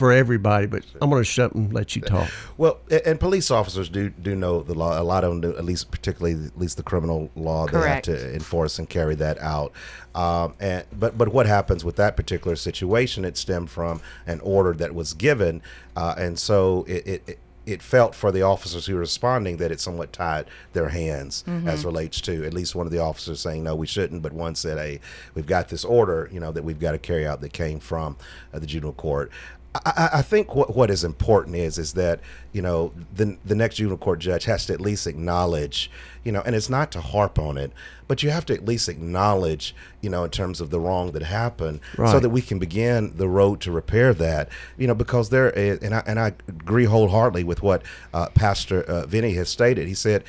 for 0.01 0.13
everybody, 0.13 0.67
but 0.67 0.83
I'm 1.03 1.11
going 1.11 1.21
to 1.21 1.25
shut 1.29 1.53
and 1.55 1.73
let 1.75 1.95
you 1.95 2.01
talk. 2.01 2.29
Well, 2.57 2.79
a- 2.91 3.07
and 3.07 3.21
police 3.21 3.51
officers 3.51 3.91
do 3.91 4.09
do 4.09 4.35
know 4.35 4.63
the 4.63 4.75
law. 4.75 4.99
A 5.01 5.05
lot 5.05 5.25
of 5.25 5.31
them 5.31 5.41
do, 5.43 5.57
at 5.57 5.65
least 5.65 5.91
particularly 5.91 6.47
at 6.47 6.59
least 6.59 6.79
the 6.79 6.83
criminal 6.83 7.31
law. 7.37 7.67
Correct. 7.67 8.07
They 8.07 8.13
have 8.13 8.21
to 8.23 8.35
enforce 8.35 8.79
and 8.79 8.89
carry 8.89 9.15
that 9.17 9.39
out. 9.39 9.73
Um, 10.15 10.55
and 10.59 10.85
but 10.99 11.19
but 11.19 11.29
what 11.29 11.47
happens 11.47 11.85
with 11.85 11.97
that 11.97 12.17
particular 12.17 12.57
situation? 12.57 13.25
It 13.27 13.37
stemmed 13.37 13.71
from 13.71 14.01
an 14.27 14.41
order 14.41 14.73
that 14.73 14.95
was 14.95 15.13
given, 15.13 15.61
uh, 15.95 16.15
and 16.17 16.39
so 16.39 16.85
it. 16.89 17.07
it, 17.07 17.23
it 17.29 17.39
it 17.67 17.83
felt 17.83 18.15
for 18.17 18.33
the 18.33 18.41
officers 18.43 18.87
who 18.87 18.95
were 18.95 19.01
responding 19.01 19.59
that 19.59 19.71
it 19.71 19.79
somewhat 19.79 20.13
tied 20.15 20.47
their 20.73 20.89
hands 20.89 21.45
as 21.67 21.85
relates 21.85 22.21
to 22.23 22.45
at 22.45 22.55
least 22.55 22.75
one 22.75 22.87
of 22.87 22.91
the 22.91 22.99
officers 22.99 23.39
saying 23.39 23.63
no 23.63 23.77
we 23.77 23.87
shouldn't 23.87 24.23
but 24.23 24.33
one 24.33 24.55
said 24.55 24.79
hey 24.79 24.99
we've 25.35 25.47
got 25.47 25.69
this 25.69 25.85
order 25.85 26.29
you 26.33 26.41
know 26.41 26.51
that 26.51 26.65
we've 26.65 26.81
got 26.81 26.93
to 26.93 26.99
carry 26.99 27.27
out 27.27 27.41
that 27.43 27.53
came 27.53 27.79
from 27.79 28.17
uh, 28.55 28.59
the 28.59 28.67
juvenile 28.67 28.95
court 28.95 29.31
I, 29.73 30.11
I 30.15 30.23
think 30.23 30.57
what, 30.57 30.75
what 30.75 30.91
is 30.91 31.05
important 31.05 31.55
is 31.55 31.79
is 31.79 31.93
that 31.93 32.21
you 32.53 32.61
know 32.61 32.93
the 33.15 33.37
the 33.45 33.55
next 33.55 33.77
juvenile 33.77 33.99
court 33.99 34.19
judge 34.19 34.45
has 34.47 34.67
to 34.67 34.73
at 34.73 34.81
least 34.81 35.07
acknowledge 35.07 35.91
you 36.25 36.33
know 36.33 36.43
and 36.45 36.57
it's 36.57 36.69
not 36.69 36.91
to 36.93 37.01
harp 37.01 37.39
on 37.39 37.57
it 37.57 37.71
but 38.09 38.21
you 38.25 38.31
have 38.31 38.45
to 38.47 38.53
at 38.53 38.65
least 38.65 38.89
acknowledge 38.89 39.73
you 40.01 40.11
know 40.11 40.25
in 40.25 40.31
terms 40.31 40.61
of 40.61 40.71
the 40.71 40.81
wrong 40.81 41.13
that 41.13 41.23
happened 41.23 41.79
so 42.11 42.19
that 42.19 42.31
we 42.31 42.43
can 42.43 42.59
begin 42.59 43.17
the 43.17 43.29
road 43.29 43.61
to 43.61 43.71
repair 43.71 44.13
that 44.13 44.49
you 44.77 44.89
know 44.89 44.95
because 44.95 45.31
there 45.31 45.51
is, 45.51 45.79
and 45.79 45.95
I 45.95 46.03
and 46.05 46.19
I 46.19 46.33
agree 46.49 46.87
wholeheartedly 46.87 47.45
with 47.45 47.63
what 47.63 47.83
uh, 48.13 48.27
Pastor 48.35 48.83
uh, 48.83 49.07
Vinny 49.07 49.35
has 49.35 49.49
stated. 49.49 49.87
He 49.87 49.95
said 49.95 50.25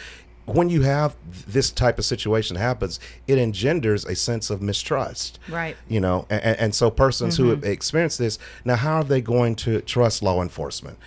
when 0.45 0.69
you 0.69 0.81
have 0.81 1.15
this 1.47 1.71
type 1.71 1.97
of 1.99 2.05
situation 2.05 2.55
happens 2.55 2.99
it 3.27 3.37
engenders 3.37 4.05
a 4.05 4.15
sense 4.15 4.49
of 4.49 4.61
mistrust. 4.61 5.39
Right. 5.49 5.75
you 5.87 5.99
know 5.99 6.25
and, 6.29 6.57
and 6.59 6.75
so 6.75 6.89
persons 6.91 7.37
who 7.37 7.43
mm-hmm. 7.43 7.63
have 7.63 7.71
experienced 7.71 8.17
this 8.19 8.39
now 8.65 8.75
how 8.75 8.97
are 8.97 9.03
they 9.03 9.21
going 9.21 9.55
to 9.57 9.81
trust 9.81 10.23
law 10.23 10.41
enforcement? 10.41 10.97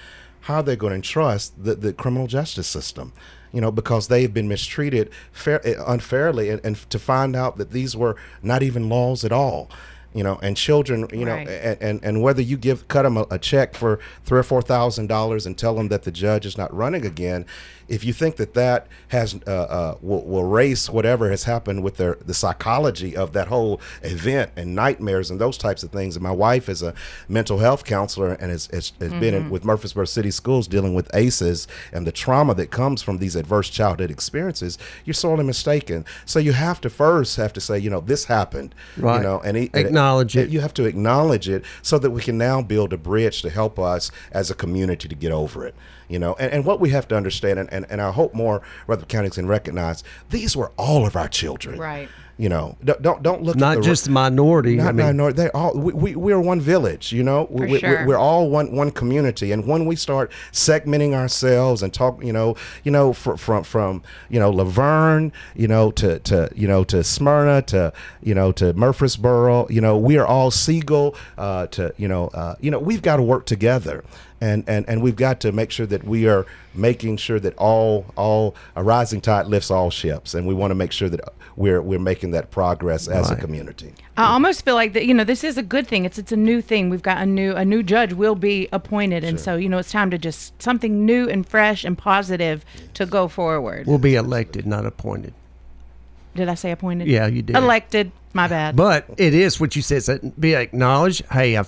How 0.43 0.57
are 0.57 0.63
they 0.63 0.77
going 0.77 1.01
to 1.01 1.09
trust 1.09 1.63
the, 1.63 1.75
the 1.75 1.93
criminal 1.93 2.27
justice 2.27 2.67
system? 2.67 3.13
You 3.53 3.61
know 3.61 3.71
because 3.71 4.09
they've 4.09 4.33
been 4.33 4.49
mistreated 4.49 5.11
fair, 5.33 5.65
eh, 5.67 5.75
unfairly 5.87 6.51
and, 6.51 6.61
and 6.65 6.77
to 6.91 6.99
find 6.99 7.37
out 7.37 7.57
that 7.59 7.71
these 7.71 7.97
were 7.97 8.17
not 8.43 8.63
even 8.63 8.89
laws 8.89 9.25
at 9.25 9.33
all 9.33 9.71
you 10.15 10.23
know 10.23 10.39
and 10.43 10.57
children 10.57 11.07
you 11.13 11.25
know 11.25 11.35
and, 11.35 11.83
and 11.83 12.05
and 12.05 12.23
whether 12.23 12.41
you 12.41 12.57
give 12.57 12.87
cut 12.89 13.03
them 13.03 13.17
a, 13.17 13.27
a 13.31 13.39
check 13.39 13.75
for 13.75 13.99
three 14.25 14.39
or 14.39 14.43
four 14.43 14.63
thousand 14.63 15.09
dollars 15.09 15.45
and 15.45 15.59
tell 15.59 15.75
them 15.75 15.89
that 15.89 16.05
the 16.05 16.13
judge 16.13 16.47
is 16.47 16.57
not 16.57 16.73
running 16.75 17.05
again 17.05 17.45
if 17.89 18.05
you 18.05 18.13
think 18.13 18.37
that 18.37 18.55
that 18.55 18.87
has 19.09 19.35
uh, 19.47 19.51
uh, 19.51 19.97
will, 20.01 20.25
will 20.25 20.45
raise 20.45 20.89
whatever 20.91 21.31
has 21.31 21.45
happened 21.45 21.83
with 21.83 21.97
their 21.97 22.17
the 22.25 22.35
psychology 22.35 23.17
of 23.17 23.33
that 23.33 23.49
whole 23.49 23.81
event 24.03 24.51
and 24.57 24.75
nightmares 24.75 25.31
and 25.31 25.41
those 25.41 25.59
types 25.59 25.83
of 25.83 25.91
things 25.91 26.17
and 26.17 26.23
my 26.23 26.31
wife 26.31 26.69
is 26.69 26.83
a 26.83 26.95
mental 27.29 27.59
health 27.59 27.85
counselor 27.85 28.33
and 28.33 28.51
has, 28.51 28.67
has, 28.73 28.93
has 29.01 29.13
been 29.15 29.35
in, 29.35 29.51
with 29.51 29.65
Murfreesboro 29.65 30.05
City 30.07 30.31
Schools 30.31 30.67
dealing 30.67 30.95
with 30.95 31.15
ACEs 31.15 31.67
and 31.93 32.07
the 32.07 32.13
trauma 32.13 32.55
that 32.55 32.71
comes 32.71 33.03
from 33.03 33.19
these 33.19 33.37
adverse 33.37 33.69
childhood 33.71 34.11
experiences 34.11 34.79
you're 35.05 35.15
sorely 35.15 35.45
mistaken 35.45 36.05
so 36.25 36.39
you 36.39 36.53
have 36.53 36.81
to 36.81 36.91
first 36.91 37.37
have 37.37 37.53
to 37.53 37.61
say 37.61 37.79
you 37.79 37.91
know 37.91 38.01
this 38.01 38.25
happened 38.25 38.75
Right. 38.97 39.19
you 39.19 39.23
know 39.23 39.41
and 39.45 39.57
he, 39.57 39.71
Acknowledge 39.75 40.37
it. 40.37 40.49
you 40.51 40.61
have 40.61 40.75
to 40.75 40.85
acknowledge 40.85 41.49
it 41.49 41.65
so 41.83 41.99
that 41.99 42.11
we 42.11 42.23
can 42.23 42.39
now 42.39 42.63
build 42.63 42.93
a 42.93 42.97
bridge 42.97 43.43
to 43.43 43.51
help 43.51 43.79
us 43.79 44.11
as 44.33 44.51
a 44.51 44.55
community 44.55 45.09
to 45.09 45.15
get 45.15 45.33
over 45.33 45.67
it 45.67 45.75
you 46.09 46.19
know 46.19 46.35
and, 46.39 46.53
and 46.53 46.65
what 46.65 46.81
we 46.81 46.91
have 46.91 47.07
to 47.09 47.17
understand 47.17 47.59
and, 47.59 47.73
and, 47.73 47.87
and 47.89 48.01
i 48.01 48.11
hope 48.11 48.35
more 48.35 48.63
rutherford 48.87 49.09
counties 49.09 49.35
can 49.35 49.47
recognize 49.47 50.03
these 50.31 50.57
were 50.57 50.71
all 50.77 51.07
of 51.07 51.17
our 51.17 51.29
children 51.29 51.79
Right. 51.79 52.09
you 52.37 52.49
know 52.49 52.77
don't 52.85 53.01
don't, 53.03 53.23
don't 53.23 53.43
look 53.43 53.57
Not 53.57 53.77
at 53.79 53.83
the, 53.83 53.89
just 53.89 54.05
the 54.05 54.11
minority. 54.11 54.77
not 54.77 54.89
I 54.89 54.93
mean, 54.93 55.07
minority. 55.07 55.37
They 55.37 55.51
all 55.51 55.73
we, 55.79 55.93
we 55.93 56.17
we're 56.17 56.41
one 56.41 56.61
village, 56.61 57.13
you 57.13 57.23
know. 57.23 57.47
we, 57.51 57.67
we, 57.67 57.79
sure. 57.79 58.07
We're 58.07 58.19
all 58.19 58.51
one 58.51 58.73
one 58.73 58.91
community, 58.91 59.53
and 59.53 59.67
when 59.67 59.87
we 59.87 59.95
start 59.97 60.33
segmenting 60.53 61.13
ourselves 61.15 61.83
and 61.83 61.93
talk, 61.95 62.23
you 62.25 62.33
know, 62.33 62.57
you 62.83 62.91
know, 62.91 63.13
from 63.13 63.37
from 63.37 63.63
from 63.65 64.03
you 64.29 64.41
know 64.41 64.51
La 64.51 64.65
Vergne, 64.65 65.33
you 65.55 65.69
know, 65.69 65.91
to 65.93 66.19
to 66.21 66.49
you 66.55 66.67
know 66.67 66.83
to 66.85 67.05
Smyrna, 67.05 67.63
to 67.63 67.93
you 68.23 68.35
know 68.35 68.51
to 68.53 68.73
Murfreesboro, 68.75 69.69
you 69.69 69.81
know, 69.81 69.97
we 69.97 70.19
are 70.19 70.27
all 70.27 70.51
Siegel, 70.51 71.15
uh, 71.39 71.67
to 71.69 71.95
you 71.97 72.09
know, 72.09 72.29
uh, 72.29 72.57
you 72.61 72.71
know, 72.71 72.79
we've 72.79 73.03
got 73.03 73.17
to 73.17 73.23
work 73.23 73.47
together. 73.47 74.05
And, 74.45 74.63
and, 74.69 74.87
and 74.89 75.03
we've 75.03 75.17
got 75.17 75.41
to 75.41 75.53
make 75.53 75.71
sure 75.71 75.87
that 75.87 76.05
we 76.05 76.29
are 76.29 76.45
making 76.75 77.17
sure 77.17 77.41
that 77.41 77.57
all 77.57 78.05
all 78.15 78.55
a 78.77 78.85
rising 78.85 79.23
tide 79.23 79.47
lifts 79.47 79.71
all 79.71 79.91
ships, 79.91 80.35
and 80.35 80.47
we 80.47 80.53
want 80.53 80.71
to 80.71 80.75
make 80.75 80.93
sure 80.93 81.09
that 81.09 81.21
we're 81.57 81.81
we're 81.81 81.99
making 81.99 82.33
that 82.33 82.51
progress 82.51 83.09
as 83.09 83.31
a 83.31 83.37
community. 83.37 83.95
I 84.19 84.33
almost 84.33 84.65
feel 84.65 84.75
like 84.75 84.93
that. 84.93 85.07
You 85.07 85.15
know, 85.15 85.25
this 85.25 85.45
is 85.45 85.57
a 85.57 85.63
good 85.63 85.87
thing. 85.87 86.05
It's 86.05 86.19
it's 86.19 86.33
a 86.33 86.37
new 86.37 86.61
thing. 86.61 86.91
We've 86.91 87.03
got 87.03 87.23
a 87.23 87.27
new 87.27 87.55
a 87.55 87.65
new 87.65 87.83
judge 87.83 88.13
will 88.13 88.35
be 88.35 88.69
appointed, 88.71 89.25
and 89.25 89.41
so 89.41 89.57
you 89.57 89.69
know 89.71 89.79
it's 89.79 89.91
time 89.91 90.11
to 90.11 90.19
just 90.19 90.61
something 90.63 91.07
new 91.07 91.27
and 91.27 91.49
fresh 91.49 91.83
and 91.83 91.97
positive 91.97 92.67
to 92.95 93.07
go 93.07 93.29
forward. 93.29 93.87
we'll 93.87 93.97
be 93.97 94.15
elected, 94.15 94.67
not 94.67 94.85
appointed. 94.85 95.33
Did 96.35 96.49
I 96.51 96.55
say 96.55 96.71
appointed? 96.71 97.09
Yeah, 97.09 97.29
you 97.29 97.41
did. 97.43 97.57
Elected. 97.57 98.13
My 98.35 98.49
bad. 98.49 98.75
But 98.75 99.07
it 99.17 99.33
is 99.33 99.61
what 99.61 99.77
you 99.77 99.81
said. 99.81 100.03
So 100.03 100.19
be 100.39 100.55
acknowledged. 100.55 101.25
Hey, 101.31 101.57
I, 101.57 101.65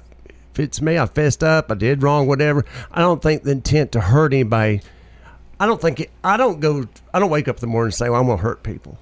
if 0.57 0.61
it's 0.61 0.81
me, 0.81 0.99
I 0.99 1.07
fessed 1.07 1.45
up. 1.45 1.71
I 1.71 1.75
did 1.75 2.03
wrong. 2.03 2.27
Whatever. 2.27 2.65
I 2.91 3.01
don't 3.01 3.23
think 3.23 3.43
the 3.43 3.51
intent 3.51 3.93
to 3.93 4.01
hurt 4.01 4.33
anybody. 4.33 4.81
I 5.61 5.67
don't 5.67 5.81
think 5.81 6.01
it, 6.01 6.11
I 6.25 6.39
don't 6.39 6.61
go. 6.61 6.87
I 7.13 7.19
don't 7.19 7.31
wake 7.31 7.49
up 7.49 7.57
in 7.57 7.61
the 7.61 7.67
morning 7.67 7.89
and 7.89 7.95
say, 7.95 8.09
"Well, 8.09 8.21
I'm 8.21 8.27
going 8.27 8.39
to 8.39 8.43
hurt 8.43 8.63
people." 8.63 8.97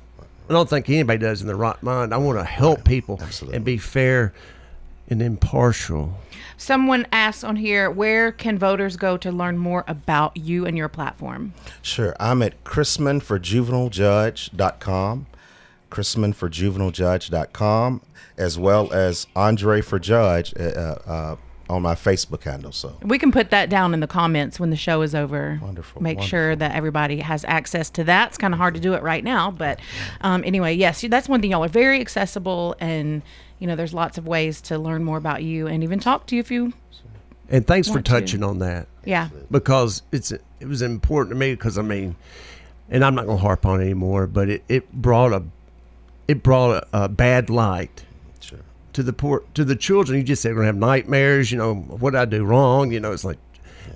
I 0.49 0.53
don't 0.53 0.69
think 0.69 0.91
anybody 0.91 1.19
does 1.19 1.41
in 1.41 1.47
their 1.47 1.57
right 1.57 1.81
mind. 1.83 2.13
I 2.13 2.19
want 2.19 2.39
to 2.39 2.45
help 2.45 2.85
people 2.85 3.19
Absolutely. 3.23 3.57
and 3.57 3.65
be 3.65 3.79
fair 3.79 4.35
and 5.09 5.23
impartial. 5.23 6.19
Someone 6.57 7.07
asked 7.13 7.45
on 7.45 7.57
here, 7.57 7.91
where 7.91 8.31
can 8.31 8.59
voters 8.59 8.97
go 8.97 9.17
to 9.17 9.33
learn 9.33 9.57
more 9.57 9.85
about 9.89 10.37
you 10.37 10.67
and 10.67 10.77
your 10.77 10.89
platform? 10.89 11.55
Sure. 11.81 12.15
I'm 12.21 12.43
at 12.43 12.63
chrismanforjuvenilejudge.com, 12.65 15.27
chrismanforjuvenilejudge.com, 15.91 18.01
as 18.37 18.59
well 18.59 18.93
as 18.93 19.27
Andre 19.35 19.81
for 19.81 19.99
Judge 19.99 20.53
uh, 20.61 20.97
uh, 21.07 21.37
on 21.71 21.83
my 21.83 21.95
Facebook 21.95 22.43
handle. 22.43 22.73
So 22.73 22.97
We 23.03 23.19
can 23.19 23.33
put 23.33 23.51
that 23.51 23.71
down 23.71 23.95
in 23.95 24.01
the 24.01 24.07
comments 24.07 24.61
when 24.61 24.71
the 24.71 24.77
show 24.77 25.01
is 25.03 25.15
over. 25.15 25.59
Wonderful, 25.62 26.03
Make 26.03 26.21
sure 26.21 26.55
that 26.55 26.75
everybody 26.75 27.21
has 27.21 27.45
access 27.47 27.89
to 27.91 28.05
that. 28.05 28.29
It's 28.29 28.39
kind 28.39 28.53
of 28.53 28.59
hard 28.59 28.75
to 28.75 28.81
do 28.81 28.93
it 28.95 29.03
right 29.03 29.25
now, 29.25 29.51
but 29.51 29.81
um, 30.21 30.43
anyway, 30.45 30.75
yes, 30.75 31.01
that's 31.09 31.29
one 31.29 31.41
thing. 31.41 31.51
Y'all 31.53 31.65
are 31.65 31.69
very 31.69 32.01
accessible, 32.01 32.77
and 32.81 33.23
you 33.59 33.67
know, 33.67 33.77
there's 33.77 33.95
lots 33.95 34.19
of 34.19 34.27
ways 34.27 34.61
to 34.62 34.79
learn 34.79 35.05
more 35.05 35.17
about 35.17 35.43
you 35.43 35.67
and 35.67 35.83
even 35.83 35.99
talk 36.01 36.27
to 36.27 36.35
you 36.37 36.41
if 36.41 36.51
you, 36.51 36.73
And 37.49 37.67
thanks 37.67 37.89
for 37.89 37.95
Want 37.95 38.07
to. 38.07 38.12
touching 38.12 38.43
on 38.43 38.59
that. 38.59 38.87
yeah, 39.05 39.29
because 39.51 40.03
it's 40.12 40.33
it 40.33 40.43
was 40.67 40.83
important 40.83 41.35
to 41.35 41.39
me 41.39 41.53
because 41.55 41.79
I 41.79 41.83
mean, 41.83 42.17
and 42.91 43.05
I'm 43.05 43.15
not 43.15 43.27
gonna 43.27 43.39
harp 43.39 43.65
on 43.65 43.81
it 43.81 43.85
anymore, 43.85 44.27
but 44.27 44.49
it, 44.51 44.65
it 44.69 44.93
brought 44.93 45.33
a 45.33 45.43
it 46.29 46.43
brought 46.43 46.85
a, 46.93 47.05
a 47.05 47.09
bad 47.09 47.49
light 47.49 48.01
sure. 48.01 48.14
To 48.95 49.03
the 49.03 49.13
poor 49.13 49.43
to 49.55 49.65
the 49.65 49.77
children. 49.77 50.19
You 50.19 50.25
just 50.25 50.43
said 50.43 50.51
they're 50.51 50.57
gonna 50.57 50.67
have 50.67 50.77
nightmares. 50.77 51.53
You 51.53 51.59
know 51.59 51.75
what 51.75 52.13
did 52.13 52.19
I 52.21 52.25
do 52.25 52.45
wrong? 52.45 52.91
You 52.91 53.01
know 53.01 53.13
it's 53.13 53.25
like 53.25 53.39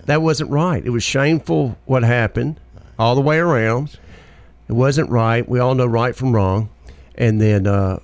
that 0.05 0.23
wasn't 0.23 0.51
right. 0.51 0.85
It 0.85 0.91
was 0.91 1.03
shameful 1.03 1.77
what 1.87 2.03
happened 2.03 2.61
all 2.99 3.15
the 3.15 3.21
way 3.21 3.39
around. 3.39 3.99
It 4.69 4.73
wasn't 4.75 5.09
right. 5.11 5.49
We 5.49 5.59
all 5.59 5.75
know 5.75 5.87
right 5.87 6.15
from 6.15 6.33
wrong, 6.35 6.69
and 7.15 7.41
then. 7.41 7.67
uh 7.67 7.99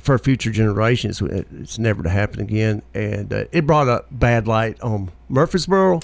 for 0.00 0.18
future 0.18 0.50
generations, 0.50 1.22
it's 1.22 1.78
never 1.78 2.02
to 2.02 2.10
happen 2.10 2.38
again. 2.42 2.82
And 2.92 3.32
uh, 3.32 3.44
it 3.52 3.66
brought 3.66 3.88
a 3.88 4.04
bad 4.10 4.46
light 4.46 4.78
on 4.82 5.10
Murfreesboro, 5.30 6.00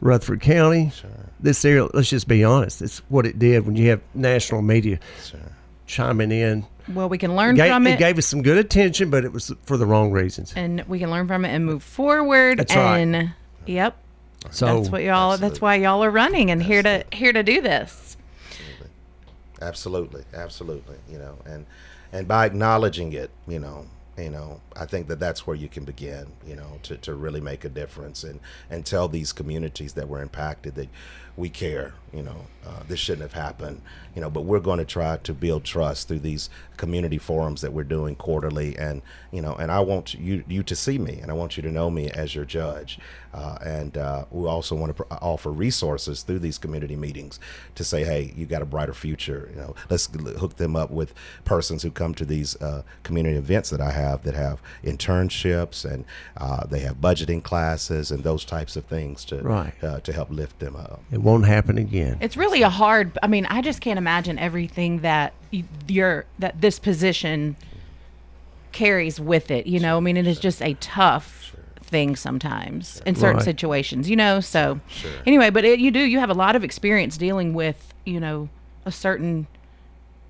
Rutherford 0.00 0.40
County, 0.40 0.90
this 1.38 1.64
area. 1.64 1.86
Let's 1.94 2.08
just 2.10 2.26
be 2.26 2.42
honest. 2.42 2.82
It's 2.82 2.98
what 3.08 3.24
it 3.24 3.38
did 3.38 3.64
when 3.64 3.76
you 3.76 3.90
have 3.90 4.00
national 4.12 4.62
media 4.62 4.98
chiming 5.86 6.32
in. 6.32 6.66
Well, 6.88 7.08
we 7.08 7.18
can 7.18 7.36
learn 7.36 7.56
Ga- 7.56 7.68
from 7.68 7.86
it 7.86 7.94
it. 7.94 7.98
gave 7.98 8.18
us 8.18 8.26
some 8.26 8.42
good 8.42 8.58
attention, 8.58 9.10
but 9.10 9.24
it 9.24 9.32
was 9.32 9.52
for 9.64 9.76
the 9.76 9.86
wrong 9.86 10.10
reasons. 10.12 10.52
and 10.56 10.82
we 10.88 10.98
can 10.98 11.10
learn 11.10 11.26
from 11.28 11.44
it 11.44 11.50
and 11.50 11.64
move 11.66 11.82
forward. 11.82 12.58
That's 12.58 12.74
right. 12.74 12.98
and 12.98 13.32
yep, 13.66 13.96
So 14.50 14.66
that's 14.66 14.90
what 14.90 15.02
y'all. 15.02 15.36
That's 15.36 15.60
why 15.60 15.76
y'all 15.76 16.02
are 16.04 16.10
running 16.10 16.50
and 16.50 16.62
here 16.62 16.82
to 16.82 17.04
here 17.12 17.32
to 17.32 17.42
do 17.42 17.60
this. 17.60 18.16
Absolutely, 19.60 20.24
absolutely. 20.34 20.96
You 21.10 21.18
know, 21.18 21.38
and 21.46 21.66
and 22.12 22.26
by 22.26 22.46
acknowledging 22.46 23.12
it, 23.12 23.30
you 23.46 23.58
know, 23.58 23.86
you 24.18 24.28
know 24.30 24.60
i 24.76 24.84
think 24.84 25.08
that 25.08 25.18
that's 25.18 25.46
where 25.46 25.56
you 25.56 25.68
can 25.68 25.84
begin 25.84 26.26
you 26.46 26.54
know 26.54 26.78
to, 26.82 26.96
to 26.98 27.14
really 27.14 27.40
make 27.40 27.64
a 27.64 27.68
difference 27.68 28.24
and 28.24 28.40
and 28.68 28.84
tell 28.84 29.08
these 29.08 29.32
communities 29.32 29.94
that 29.94 30.06
were 30.06 30.20
impacted 30.20 30.74
that 30.74 30.88
we 31.36 31.48
care 31.48 31.94
you 32.12 32.22
know 32.22 32.36
uh, 32.66 32.82
this 32.88 33.00
shouldn't 33.00 33.22
have 33.22 33.32
happened 33.32 33.80
you 34.14 34.20
know 34.20 34.28
but 34.28 34.42
we're 34.42 34.60
going 34.60 34.78
to 34.78 34.84
try 34.84 35.16
to 35.16 35.32
build 35.32 35.64
trust 35.64 36.06
through 36.08 36.18
these 36.18 36.50
community 36.76 37.16
forums 37.18 37.60
that 37.62 37.72
we're 37.72 37.84
doing 37.84 38.14
quarterly. 38.16 38.76
And 38.76 39.00
you 39.30 39.40
know 39.40 39.54
and 39.54 39.70
i 39.72 39.80
want 39.80 40.14
you 40.14 40.44
you 40.48 40.62
to 40.64 40.74
see 40.76 40.98
me 40.98 41.18
and 41.22 41.30
i 41.30 41.34
want 41.34 41.56
you 41.56 41.62
to 41.62 41.70
know 41.70 41.90
me 41.90 42.10
as 42.10 42.34
your 42.34 42.44
judge. 42.44 42.98
Uh, 43.32 43.56
and 43.64 43.96
uh, 43.96 44.26
we 44.30 44.46
also 44.46 44.74
want 44.76 44.94
to 44.94 45.04
pr- 45.04 45.14
offer 45.22 45.50
resources 45.50 46.22
through 46.22 46.38
these 46.40 46.58
community 46.58 46.96
meetings 46.96 47.40
to 47.76 47.82
say 47.82 48.04
hey 48.04 48.32
you 48.36 48.44
got 48.44 48.60
a 48.60 48.66
brighter 48.66 48.92
future 48.92 49.48
you 49.54 49.56
know. 49.56 49.74
Let's 49.88 50.06
hook 50.38 50.56
them 50.56 50.76
up 50.76 50.90
with 50.90 51.14
persons 51.46 51.82
who 51.82 51.90
come 51.90 52.14
to 52.16 52.26
these 52.26 52.60
uh, 52.60 52.82
community 53.04 53.36
events 53.38 53.70
that 53.70 53.80
i 53.80 53.90
have 53.90 54.22
that 54.24 54.34
have 54.34 54.60
internships 54.84 55.84
and 55.90 56.04
uh, 56.36 56.66
they 56.66 56.80
have 56.80 56.96
budgeting 57.00 57.42
classes 57.42 58.10
and 58.10 58.22
those 58.22 58.44
types 58.44 58.76
of 58.76 58.84
things 58.84 59.24
to 59.26 59.42
Right. 59.42 59.72
uh, 59.82 60.00
to 60.00 60.12
help 60.12 60.30
lift 60.30 60.58
them 60.58 60.76
up. 60.76 61.02
It 61.10 61.21
won't 61.22 61.46
happen 61.46 61.78
again. 61.78 62.18
It's 62.20 62.36
really 62.36 62.62
a 62.62 62.68
hard. 62.68 63.16
I 63.22 63.26
mean, 63.28 63.46
I 63.46 63.62
just 63.62 63.80
can't 63.80 63.98
imagine 63.98 64.38
everything 64.38 64.98
that 65.00 65.32
y- 65.52 65.64
your 65.88 66.24
that 66.38 66.60
this 66.60 66.78
position 66.78 67.56
carries 68.72 69.20
with 69.20 69.50
it. 69.50 69.66
You 69.66 69.80
know, 69.80 69.96
I 69.96 70.00
mean, 70.00 70.16
it 70.16 70.26
is 70.26 70.38
just 70.40 70.60
a 70.62 70.74
tough 70.74 71.54
thing 71.82 72.16
sometimes 72.16 73.02
in 73.04 73.14
certain 73.14 73.36
Right. 73.36 73.44
situations. 73.44 74.08
You 74.08 74.16
know, 74.16 74.40
so 74.40 74.80
anyway, 75.26 75.50
but 75.50 75.64
it, 75.64 75.78
you 75.78 75.90
do 75.90 76.00
you 76.00 76.18
have 76.18 76.30
a 76.30 76.34
lot 76.34 76.56
of 76.56 76.64
experience 76.64 77.16
dealing 77.16 77.54
with 77.54 77.92
you 78.04 78.18
know 78.18 78.48
a 78.84 78.90
certain 78.92 79.46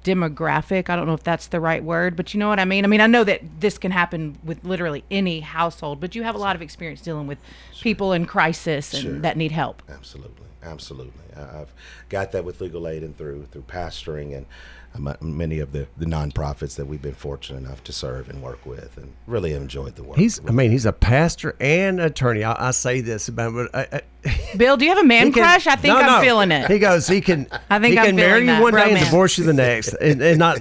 demographic. 0.04 0.90
I 0.90 0.96
don't 0.96 1.06
know 1.06 1.14
if 1.14 1.22
that's 1.22 1.46
the 1.46 1.60
right 1.60 1.82
word, 1.82 2.16
but 2.16 2.34
you 2.34 2.40
know 2.40 2.48
what 2.48 2.58
I 2.58 2.64
mean. 2.64 2.84
I 2.84 2.88
mean, 2.88 3.00
I 3.00 3.06
know 3.06 3.22
that 3.22 3.40
this 3.60 3.78
can 3.78 3.92
happen 3.92 4.36
with 4.42 4.64
literally 4.64 5.04
any 5.12 5.38
household, 5.40 6.00
but 6.00 6.16
you 6.16 6.24
have 6.24 6.34
a 6.34 6.38
lot 6.38 6.56
of 6.56 6.62
experience 6.62 7.00
dealing 7.00 7.28
with 7.28 7.38
people 7.80 8.12
in 8.12 8.26
crisis 8.26 8.92
and 8.94 9.02
Sure. 9.02 9.18
that 9.20 9.36
need 9.36 9.52
help. 9.52 9.80
Absolutely, 9.88 10.46
absolutely. 10.62 11.12
I- 11.36 11.60
I've 11.60 11.72
got 12.08 12.32
that 12.32 12.44
with 12.44 12.60
legal 12.60 12.86
aid 12.88 13.02
and 13.02 13.16
through 13.16 13.46
through 13.50 13.62
pastoring 13.62 14.36
and 14.36 14.46
um, 14.94 15.16
many 15.22 15.58
of 15.58 15.72
the 15.72 15.86
the 15.96 16.04
nonprofits 16.04 16.76
that 16.76 16.84
we've 16.86 17.00
been 17.00 17.14
fortunate 17.14 17.58
enough 17.58 17.82
to 17.84 17.92
serve 17.92 18.28
and 18.28 18.42
work 18.42 18.66
with, 18.66 18.96
and 18.98 19.12
really 19.26 19.54
enjoyed 19.54 19.96
the 19.96 20.02
work. 20.02 20.18
He's, 20.18 20.38
I 20.46 20.50
mean, 20.50 20.70
he's 20.70 20.84
a 20.84 20.92
pastor 20.92 21.56
and 21.60 21.98
attorney. 21.98 22.44
I, 22.44 22.68
I 22.68 22.70
say 22.72 23.00
this 23.00 23.28
about, 23.28 23.54
but 23.54 23.74
I, 23.74 24.02
I, 24.26 24.56
Bill, 24.58 24.76
do 24.76 24.84
you 24.84 24.90
have 24.90 25.02
a 25.02 25.06
man 25.06 25.28
he 25.28 25.32
can- 25.32 25.42
crush? 25.44 25.66
I 25.66 25.76
think 25.76 25.94
No, 25.94 26.00
I'm 26.00 26.06
no. 26.06 26.20
feeling 26.20 26.50
it. 26.52 26.70
He 26.70 26.78
goes, 26.78 27.06
he 27.08 27.22
can. 27.22 27.46
I 27.70 27.78
think 27.78 27.92
he 27.94 27.98
I'm 27.98 28.06
can 28.08 28.16
marry 28.16 28.40
you 28.40 28.46
that 28.48 28.60
one 28.62 28.74
day 28.74 28.90
and 28.92 28.98
divorce 29.02 29.38
you 29.38 29.44
the 29.44 29.54
next, 29.54 29.92
and, 30.00 30.20
and 30.20 30.38
not. 30.38 30.58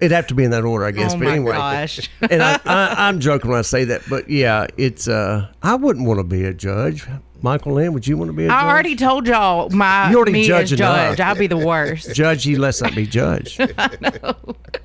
It'd 0.00 0.10
have 0.12 0.26
to 0.28 0.34
be 0.34 0.42
in 0.44 0.50
that 0.52 0.64
order, 0.64 0.84
I 0.84 0.90
guess. 0.92 1.14
Oh 1.14 1.18
but 1.18 1.24
my 1.26 1.30
anyway, 1.32 1.52
gosh. 1.52 2.08
and 2.28 2.40
I, 2.42 2.60
I, 2.64 2.94
I'm 3.08 3.18
joking 3.20 3.50
when 3.50 3.58
I 3.58 3.62
say 3.62 3.84
that, 3.84 4.02
but 4.08 4.28
yeah, 4.30 4.66
it's. 4.76 5.08
uh 5.08 5.48
I 5.62 5.74
wouldn't 5.74 6.06
want 6.06 6.18
to 6.20 6.24
be 6.24 6.44
a 6.44 6.54
judge. 6.54 7.04
Michael 7.42 7.74
Lynn, 7.74 7.92
would 7.92 8.06
you 8.06 8.16
want 8.16 8.28
to 8.28 8.32
be 8.32 8.44
a 8.44 8.48
judge? 8.48 8.62
I 8.62 8.70
already 8.70 8.94
told 8.96 9.26
y'all 9.26 9.68
my 9.70 10.10
You 10.10 10.16
already 10.16 10.32
me 10.32 10.52
as 10.52 10.70
judge. 10.70 11.20
I'll 11.20 11.34
be 11.34 11.48
the 11.48 11.56
worst. 11.56 12.14
judge 12.14 12.46
you, 12.46 12.58
let's 12.58 12.80
not 12.80 12.94
be 12.94 13.06
judged. 13.06 13.60
I 13.78 14.34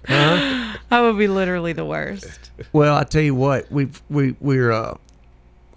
huh? 0.08 0.78
I 0.92 1.02
would 1.02 1.18
be 1.18 1.28
literally 1.28 1.74
the 1.74 1.86
worst. 1.86 2.52
Well, 2.74 2.96
I 2.96 3.04
tell 3.04 3.22
you 3.22 3.36
what, 3.36 3.72
we've 3.72 4.02
we 4.10 4.36
we're. 4.40 4.72
uh 4.72 4.98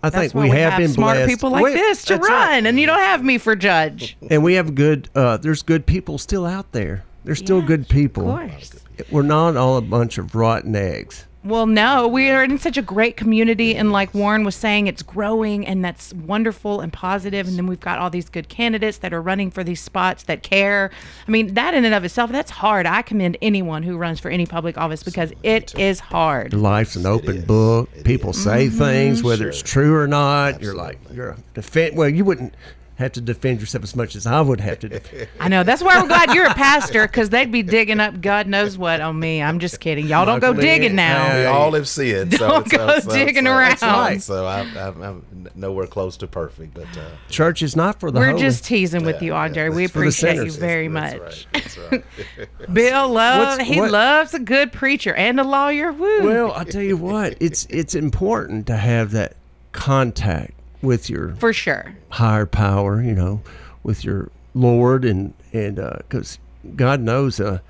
I 0.02 0.08
That's 0.08 0.32
think 0.32 0.34
we 0.34 0.48
we 0.48 0.56
have, 0.56 0.72
have, 0.72 0.80
been 0.80 0.88
smart 0.92 1.16
blessed. 1.18 1.28
people 1.30 1.50
like 1.50 1.74
this 1.74 2.06
to 2.06 2.16
run, 2.16 2.30
right. 2.30 2.66
and 2.66 2.80
you 2.80 2.86
don't 2.86 2.98
have 3.00 3.22
me 3.22 3.36
for 3.36 3.54
judge. 3.54 4.16
and 4.30 4.42
we 4.42 4.54
have 4.54 4.74
good. 4.74 5.10
uh 5.14 5.36
There's 5.36 5.62
good 5.62 5.84
people 5.84 6.16
still 6.16 6.46
out 6.46 6.72
there. 6.72 7.04
There's 7.24 7.38
still 7.38 7.60
Yeah, 7.60 7.66
good 7.66 7.88
people. 7.88 8.30
Of 8.30 8.50
course. 8.50 8.72
We're 9.10 9.22
not 9.22 9.56
all 9.56 9.76
a 9.76 9.82
bunch 9.82 10.16
of 10.16 10.34
rotten 10.34 10.74
eggs. 10.74 11.26
Well, 11.42 11.66
no, 11.66 12.06
we 12.06 12.28
are 12.28 12.44
in 12.44 12.58
such 12.58 12.76
a 12.76 12.82
great 12.82 13.16
community, 13.16 13.74
and 13.74 13.92
like 13.92 14.12
Warren 14.12 14.44
was 14.44 14.54
saying, 14.54 14.88
it's 14.88 15.02
growing, 15.02 15.66
and 15.66 15.82
that's 15.82 16.12
wonderful 16.12 16.80
and 16.80 16.92
positive. 16.92 17.48
And 17.48 17.56
then 17.56 17.66
we've 17.66 17.80
got 17.80 17.98
all 17.98 18.10
these 18.10 18.28
good 18.28 18.50
candidates 18.50 18.98
that 18.98 19.14
are 19.14 19.22
running 19.22 19.50
for 19.50 19.64
these 19.64 19.80
spots 19.80 20.24
that 20.24 20.42
care. 20.42 20.90
I 21.26 21.30
mean, 21.30 21.54
that 21.54 21.72
in 21.72 21.86
and 21.86 21.94
of 21.94 22.04
itself, 22.04 22.30
that's 22.30 22.50
hard. 22.50 22.84
I 22.84 23.00
commend 23.00 23.38
anyone 23.40 23.82
who 23.82 23.96
runs 23.96 24.20
for 24.20 24.30
any 24.30 24.44
public 24.44 24.76
office 24.76 25.02
because 25.02 25.32
it 25.42 25.78
is 25.78 25.98
hard. 25.98 26.52
Life's 26.52 26.96
an 26.96 27.06
open 27.06 27.40
book. 27.46 27.88
It 27.96 28.04
People 28.04 28.34
say 28.34 28.66
Mm-hmm. 28.66 28.78
things, 28.78 29.22
whether 29.22 29.48
it's 29.48 29.62
true 29.62 29.96
or 29.96 30.06
not. 30.06 30.60
You're 30.60 30.74
like 30.74 30.98
you're 31.10 31.30
a 31.30 31.36
defend. 31.54 31.96
Well, 31.96 32.10
you 32.10 32.24
wouldn't 32.26 32.54
have 33.00 33.12
to 33.12 33.20
defend 33.20 33.60
yourself 33.60 33.82
as 33.82 33.96
much 33.96 34.14
as 34.14 34.26
I 34.26 34.40
would 34.40 34.60
have 34.60 34.78
to. 34.80 34.88
Defend. 34.88 35.28
I 35.40 35.48
know. 35.48 35.62
That's 35.64 35.82
why 35.82 35.94
I'm 35.96 36.06
glad 36.06 36.32
you're 36.32 36.46
a 36.46 36.54
pastor 36.54 37.06
because 37.06 37.30
they'd 37.30 37.50
be 37.50 37.62
digging 37.62 37.98
up 37.98 38.20
God 38.20 38.46
knows 38.46 38.78
what 38.78 39.00
on 39.00 39.18
me. 39.18 39.42
I'm 39.42 39.58
just 39.58 39.80
kidding. 39.80 40.06
Y'all 40.06 40.24
don't 40.24 40.38
go 40.40 40.48
Michael, 40.52 40.62
digging 40.62 40.94
now. 40.94 41.36
we 41.36 41.44
all 41.46 41.72
have 41.72 41.88
sinned. 41.88 42.32
So, 42.34 42.46
Don't 42.48 42.70
so, 42.70 42.76
go 42.76 43.00
so, 43.00 43.10
digging 43.12 43.46
so, 43.46 43.50
around. 43.52 43.76
So, 43.78 43.86
right. 43.88 44.22
so 44.22 44.46
I'm, 44.46 44.76
I'm, 44.76 45.02
I'm 45.02 45.48
nowhere 45.54 45.86
close 45.86 46.16
to 46.18 46.26
perfect, 46.26 46.74
but 46.74 46.86
uh, 46.96 47.10
Church 47.28 47.62
is 47.62 47.74
not 47.74 47.98
for 47.98 48.10
the 48.10 48.20
We're 48.20 48.30
holy. 48.30 48.40
just 48.42 48.64
teasing 48.64 49.04
with 49.04 49.16
Yeah, 49.16 49.22
you, 49.26 49.32
yeah, 49.32 49.42
Andre. 49.42 49.68
we 49.70 49.84
it's 49.84 49.92
for 49.92 49.98
the 50.00 50.02
appreciate 50.04 50.44
you 50.44 50.52
very 50.52 50.88
that's 50.88 51.14
much. 51.14 51.22
right. 51.22 51.46
That's 51.52 51.78
right. 51.78 52.04
Bill 52.72 53.08
loves 53.08 53.58
What's- 53.58 53.70
he 53.70 53.80
what- 53.80 53.90
loves 53.90 54.34
a 54.34 54.38
good 54.38 54.72
preacher 54.72 55.14
and 55.14 55.40
a 55.40 55.44
lawyer. 55.44 55.92
Woo. 55.92 56.22
well, 56.24 56.52
I'll 56.52 56.64
tell 56.64 56.82
you 56.82 56.96
what, 56.96 57.36
it's 57.40 57.66
it's 57.70 57.94
important 57.94 58.66
to 58.66 58.76
have 58.76 59.12
that 59.12 59.36
contact 59.72 60.52
with 60.82 61.10
your 61.10 61.34
for 61.36 61.52
sure. 61.52 61.94
higher 62.10 62.46
power, 62.46 63.02
you 63.02 63.14
know, 63.14 63.42
with 63.82 64.04
your 64.04 64.30
Lord, 64.54 65.04
and 65.04 65.34
and 65.52 65.76
because 65.76 66.38
God 66.76 67.00
knows, 67.00 67.40
uh, 67.40 67.60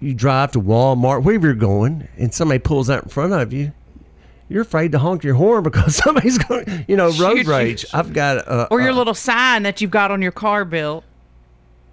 you 0.00 0.14
drive 0.14 0.52
to 0.52 0.60
Walmart, 0.60 1.22
wherever 1.22 1.46
you're 1.46 1.54
going, 1.54 2.08
and 2.16 2.32
somebody 2.32 2.58
pulls 2.58 2.90
out 2.90 3.04
in 3.04 3.08
front 3.08 3.32
of 3.32 3.52
you, 3.52 3.72
you're 4.48 4.62
afraid 4.62 4.92
to 4.92 4.98
honk 4.98 5.24
your 5.24 5.34
horn 5.34 5.62
because 5.64 5.96
somebody's 5.96 6.38
going, 6.38 6.84
you 6.88 6.96
know, 6.96 7.10
road 7.12 7.38
you. 7.38 7.44
rage. 7.44 7.86
I've 7.92 8.12
got, 8.12 8.38
a, 8.38 8.68
Or 8.70 8.80
your 8.80 8.90
uh, 8.90 8.94
little 8.94 9.14
sign 9.14 9.62
that 9.62 9.80
you've 9.80 9.90
got 9.90 10.10
on 10.10 10.22
your 10.22 10.32
car, 10.32 10.64
Bill. 10.64 11.04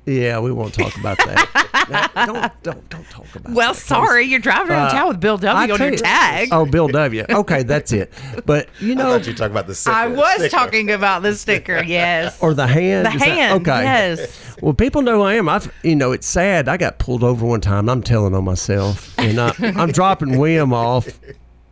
Yeah, 0.06 0.40
we 0.40 0.52
won't 0.52 0.74
talk 0.74 0.96
about 0.98 1.18
that. 1.18 1.48
Now, 1.90 2.08
don't 2.26 2.64
don't 2.64 2.90
don't 2.90 3.10
talk 3.10 3.26
about. 3.36 3.44
That. 3.44 3.54
Well, 3.54 3.74
that, 3.74 3.80
'cause- 3.80 3.84
sorry, 3.84 4.26
you're 4.26 4.40
driving 4.40 4.72
around 4.72 4.88
Uh, 4.88 4.92
town 4.92 5.08
with 5.10 5.20
Bill 5.20 5.34
I 5.36 5.38
W 5.68 5.74
on 5.74 5.78
tell 5.78 5.88
your 5.88 5.92
you- 5.96 5.98
tag. 5.98 6.50
Oh, 6.52 6.66
Bill 6.66 6.88
W. 6.88 7.26
Okay, 7.30 7.64
that's 7.64 7.92
it. 7.92 8.14
But 8.46 8.70
you 8.80 8.92
I 8.92 8.96
know, 8.96 9.04
thought 9.18 9.26
you 9.26 9.34
were 9.34 9.38
talking 9.38 9.52
about 9.52 9.68
the 9.68 9.76
sticker. 9.76 9.96
I 9.96 10.08
was 10.08 10.34
sticker. 10.36 10.50
talking 10.50 10.92
about 10.92 11.24
the 11.24 11.36
sticker. 11.36 11.82
Yes. 11.88 12.38
or 12.40 12.54
the 12.54 12.68
hand. 12.68 13.08
the 13.08 13.12
is 13.14 13.20
that- 13.20 13.28
hand. 13.28 13.62
okay. 13.68 13.82
Yes. 13.84 14.56
Well, 14.62 14.74
people 14.74 15.02
know 15.02 15.18
who 15.18 15.22
I 15.24 15.34
am. 15.34 15.50
I've, 15.50 15.74
you 15.84 15.96
know, 15.96 16.12
it's 16.14 16.28
sad. 16.28 16.70
I 16.70 16.78
got 16.78 16.98
pulled 17.00 17.24
over 17.24 17.46
one 17.46 17.62
time. 17.62 17.90
I'm 17.90 18.04
telling 18.04 18.36
on 18.36 18.44
myself, 18.46 19.18
and 19.20 19.40
I, 19.42 19.54
I'm 19.60 19.92
dropping 19.92 20.38
William 20.38 20.72
off. 20.74 21.08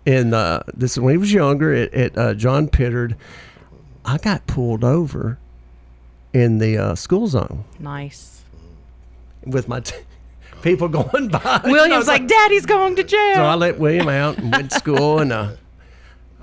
And 0.05 0.33
uh, 0.33 0.61
this 0.73 0.93
is 0.93 0.99
when 0.99 1.13
he 1.13 1.17
was 1.17 1.31
younger 1.31 1.71
at, 1.73 1.93
at 1.93 2.17
uh, 2.17 2.33
John 2.33 2.67
Pittard. 2.67 3.15
I 4.03 4.17
got 4.17 4.47
pulled 4.47 4.83
over 4.83 5.37
in 6.33 6.57
the 6.59 6.77
uh, 6.77 6.95
school 6.95 7.27
zone 7.27 7.63
Nice. 7.79 8.43
with 9.45 9.67
my 9.67 9.79
t- 9.79 9.95
people 10.61 10.87
going 10.87 11.29
by. 11.29 11.61
William's 11.65 12.07
like, 12.07 12.27
Daddy's 12.27 12.65
going 12.65 12.95
to 12.97 13.03
jail. 13.03 13.35
so 13.35 13.43
I 13.43 13.55
let 13.55 13.79
William 13.79 14.07
out 14.09 14.37
and 14.37 14.51
went 14.51 14.71
to 14.71 14.77
school, 14.77 15.19
and 15.19 15.31
uh, 15.31 15.51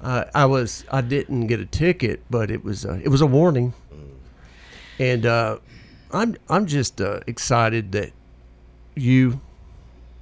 I, 0.02 0.24
I 0.34 0.44
was 0.46 0.84
I 0.90 1.00
didn't 1.02 1.46
get 1.46 1.60
a 1.60 1.66
ticket, 1.66 2.22
but 2.30 2.50
it 2.50 2.64
was 2.64 2.84
uh, 2.84 3.00
it 3.02 3.08
was 3.08 3.20
a 3.20 3.26
warning, 3.26 3.74
and 4.98 5.24
uh, 5.26 5.58
I'm 6.12 6.36
I'm 6.48 6.66
just 6.66 7.00
uh, 7.00 7.20
excited 7.26 7.92
that 7.92 8.12
you 8.94 9.40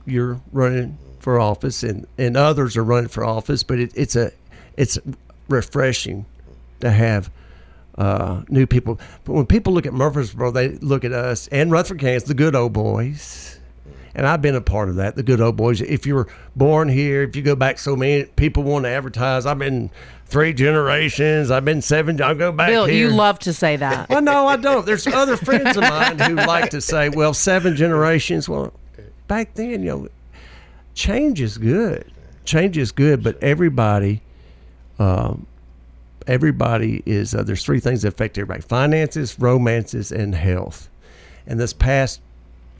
you're 0.07 0.41
running 0.53 0.99
for 1.21 1.41
office 1.41 1.83
and, 1.83 2.07
and 2.19 2.37
others 2.37 2.77
are 2.77 2.85
running 2.85 3.09
for 3.09 3.25
office, 3.25 3.63
but 3.63 3.79
it, 3.79 3.91
it's 3.95 4.15
a 4.17 4.31
it's 4.77 4.99
refreshing 5.49 6.27
to 6.81 6.91
have 6.91 7.31
uh, 7.99 8.43
new 8.49 8.67
people. 8.67 8.99
But 9.25 9.33
when 9.33 9.47
people 9.47 9.73
look 9.73 9.87
at 9.87 9.93
Murfreesboro, 9.93 10.51
they 10.51 10.71
look 10.77 11.05
at 11.05 11.13
us 11.13 11.49
and 11.49 11.71
Rutherford 11.71 12.01
County 12.01 12.19
the 12.19 12.35
good 12.35 12.55
old 12.55 12.73
boys. 12.73 13.61
And 14.17 14.29
I've 14.29 14.41
been 14.41 14.55
a 14.55 14.61
part 14.61 14.89
of 14.89 14.97
that, 14.97 15.17
the 15.17 15.25
good 15.25 15.41
old 15.41 15.57
boys. 15.57 15.81
If 15.81 16.07
you 16.07 16.15
were 16.15 16.29
born 16.55 16.89
here, 16.89 17.23
if 17.23 17.35
you 17.35 17.43
go 17.43 17.57
back 17.57 17.79
so 17.81 17.97
many 17.97 18.25
people 18.25 18.63
want 18.63 18.85
to 18.85 18.89
advertise. 18.89 19.45
I've 19.45 19.59
been 19.59 19.91
three 20.27 20.53
generations. 20.53 21.51
I've 21.51 21.65
been 21.65 21.83
seven. 21.83 22.21
I'll 22.23 22.35
go 22.35 22.53
back 22.53 22.69
Bill, 22.69 22.87
here. 22.87 23.09
you 23.09 23.15
love 23.15 23.41
to 23.41 23.53
say 23.53 23.75
that. 23.77 24.09
Well, 24.09 24.23
no, 24.23 24.47
I 24.47 24.57
don't. 24.57 24.87
There's 24.87 25.07
other 25.09 25.37
friends 25.37 25.77
of 25.77 25.83
mine 25.83 26.19
who 26.21 26.35
like 26.37 26.71
to 26.71 26.81
say, 26.81 27.09
well, 27.09 27.35
seven 27.35 27.75
generations. 27.75 28.49
Well, 28.49 28.73
back 29.27 29.55
then, 29.55 29.71
you 29.71 29.79
know, 29.79 30.09
change 30.95 31.41
is 31.41 31.59
good. 31.59 32.11
Change 32.45 32.79
is 32.79 32.93
good, 32.93 33.23
but 33.23 33.43
everybody, 33.43 34.23
um, 34.99 35.47
everybody 36.27 37.03
is, 37.07 37.35
uh, 37.35 37.43
there's 37.43 37.65
three 37.65 37.81
things 37.81 38.03
that 38.03 38.09
affect 38.09 38.39
everybody 38.39 38.63
finances, 38.63 39.39
romances, 39.39 40.13
and 40.13 40.35
health. 40.35 40.89
And 41.47 41.61
this 41.61 41.73
past 41.73 42.21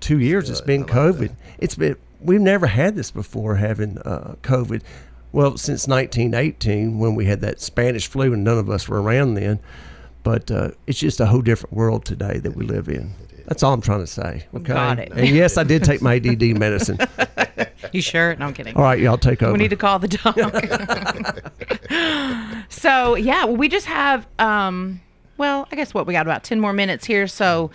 two 0.01 0.19
years, 0.19 0.49
it's 0.51 0.61
been 0.61 0.85
COVID. 0.85 1.33
It's 1.59 1.75
been, 1.75 1.97
we've 2.21 2.41
never 2.41 2.67
had 2.67 2.97
this 2.97 3.11
before 3.11 3.57
having 3.57 3.99
uh, 3.99 4.37
COVID. 4.43 4.83
Well, 5.33 5.57
since 5.57 5.89
1918, 5.89 6.99
when 6.99 7.15
we 7.15 7.27
had 7.27 7.41
that 7.41 7.61
Spanish 7.61 8.07
flu 8.07 8.33
and 8.33 8.45
none 8.45 8.59
of 8.59 8.71
us 8.71 8.89
were 8.89 9.03
around 9.03 9.35
then 9.35 9.61
but 10.25 10.51
uh, 10.51 10.71
it's 10.89 10.99
just 10.99 11.21
a 11.21 11.27
whole 11.27 11.43
different 11.43 11.73
world 11.73 12.05
today 12.05 12.39
that 12.39 12.57
we 12.57 12.65
live 12.65 12.89
in. 12.89 13.13
That's 13.47 13.63
all 13.63 13.73
I'm 13.73 13.81
trying 13.81 14.01
to 14.01 14.07
say. 14.07 14.45
Okay. 14.55 14.73
Got 14.73 14.99
it. 14.99 15.13
And 15.13 15.29
yes, 15.29 15.59
I 15.59 15.65
did 15.65 15.85
take 15.85 16.01
my 16.01 16.17
ADD 16.17 16.43
medicine. 16.59 16.99
You 17.93 18.01
sure? 18.01 18.35
No, 18.37 18.47
I'm 18.47 18.55
kidding. 18.55 18.77
All 18.77 18.83
right, 18.83 18.99
y'all 18.99 19.19
take 19.19 19.43
over. 19.43 19.53
We 19.53 19.59
need 19.59 19.71
to 19.71 19.77
call 19.77 19.99
the 19.99 20.09
dog. 20.09 20.35
so 22.69 23.15
yeah, 23.15 23.45
well, 23.45 23.57
we 23.57 23.69
just 23.69 23.87
have 23.87 24.27
um, 24.39 25.01
well, 25.37 25.69
I 25.71 25.77
guess 25.77 25.93
what 25.95 26.07
we 26.07 26.13
got 26.13 26.27
about 26.27 26.45
ten 26.45 26.61
more 26.61 26.73
minutes 26.73 27.05
here. 27.05 27.27
So 27.27 27.71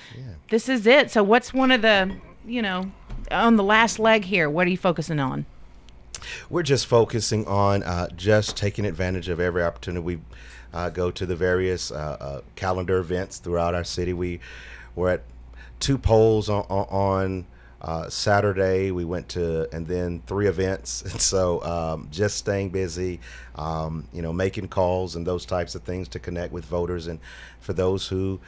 this 0.50 0.68
is 0.68 0.88
it. 0.88 1.12
So 1.12 1.24
what's 1.24 1.54
one 1.54 1.72
of 1.72 1.82
the 1.82 2.14
you 2.46 2.62
know 2.62 2.92
on 3.32 3.56
the 3.56 3.64
last 3.64 4.00
leg 4.00 4.26
here? 4.26 4.50
What 4.50 4.68
are 4.68 4.72
you 4.72 4.78
focusing 4.78 5.20
on? 5.20 5.46
We're 6.50 6.64
just 6.64 6.88
focusing 6.88 7.46
on 7.46 7.84
uh, 7.84 8.10
just 8.16 8.58
taking 8.58 8.86
advantage 8.86 9.30
of 9.30 9.40
every 9.40 9.64
opportunity. 9.64 10.04
We 10.04 10.20
uh, 10.74 10.90
go 10.90 11.12
to 11.12 11.26
the 11.26 11.36
various 11.36 11.92
uh, 11.92 12.18
uh, 12.20 12.42
calendar 12.56 12.98
events 12.98 13.38
throughout 13.38 13.74
our 13.74 13.84
city. 13.84 14.14
We 14.14 14.40
we're 14.96 15.10
at 15.10 15.24
two 15.80 15.98
polls 15.98 16.50
on, 16.50 16.64
on, 16.70 17.46
uh, 17.82 18.10
Saturday. 18.10 18.92
We 18.92 19.06
went 19.06 19.30
to 19.30 19.74
and 19.74 19.88
then 19.88 20.22
three 20.28 20.48
events, 20.48 21.02
and 21.10 21.22
so 21.22 21.64
um, 21.64 22.08
just 22.12 22.38
staying 22.38 22.70
busy, 22.70 23.20
um, 23.56 24.08
you 24.12 24.22
know, 24.22 24.34
making 24.34 24.68
calls 24.68 25.16
and 25.16 25.26
those 25.26 25.46
types 25.46 25.76
of 25.76 25.84
things 25.84 26.08
to 26.10 26.20
connect 26.20 26.52
with 26.52 26.66
voters. 26.66 27.08
And 27.08 27.20
for 27.60 27.74
those 27.74 28.08
who 28.08 28.40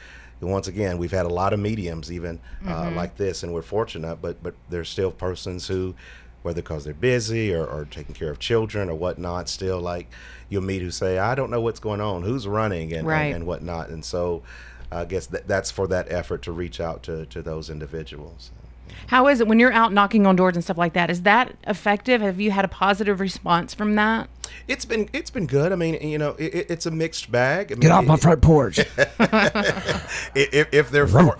once 0.42 0.66
again, 0.66 0.98
we've 0.98 1.12
had 1.12 1.26
a 1.26 1.30
lot 1.30 1.52
of 1.52 1.60
mediums 1.60 2.10
even 2.10 2.40
uh, 2.66 2.90
like 2.90 3.16
this, 3.16 3.42
and 3.42 3.54
we're 3.54 3.62
fortunate. 3.62 4.16
But 4.20 4.42
but 4.42 4.54
there's 4.68 4.88
still 4.88 5.12
persons 5.12 5.68
who, 5.68 5.94
whether 6.42 6.60
because 6.62 6.84
they're 6.84 6.94
busy 6.94 7.54
or, 7.54 7.64
or 7.64 7.84
taking 7.84 8.14
care 8.14 8.30
of 8.30 8.38
children 8.38 8.88
or 8.90 8.94
whatnot, 8.94 9.48
still 9.48 9.80
like 9.80 10.08
you'll 10.48 10.62
meet 10.62 10.82
who 10.82 10.90
say, 10.90 11.18
I 11.18 11.34
don't 11.34 11.50
know 11.50 11.60
what's 11.60 11.80
going 11.80 12.00
on, 12.00 12.22
who's 12.22 12.46
running, 12.46 12.92
and 12.92 13.06
Right. 13.06 13.26
and, 13.26 13.36
and 13.36 13.46
whatnot. 13.46 13.88
And 13.88 14.04
so, 14.04 14.42
I 14.92 15.04
guess 15.04 15.26
that, 15.26 15.46
that's 15.48 15.70
for 15.70 15.86
that 15.88 16.10
effort 16.12 16.42
to 16.42 16.52
reach 16.52 16.80
out 16.80 17.02
to 17.04 17.26
to 17.26 17.42
those 17.42 17.70
individuals. 17.70 18.50
How 19.06 19.26
is 19.28 19.40
it 19.40 19.48
when 19.48 19.58
you're 19.58 19.72
out 19.72 19.92
knocking 19.92 20.26
on 20.26 20.36
doors 20.36 20.54
and 20.54 20.62
stuff 20.62 20.76
like 20.78 20.92
that? 20.92 21.10
Is 21.10 21.22
that 21.22 21.56
effective? 21.66 22.20
Have 22.20 22.40
you 22.40 22.50
had 22.50 22.64
a 22.64 22.68
positive 22.68 23.20
response 23.20 23.72
from 23.72 23.94
that? 23.94 24.28
It's 24.68 24.84
been 24.84 25.08
it's 25.12 25.30
been 25.30 25.46
good. 25.46 25.72
I 25.72 25.76
mean, 25.76 25.94
you 26.06 26.18
know, 26.18 26.30
it, 26.38 26.54
it- 26.54 26.66
it's 26.70 26.84
a 26.86 26.90
mixed 26.90 27.32
bag. 27.32 27.72
I 27.72 27.74
mean, 27.74 27.80
Get 27.80 27.90
off 27.90 28.04
my 28.04 28.16
front 28.16 28.42
porch. 28.42 28.78
if, 30.34 30.68
if 30.72 30.90
they're 30.90 31.06
for 31.06 31.36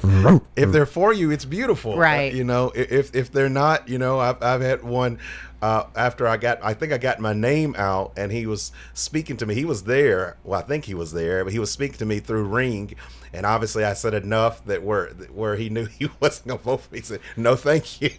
if 0.56 0.72
they're 0.72 0.86
for 0.86 1.12
you, 1.12 1.30
it's 1.30 1.44
beautiful, 1.44 1.96
Right. 1.96 2.32
You 2.32 2.44
know, 2.44 2.72
if 2.74 3.14
if 3.14 3.30
they're 3.30 3.48
not, 3.50 3.88
you 3.88 3.98
know, 3.98 4.18
I've 4.18 4.42
I've 4.42 4.60
had 4.60 4.82
one 4.82 5.18
uh, 5.60 5.84
after 5.94 6.26
I 6.26 6.36
got 6.38 6.58
I 6.62 6.74
think 6.74 6.92
I 6.92 6.98
got 6.98 7.20
my 7.20 7.32
name 7.32 7.74
out 7.76 8.12
and 8.16 8.32
he 8.32 8.46
was 8.46 8.72
speaking 8.94 9.36
to 9.38 9.46
me. 9.46 9.54
He 9.54 9.64
was 9.64 9.84
there. 9.84 10.36
Well, 10.44 10.58
I 10.60 10.62
think 10.62 10.86
he 10.86 10.94
was 10.94 11.12
there, 11.12 11.44
but 11.44 11.52
he 11.52 11.58
was 11.58 11.70
speaking 11.70 11.98
to 11.98 12.06
me 12.06 12.18
through 12.20 12.44
Ring. 12.44 12.94
And 13.34 13.46
obviously, 13.46 13.82
I 13.84 13.94
said 13.94 14.12
enough 14.14 14.64
that 14.66 14.82
where 14.82 15.08
where 15.32 15.56
he 15.56 15.70
knew 15.70 15.86
he 15.98 16.10
wasn't 16.20 16.48
gonna 16.48 16.60
vote 16.60 16.82
for 16.82 16.92
me. 16.94 17.00
He 17.00 17.04
said, 17.04 17.20
"No, 17.36 17.56
thank 17.56 18.00
you." 18.02 18.10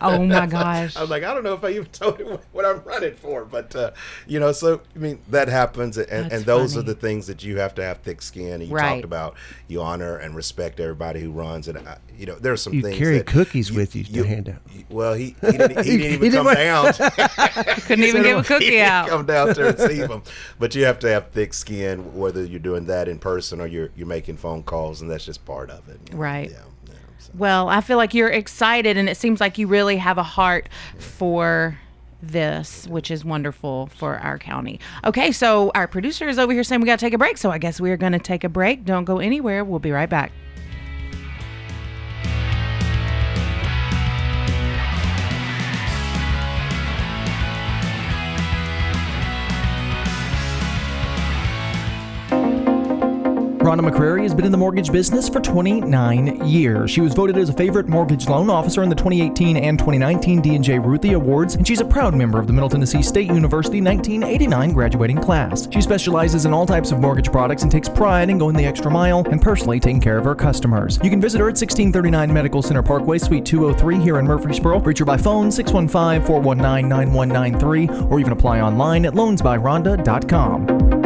Oh 0.00 0.24
my 0.24 0.46
gosh. 0.58 0.96
I 0.96 1.00
was 1.02 1.10
like, 1.10 1.24
I 1.24 1.34
don't 1.34 1.44
know 1.44 1.54
if 1.54 1.62
I 1.64 1.70
even 1.70 1.84
told 1.92 2.18
him 2.18 2.38
what 2.52 2.64
I'm 2.64 2.80
running 2.84 3.14
for, 3.14 3.44
but 3.44 3.74
uh, 3.76 3.90
you 4.26 4.40
know, 4.40 4.52
so 4.52 4.80
I 4.96 4.98
mean, 4.98 5.18
that 5.28 5.48
happens, 5.48 5.98
and, 5.98 6.08
That's 6.08 6.34
and 6.34 6.44
those 6.44 6.76
are 6.76 6.82
the 6.82 6.94
things 6.94 7.26
that 7.26 7.44
you 7.44 7.58
have 7.58 7.74
to 7.74 7.84
have 7.84 7.98
thick 7.98 8.22
skin. 8.22 8.54
And 8.60 8.62
you 8.68 8.74
Right. 8.74 8.94
talked 8.94 9.04
about 9.04 9.34
you 9.68 9.82
honor 9.82 10.16
and 10.16 10.34
respect 10.34 10.80
everybody 10.80 11.20
who 11.20 11.30
runs, 11.32 11.68
and 11.68 11.76
uh, 11.78 11.96
you 12.18 12.24
know, 12.26 12.36
there's 12.36 12.62
some 12.62 12.72
You 12.72 12.82
things 12.82 12.96
carry 12.98 13.18
that 13.18 13.26
cookies 13.26 13.70
with 13.72 13.94
you 13.94 14.04
to 14.04 14.22
hand 14.24 14.48
out. 14.48 14.56
Well, 14.88 15.12
he 15.14 15.36
he 15.42 15.52
didn't, 15.52 15.84
he 15.84 15.96
didn't 15.98 16.12
even 16.14 16.22
He 16.22 16.30
come 16.36 16.46
didn't- 16.46 16.58
down. 16.58 16.92
Couldn't 17.86 18.04
even 18.04 18.22
give 18.22 18.38
a 18.38 18.42
he 18.42 18.46
cookie 18.46 18.70
didn't 18.70 18.88
out. 18.88 19.08
Come 19.08 19.26
down 19.26 19.54
to 19.54 19.64
receive 19.64 20.08
them, 20.08 20.22
but 20.58 20.74
you 20.74 20.84
have 20.84 20.98
to 21.00 21.08
have 21.10 21.28
thick 21.30 21.52
skin, 21.54 22.14
whether 22.16 22.44
you're 22.44 22.58
doing 22.60 22.86
that 22.86 23.08
in 23.08 23.18
person 23.18 23.60
or 23.60 23.66
you're 23.66 23.90
you're 23.96 24.06
making 24.06 24.36
phone 24.36 24.61
calls, 24.62 25.02
and 25.02 25.10
that's 25.10 25.24
just 25.24 25.44
part 25.44 25.70
of 25.70 25.88
it. 25.88 25.98
you 26.06 26.14
know? 26.14 26.22
Right. 26.22 26.50
Yeah. 26.50 26.58
yeah, 26.88 26.94
so. 27.18 27.32
Well, 27.36 27.68
I 27.68 27.80
feel 27.80 27.96
like 27.96 28.14
you're 28.14 28.28
excited, 28.28 28.96
and 28.96 29.08
it 29.08 29.16
seems 29.16 29.40
like 29.40 29.58
you 29.58 29.66
really 29.66 29.96
have 29.96 30.18
a 30.18 30.22
heart 30.22 30.68
for 30.98 31.78
this, 32.22 32.86
which 32.86 33.10
is 33.10 33.24
wonderful 33.24 33.88
for 33.88 34.16
our 34.18 34.38
county. 34.38 34.78
Okay, 35.04 35.32
so 35.32 35.72
our 35.74 35.88
producer 35.88 36.28
is 36.28 36.38
over 36.38 36.52
here 36.52 36.62
saying 36.62 36.80
we 36.80 36.86
got 36.86 36.98
to 36.98 37.04
take 37.04 37.14
a 37.14 37.18
break, 37.18 37.36
so 37.36 37.50
I 37.50 37.58
guess 37.58 37.80
we 37.80 37.90
are 37.90 37.96
going 37.96 38.12
to 38.12 38.18
take 38.18 38.44
a 38.44 38.48
break. 38.48 38.84
Don't 38.84 39.04
go 39.04 39.18
anywhere. 39.18 39.64
We'll 39.64 39.80
be 39.80 39.90
right 39.90 40.08
back. 40.08 40.32
Rhonda 53.72 53.90
McCrary 53.90 54.24
has 54.24 54.34
been 54.34 54.44
in 54.44 54.52
the 54.52 54.58
mortgage 54.58 54.92
business 54.92 55.30
for 55.30 55.40
29 55.40 56.46
years. 56.46 56.90
She 56.90 57.00
was 57.00 57.14
voted 57.14 57.38
as 57.38 57.48
a 57.48 57.54
favorite 57.54 57.88
mortgage 57.88 58.28
loan 58.28 58.50
officer 58.50 58.82
in 58.82 58.90
the 58.90 58.94
2018 58.94 59.56
and 59.56 59.78
2019 59.78 60.42
D&J 60.42 60.78
Ruthie 60.78 61.14
Awards, 61.14 61.54
and 61.54 61.66
she's 61.66 61.80
a 61.80 61.84
proud 61.86 62.14
member 62.14 62.38
of 62.38 62.46
the 62.46 62.52
Middle 62.52 62.68
Tennessee 62.68 63.00
State 63.00 63.28
University 63.28 63.80
1989 63.80 64.74
graduating 64.74 65.16
class. 65.16 65.68
She 65.72 65.80
specializes 65.80 66.44
in 66.44 66.52
all 66.52 66.66
types 66.66 66.92
of 66.92 67.00
mortgage 67.00 67.32
products 67.32 67.62
and 67.62 67.72
takes 67.72 67.88
pride 67.88 68.28
in 68.28 68.36
going 68.36 68.56
the 68.56 68.66
extra 68.66 68.90
mile 68.90 69.26
and 69.30 69.40
personally 69.40 69.80
taking 69.80 70.02
care 70.02 70.18
of 70.18 70.26
her 70.26 70.34
customers. 70.34 71.00
You 71.02 71.08
can 71.08 71.22
visit 71.22 71.38
her 71.38 71.46
at 71.46 71.56
1639 71.56 72.30
Medical 72.30 72.60
Center 72.60 72.82
Parkway, 72.82 73.16
Suite 73.16 73.46
203 73.46 74.00
here 74.00 74.18
in 74.18 74.26
Murfreesboro. 74.26 74.80
Reach 74.80 74.98
her 74.98 75.06
by 75.06 75.16
phone 75.16 75.48
615-419-9193 75.48 78.10
or 78.10 78.20
even 78.20 78.34
apply 78.34 78.60
online 78.60 79.06
at 79.06 79.14
loansbyrhonda.com. 79.14 81.01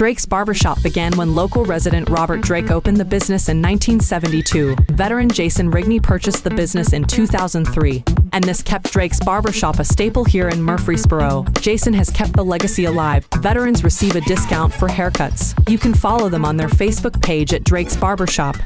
Drake's 0.00 0.24
Barbershop 0.24 0.82
began 0.82 1.14
when 1.18 1.34
local 1.34 1.66
resident 1.66 2.08
Robert 2.08 2.40
Drake 2.40 2.70
opened 2.70 2.96
the 2.96 3.04
business 3.04 3.50
in 3.50 3.60
1972. 3.60 4.74
Veteran 4.92 5.28
Jason 5.28 5.70
Rigney 5.70 6.02
purchased 6.02 6.42
the 6.42 6.48
business 6.48 6.94
in 6.94 7.04
2003, 7.04 8.02
and 8.32 8.42
this 8.42 8.62
kept 8.62 8.90
Drake's 8.90 9.20
Barbershop 9.20 9.78
a 9.78 9.84
staple 9.84 10.24
here 10.24 10.48
in 10.48 10.62
Murfreesboro. 10.62 11.44
Jason 11.60 11.92
has 11.92 12.08
kept 12.08 12.32
the 12.32 12.42
legacy 12.42 12.86
alive. 12.86 13.28
Veterans 13.40 13.84
receive 13.84 14.16
a 14.16 14.22
discount 14.22 14.72
for 14.72 14.88
haircuts. 14.88 15.52
You 15.68 15.76
can 15.76 15.92
follow 15.92 16.30
them 16.30 16.46
on 16.46 16.56
their 16.56 16.68
Facebook 16.68 17.20
page 17.20 17.52
at 17.52 17.64
Drake's 17.64 17.94
Barbershop. 17.94 18.56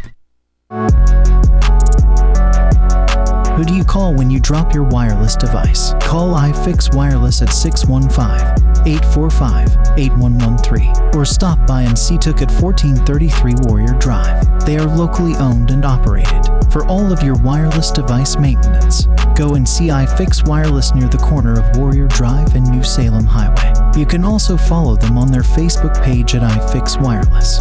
Who 3.57 3.65
do 3.65 3.75
you 3.75 3.83
call 3.83 4.15
when 4.15 4.31
you 4.31 4.39
drop 4.39 4.73
your 4.73 4.85
wireless 4.85 5.35
device? 5.35 5.95
Call 5.95 6.33
iFix 6.35 6.95
Wireless 6.95 7.43
at 7.43 7.53
615 7.53 8.74
845 8.87 9.99
8113 9.99 11.15
or 11.15 11.25
stop 11.25 11.65
by 11.67 11.83
and 11.83 11.99
see 11.99 12.19
Took 12.19 12.41
at 12.41 12.51
1433 12.51 13.55
Warrior 13.69 13.95
Drive. 13.99 14.65
They 14.65 14.79
are 14.79 14.87
locally 14.87 15.35
owned 15.37 15.71
and 15.71 15.85
operated. 15.85 16.43
For 16.73 16.87
all 16.87 17.13
of 17.13 17.23
your 17.23 17.37
wireless 17.37 17.91
device 17.91 18.37
maintenance, 18.37 19.07
go 19.37 19.55
and 19.55 19.69
see 19.69 19.89
iFix 19.89 20.47
Wireless 20.49 20.95
near 20.95 21.09
the 21.09 21.19
corner 21.19 21.61
of 21.61 21.77
Warrior 21.77 22.09
Drive 22.09 22.55
and 22.55 22.69
New 22.71 22.83
Salem 22.83 23.27
Highway. 23.27 23.73
You 23.99 24.07
can 24.07 24.25
also 24.25 24.57
follow 24.57 24.97
them 24.97 25.19
on 25.19 25.31
their 25.31 25.43
Facebook 25.43 26.03
page 26.03 26.35
at 26.35 26.43
iFix 26.43 27.01
Wireless. 27.01 27.61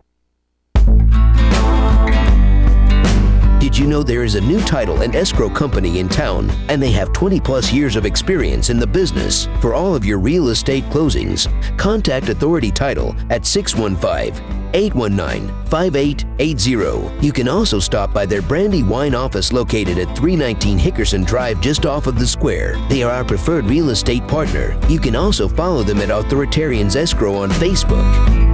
Did 3.71 3.79
you 3.79 3.87
know 3.87 4.03
there 4.03 4.25
is 4.25 4.35
a 4.35 4.41
new 4.41 4.59
title 4.59 5.01
and 5.01 5.15
escrow 5.15 5.49
company 5.49 5.99
in 5.99 6.09
town 6.09 6.51
and 6.67 6.83
they 6.83 6.91
have 6.91 7.13
20 7.13 7.39
plus 7.39 7.71
years 7.71 7.95
of 7.95 8.05
experience 8.05 8.69
in 8.69 8.79
the 8.79 8.85
business? 8.85 9.47
For 9.61 9.73
all 9.73 9.95
of 9.95 10.03
your 10.03 10.19
real 10.19 10.49
estate 10.49 10.83
closings, 10.89 11.47
contact 11.77 12.27
Authority 12.27 12.69
Title 12.69 13.15
at 13.29 13.45
615 13.45 14.43
819 14.73 15.47
5880. 15.67 17.25
You 17.25 17.31
can 17.31 17.47
also 17.47 17.79
stop 17.79 18.13
by 18.13 18.25
their 18.25 18.41
Brandy 18.41 18.83
Wine 18.83 19.15
office 19.15 19.53
located 19.53 19.97
at 19.99 20.17
319 20.17 20.77
Hickerson 20.77 21.25
Drive 21.25 21.61
just 21.61 21.85
off 21.85 22.07
of 22.07 22.19
the 22.19 22.27
square. 22.27 22.75
They 22.89 23.03
are 23.03 23.11
our 23.13 23.23
preferred 23.23 23.63
real 23.63 23.91
estate 23.91 24.27
partner. 24.27 24.77
You 24.89 24.99
can 24.99 25.15
also 25.15 25.47
follow 25.47 25.81
them 25.81 25.99
at 25.99 26.09
Authoritarians 26.09 26.97
Escrow 26.97 27.35
on 27.35 27.49
Facebook. 27.51 28.50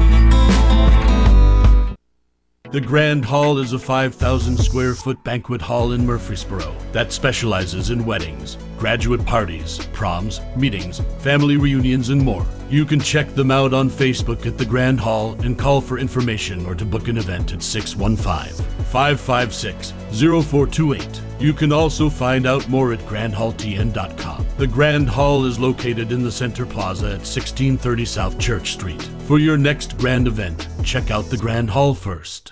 The 2.70 2.82
Grand 2.82 3.24
Hall 3.24 3.60
is 3.60 3.72
a 3.72 3.80
5,000 3.80 4.58
square 4.58 4.94
foot 4.94 5.24
banquet 5.24 5.62
hall 5.62 5.94
in 5.94 6.06
Murfreesboro 6.06 6.76
that 6.92 7.14
specializes 7.14 7.92
in 7.92 8.06
weddings, 8.06 8.58
graduate 8.78 9.26
parties, 9.26 9.80
proms, 9.94 10.42
meetings, 10.58 11.00
family 11.20 11.56
reunions, 11.56 12.10
and 12.10 12.22
more. 12.22 12.46
You 12.70 12.84
can 12.84 13.00
check 13.00 13.34
them 13.34 13.52
out 13.52 13.74
on 13.74 13.90
Facebook 13.90 14.46
at 14.46 14.58
the 14.58 14.66
Grand 14.66 15.00
Hall 15.00 15.40
and 15.44 15.58
call 15.58 15.80
for 15.80 15.98
information 15.98 16.66
or 16.66 16.76
to 16.76 16.84
book 16.84 17.08
an 17.08 17.18
event 17.18 17.54
at 17.54 17.64
615 17.64 18.66
556 18.88 19.94
0428. 20.12 21.22
You 21.40 21.54
can 21.54 21.72
also 21.72 22.10
find 22.10 22.46
out 22.46 22.68
more 22.68 22.92
at 22.92 23.00
grandhalltn.com. 23.00 24.46
The 24.58 24.68
Grand 24.68 25.08
Hall 25.08 25.46
is 25.46 25.58
located 25.58 26.12
in 26.12 26.22
the 26.22 26.32
Center 26.32 26.66
Plaza 26.66 27.06
at 27.06 27.24
1630 27.24 28.04
South 28.04 28.38
Church 28.38 28.74
Street. 28.74 29.02
For 29.26 29.40
your 29.40 29.58
next 29.58 29.98
grand 29.98 30.28
event, 30.28 30.68
check 30.84 31.12
out 31.12 31.30
the 31.30 31.38
Grand 31.38 31.70
Hall 31.70 31.94
first. 31.94 32.52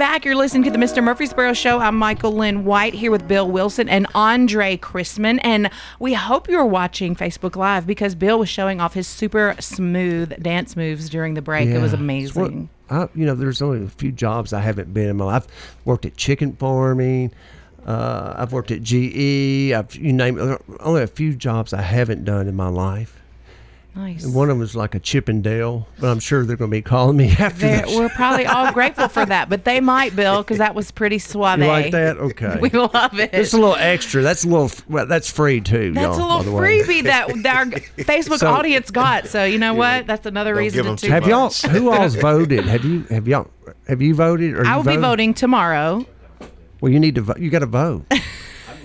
Back. 0.00 0.24
You're 0.24 0.34
listening 0.34 0.62
to 0.62 0.70
the 0.70 0.78
Mr. 0.78 1.04
Murfreesboro 1.04 1.52
Show. 1.52 1.78
I'm 1.78 1.94
Michael 1.94 2.32
Lynn 2.32 2.64
White 2.64 2.94
here 2.94 3.10
with 3.10 3.28
Bill 3.28 3.46
Wilson 3.46 3.86
and 3.86 4.06
Andre 4.14 4.78
Chrisman. 4.78 5.38
And 5.42 5.68
we 5.98 6.14
hope 6.14 6.48
you're 6.48 6.64
watching 6.64 7.14
Facebook 7.14 7.54
Live 7.54 7.86
because 7.86 8.14
Bill 8.14 8.38
was 8.38 8.48
showing 8.48 8.80
off 8.80 8.94
his 8.94 9.06
super 9.06 9.54
smooth 9.60 10.42
dance 10.42 10.74
moves 10.74 11.10
during 11.10 11.34
the 11.34 11.42
break. 11.42 11.68
It 11.68 11.80
was 11.80 11.92
amazing. 11.92 12.70
I, 12.88 13.10
you 13.14 13.26
know, 13.26 13.34
there's 13.34 13.60
only 13.60 13.84
a 13.84 13.88
few 13.88 14.10
jobs 14.10 14.54
I 14.54 14.60
haven't 14.60 14.94
been 14.94 15.10
in 15.10 15.18
my 15.18 15.26
life. 15.26 15.46
I've 15.46 15.86
worked 15.86 16.06
at 16.06 16.16
chicken 16.16 16.54
farming. 16.56 17.30
Uh, 17.84 18.32
I've 18.38 18.54
worked 18.54 18.70
at 18.70 18.82
GE. 18.82 19.72
I've 19.72 19.94
you 19.94 20.14
name 20.14 20.38
it. 20.38 20.62
Only 20.80 21.02
a 21.02 21.08
few 21.08 21.34
jobs 21.34 21.74
I 21.74 21.82
haven't 21.82 22.24
done 22.24 22.48
in 22.48 22.56
my 22.56 22.68
life. 22.68 23.19
Nice. 23.96 24.24
And 24.24 24.34
one 24.34 24.48
of 24.50 24.56
them 24.56 24.62
is 24.62 24.76
like 24.76 24.94
a 24.94 25.00
Chippendale, 25.00 25.88
but 25.98 26.08
I'm 26.10 26.20
sure 26.20 26.44
they're 26.46 26.56
going 26.56 26.70
to 26.70 26.76
be 26.76 26.80
calling 26.80 27.16
me 27.16 27.30
after 27.38 27.60
They're- 27.66 27.78
that. 27.78 27.88
we're 27.88 28.08
probably 28.10 28.46
all 28.46 28.72
grateful 28.72 29.08
for 29.08 29.26
that, 29.26 29.48
but 29.48 29.64
they 29.64 29.80
might, 29.80 30.14
Bill, 30.14 30.42
because 30.42 30.58
that 30.58 30.74
was 30.76 30.90
pretty 30.92 31.18
suave. 31.18 31.58
You 31.58 31.66
like 31.66 31.90
that? 31.92 32.16
Okay. 32.18 32.58
We 32.60 32.70
love 32.70 33.18
it. 33.18 33.30
It's 33.32 33.52
a 33.52 33.58
little 33.58 33.74
extra. 33.76 34.22
That's 34.22 34.44
a 34.44 34.48
little. 34.48 34.70
Well, 34.88 35.06
that's 35.06 35.28
free 35.30 35.60
too. 35.60 35.92
That's 35.92 36.18
y'all, 36.18 36.36
a 36.36 36.38
little 36.38 36.52
freebie 36.54 37.02
that, 37.04 37.28
that 37.42 37.56
our 37.56 37.66
Facebook 38.04 38.38
So- 38.38 38.48
audience 38.50 38.90
got. 38.92 39.26
So 39.26 39.44
you 39.44 39.58
know 39.58 39.74
what? 39.74 40.06
That's 40.06 40.24
another 40.26 40.54
reason 40.54 40.96
to 40.96 41.10
Have 41.10 41.26
y'all? 41.26 41.50
Who 41.50 41.90
all's 41.90 42.14
voted? 42.14 42.64
Have 42.66 42.84
you? 42.84 43.02
Have 43.10 43.26
y'all? 43.26 43.48
Have 43.88 44.00
you 44.00 44.14
voted? 44.14 44.54
Or 44.54 44.64
I 44.66 44.70
you 44.70 44.76
will 44.76 44.84
be 44.84 44.96
voting 44.98 45.34
tomorrow. 45.34 46.06
Well, 46.80 46.92
you 46.92 47.00
need 47.00 47.16
to. 47.16 47.22
vote. 47.22 47.38
You 47.40 47.50
got 47.50 47.58
to 47.58 47.66
vote. 47.66 48.04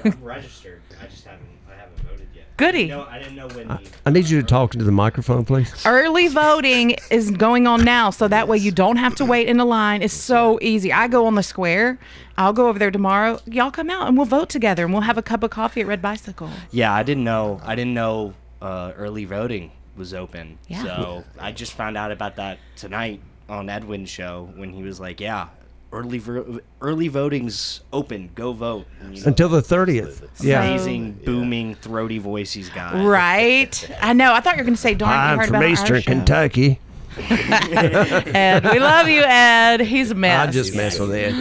I'm 0.04 0.18
registered. 0.24 0.82
I 1.02 1.06
just 1.08 1.26
haven't. 1.26 1.48
I 1.72 1.76
haven't 1.76 2.00
voted 2.00 2.28
yet. 2.34 2.45
Goody. 2.58 2.88
No, 2.88 3.04
I 3.10 3.20
didn't 3.20 3.36
know 3.36 3.48
when. 3.50 3.68
the, 3.68 3.80
I 4.06 4.10
need 4.12 4.30
you 4.30 4.42
to 4.42 4.48
talk 4.48 4.74
into 4.74 4.86
the 4.86 4.92
microphone, 4.92 5.44
please. 5.44 5.86
Early 5.86 6.28
voting 6.30 6.96
is 7.12 7.32
going 7.32 7.68
on 7.68 7.84
now, 7.84 8.10
so 8.12 8.28
that 8.28 8.48
way 8.48 8.58
you 8.58 8.72
don't 8.72 8.96
have 8.98 9.16
to 9.16 9.26
wait 9.26 9.48
in 9.50 9.60
a 9.60 9.66
line. 9.66 10.02
It's 10.02 10.14
so 10.14 10.58
easy. 10.62 10.94
I 10.94 11.08
go 11.08 11.26
on 11.28 11.36
the 11.36 11.44
square. 11.44 12.00
I'll 12.38 12.54
go 12.54 12.68
over 12.68 12.80
there 12.80 12.92
tomorrow. 12.92 13.40
Y'all 13.46 13.72
come 13.72 13.90
out 13.90 14.08
and 14.08 14.16
we'll 14.16 14.26
vote 14.26 14.50
together, 14.50 14.86
and 14.86 14.94
we'll 14.94 15.02
have 15.04 15.18
a 15.18 15.22
cup 15.22 15.44
of 15.44 15.52
coffee 15.52 15.82
at 15.82 15.88
Red 15.88 16.02
Bicycle. 16.02 16.50
yeah, 16.72 16.94
I 16.94 17.04
didn't 17.04 17.24
know. 17.26 17.60
I 17.64 17.76
didn't 17.76 17.94
know 17.94 18.34
uh, 18.62 18.94
early 18.96 19.26
voting 19.26 19.72
was 19.98 20.14
open. 20.14 20.58
Yeah. 20.68 20.84
So 20.84 21.24
I 21.40 21.52
just 21.52 21.74
found 21.74 21.98
out 21.98 22.12
about 22.12 22.38
that 22.38 22.60
tonight 22.76 23.22
on 23.48 23.70
Edwin's 23.70 24.10
show 24.10 24.50
when 24.56 24.72
he 24.74 24.82
was 24.82 25.00
like, 25.00 25.20
"Yeah, 25.20 25.48
early 25.92 26.18
vo- 26.18 26.60
early 26.82 27.08
voting's 27.08 27.82
open. 27.94 28.30
Go 28.36 28.54
vote." 28.54 28.86
You 29.12 29.22
know, 29.22 29.28
Until 29.28 29.50
the 29.50 29.62
thirtieth. 29.62 30.24
Yeah. 30.42 30.64
Amazing, 30.64 31.14
booming, 31.26 31.76
throaty 31.76 32.18
voice 32.20 32.52
he's 32.54 32.70
got. 32.70 32.96
Right? 33.06 33.90
I 34.02 34.14
know. 34.14 34.34
I 34.34 34.40
thought 34.40 34.56
you 34.56 34.60
were 34.62 34.66
going 34.66 34.76
to 34.76 34.82
say, 34.82 34.94
"Darn, 34.94 35.40
I'm 35.40 35.46
from 35.48 35.56
about 35.56 35.70
Eastern. 35.70 36.02
Kentucky. 36.02 36.80
Ed, 37.30 38.66
we 38.74 38.80
love 38.80 39.08
you, 39.08 39.22
Ed. 39.24 39.80
He's 39.80 40.12
a 40.12 40.16
mess. 40.16 40.50
I 40.50 40.52
just 40.52 40.76
mess 40.76 41.00
with 41.00 41.14
Ed. 41.14 41.34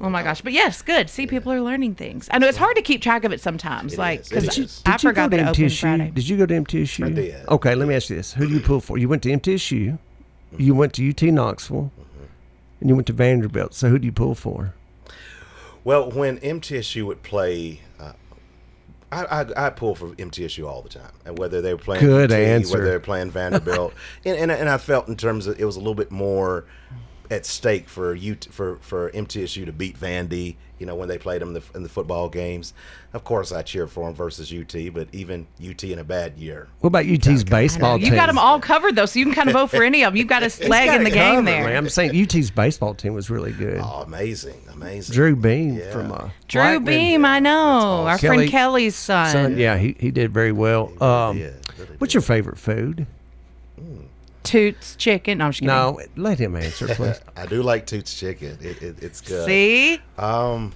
Oh 0.00 0.10
my 0.10 0.22
gosh! 0.22 0.40
But 0.40 0.52
yes, 0.52 0.82
good. 0.82 1.08
See, 1.08 1.28
people 1.28 1.52
are 1.52 1.60
learning 1.60 1.94
things. 1.94 2.28
I 2.32 2.38
know 2.38 2.48
it's 2.48 2.58
hard 2.58 2.74
to 2.74 2.82
keep 2.82 3.02
track 3.02 3.22
of 3.24 3.32
it 3.32 3.40
sometimes. 3.40 3.96
like 3.96 4.28
because 4.28 4.58
you, 4.58 4.64
I 4.84 4.92
did 4.96 5.02
you 5.04 5.08
forgot 5.10 5.30
go 5.30 5.36
to 5.36 5.42
it 5.42 5.46
opened 5.46 5.64
MTSU? 5.66 5.80
Friday. 5.80 6.10
Did 6.10 6.28
you 6.28 6.36
go 6.36 6.46
to 6.46 6.54
MTSU? 6.54 7.06
I 7.06 7.10
did. 7.10 7.48
Okay, 7.48 7.74
let 7.76 7.86
me 7.86 7.94
ask 7.94 8.10
you 8.10 8.16
this: 8.16 8.32
Who 8.32 8.48
do 8.48 8.54
you 8.54 8.60
pull 8.60 8.80
for? 8.80 8.98
You 8.98 9.08
went 9.08 9.22
to 9.22 9.30
MTSU, 9.30 9.96
you 10.58 10.74
went 10.74 10.92
to 10.94 11.08
UT 11.08 11.22
Knoxville, 11.22 11.92
and 12.82 12.88
you 12.90 12.94
went 12.96 13.06
to 13.06 13.12
Vanderbilt. 13.12 13.74
So 13.74 13.88
who 13.88 13.98
do 13.98 14.06
you 14.06 14.12
pull 14.12 14.34
for? 14.34 14.74
Well, 15.84 16.10
when 16.10 16.38
MTSU 16.38 17.06
would 17.06 17.22
play, 17.22 17.80
uh, 17.98 18.12
I, 19.10 19.24
I 19.24 19.66
I 19.66 19.70
pull 19.70 19.94
for 19.94 20.08
MTSU 20.10 20.68
all 20.68 20.82
the 20.82 20.88
time, 20.88 21.12
and 21.24 21.38
whether 21.38 21.60
they 21.60 21.72
were 21.72 21.78
playing 21.78 22.04
Good 22.04 22.30
UT, 22.32 22.38
answer. 22.38 22.74
whether 22.74 22.84
they're 22.84 23.00
playing 23.00 23.30
Vanderbilt, 23.30 23.94
and, 24.24 24.36
and 24.36 24.52
and 24.52 24.68
I 24.68 24.78
felt 24.78 25.08
in 25.08 25.16
terms 25.16 25.46
of 25.46 25.60
it 25.60 25.64
was 25.64 25.76
a 25.76 25.80
little 25.80 25.94
bit 25.94 26.10
more 26.10 26.64
at 27.32 27.46
stake 27.46 27.88
for 27.88 28.14
you 28.14 28.36
for 28.50 28.76
for 28.82 29.10
MTSU 29.10 29.64
to 29.64 29.72
beat 29.72 29.98
Vandy. 29.98 30.56
You 30.78 30.86
know 30.86 30.96
when 30.96 31.08
they 31.08 31.16
played 31.16 31.40
them 31.40 31.48
in 31.50 31.54
the, 31.54 31.62
in 31.76 31.82
the 31.84 31.88
football 31.88 32.28
games. 32.28 32.74
Of 33.12 33.22
course, 33.22 33.52
I 33.52 33.62
cheer 33.62 33.86
for 33.86 34.06
them 34.06 34.14
versus 34.16 34.52
UT, 34.52 34.74
but 34.92 35.06
even 35.12 35.46
UT 35.64 35.84
in 35.84 36.00
a 36.00 36.04
bad 36.04 36.36
year. 36.36 36.66
What 36.80 36.88
about 36.88 37.06
UT's 37.06 37.44
baseball 37.44 37.96
team? 37.96 38.04
you 38.06 38.10
team? 38.10 38.16
got 38.16 38.26
them 38.26 38.38
all 38.38 38.58
covered 38.58 38.96
though, 38.96 39.06
so 39.06 39.20
you 39.20 39.24
can 39.26 39.34
kind 39.34 39.48
of 39.48 39.52
vote 39.52 39.68
for 39.70 39.84
any 39.84 40.02
of 40.02 40.12
them. 40.12 40.16
You've 40.18 40.26
got 40.26 40.42
a 40.42 40.46
He's 40.48 40.68
leg 40.68 40.86
got 40.88 40.96
in 40.96 41.04
the 41.04 41.10
game 41.10 41.34
covered, 41.36 41.46
there. 41.46 41.64
man. 41.66 41.76
I'm 41.76 41.88
saying 41.88 42.20
UT's 42.20 42.50
baseball 42.50 42.94
team 42.94 43.14
was 43.14 43.30
really 43.30 43.52
good. 43.52 43.80
Oh, 43.80 44.02
amazing, 44.04 44.60
amazing. 44.72 45.14
Drew 45.14 45.36
Beam 45.36 45.80
from 45.92 46.10
uh, 46.10 46.30
Drew 46.48 46.60
Blackman. 46.62 46.84
Beam, 46.84 47.24
I 47.24 47.38
know, 47.38 48.06
our 48.08 48.18
Kelly- 48.18 48.36
friend 48.38 48.50
Kelly's 48.50 48.96
son. 48.96 49.30
Son, 49.30 49.56
yeah, 49.58 49.78
he, 49.78 49.94
he 50.00 50.10
did 50.10 50.32
very 50.34 50.52
well. 50.52 50.92
Um, 51.00 51.40
what's 51.98 52.12
your 52.12 52.22
favorite 52.22 52.58
food? 52.58 53.06
Toots 54.42 54.96
chicken. 54.96 55.38
No, 55.38 55.46
I'm 55.46 55.50
just 55.52 55.60
kidding. 55.60 55.74
No, 55.74 55.98
let 56.16 56.38
him 56.38 56.56
answer, 56.56 56.88
please. 56.88 57.20
I 57.36 57.46
do 57.46 57.62
like 57.62 57.86
Toots 57.86 58.18
chicken. 58.18 58.58
It, 58.60 58.82
it, 58.82 59.02
it's 59.02 59.20
good. 59.20 59.46
See? 59.46 60.00
Um, 60.18 60.72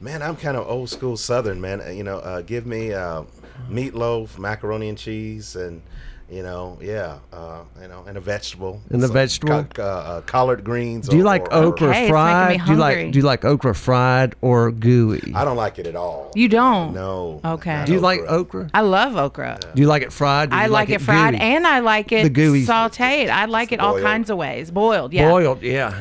man, 0.00 0.22
I'm 0.22 0.36
kind 0.36 0.56
of 0.56 0.68
old 0.68 0.90
school 0.90 1.16
Southern 1.16 1.60
man. 1.60 1.80
Uh, 1.80 1.88
You 1.88 2.04
know, 2.04 2.18
uh, 2.18 2.42
give 2.42 2.66
me 2.66 2.92
uh, 2.92 3.22
meatloaf, 3.70 4.38
macaroni 4.38 4.88
and 4.88 4.98
cheese, 4.98 5.56
and 5.56 5.82
you 6.30 6.42
know, 6.42 6.78
yeah, 6.80 7.18
uh, 7.30 7.60
you 7.82 7.88
know, 7.88 8.04
and 8.08 8.16
a 8.16 8.20
vegetable. 8.20 8.80
And 8.88 9.02
the 9.02 9.08
Some 9.08 9.14
vegetable? 9.14 9.64
co- 9.74 9.82
uh, 9.82 9.86
uh, 9.86 10.20
collard 10.22 10.64
greens. 10.64 11.06
Do 11.06 11.16
you 11.16 11.22
or- 11.22 11.26
like 11.26 11.42
or- 11.52 11.56
or- 11.58 11.64
okra 11.66 11.88
Okay, 11.88 11.90
it's 11.90 11.94
making 11.98 12.06
me 12.06 12.08
fried? 12.10 12.64
Do 12.66 12.72
you 12.72 12.78
like 12.78 13.12
do 13.12 13.18
you 13.18 13.24
like 13.24 13.44
okra 13.44 13.74
fried 13.74 14.34
or 14.40 14.70
gooey? 14.70 15.32
I 15.34 15.44
don't 15.44 15.58
like 15.58 15.78
it 15.78 15.86
at 15.86 15.94
all. 15.94 16.30
You 16.34 16.48
don't? 16.48 16.94
No. 16.94 17.40
Okay. 17.44 17.82
Do 17.84 17.92
you 17.92 18.00
like 18.00 18.20
okra? 18.20 18.70
I 18.72 18.80
love 18.80 19.14
okra. 19.16 19.58
Do 19.74 19.82
you 19.82 19.88
like 19.88 20.00
it 20.02 20.12
fried? 20.12 20.48
Do 20.50 20.56
I 20.56 20.64
you 20.66 20.70
like, 20.70 20.88
it 20.88 21.02
fried 21.02 21.34
gooey? 21.34 21.40
and 21.42 21.66
I 21.66 21.80
like 21.80 22.12
it 22.12 22.22
The 22.22 22.30
gooey- 22.30 22.64
sauteed. 22.64 23.28
I 23.28 23.44
like 23.44 23.70
it 23.72 23.80
all 23.80 23.94
Boiled. 23.94 24.04
kinds 24.04 24.30
of 24.30 24.38
ways. 24.38 24.70
Boiled, 24.70 25.12
yeah. 25.12 25.28
boiled. 25.28 25.60
Yeah. 25.62 25.92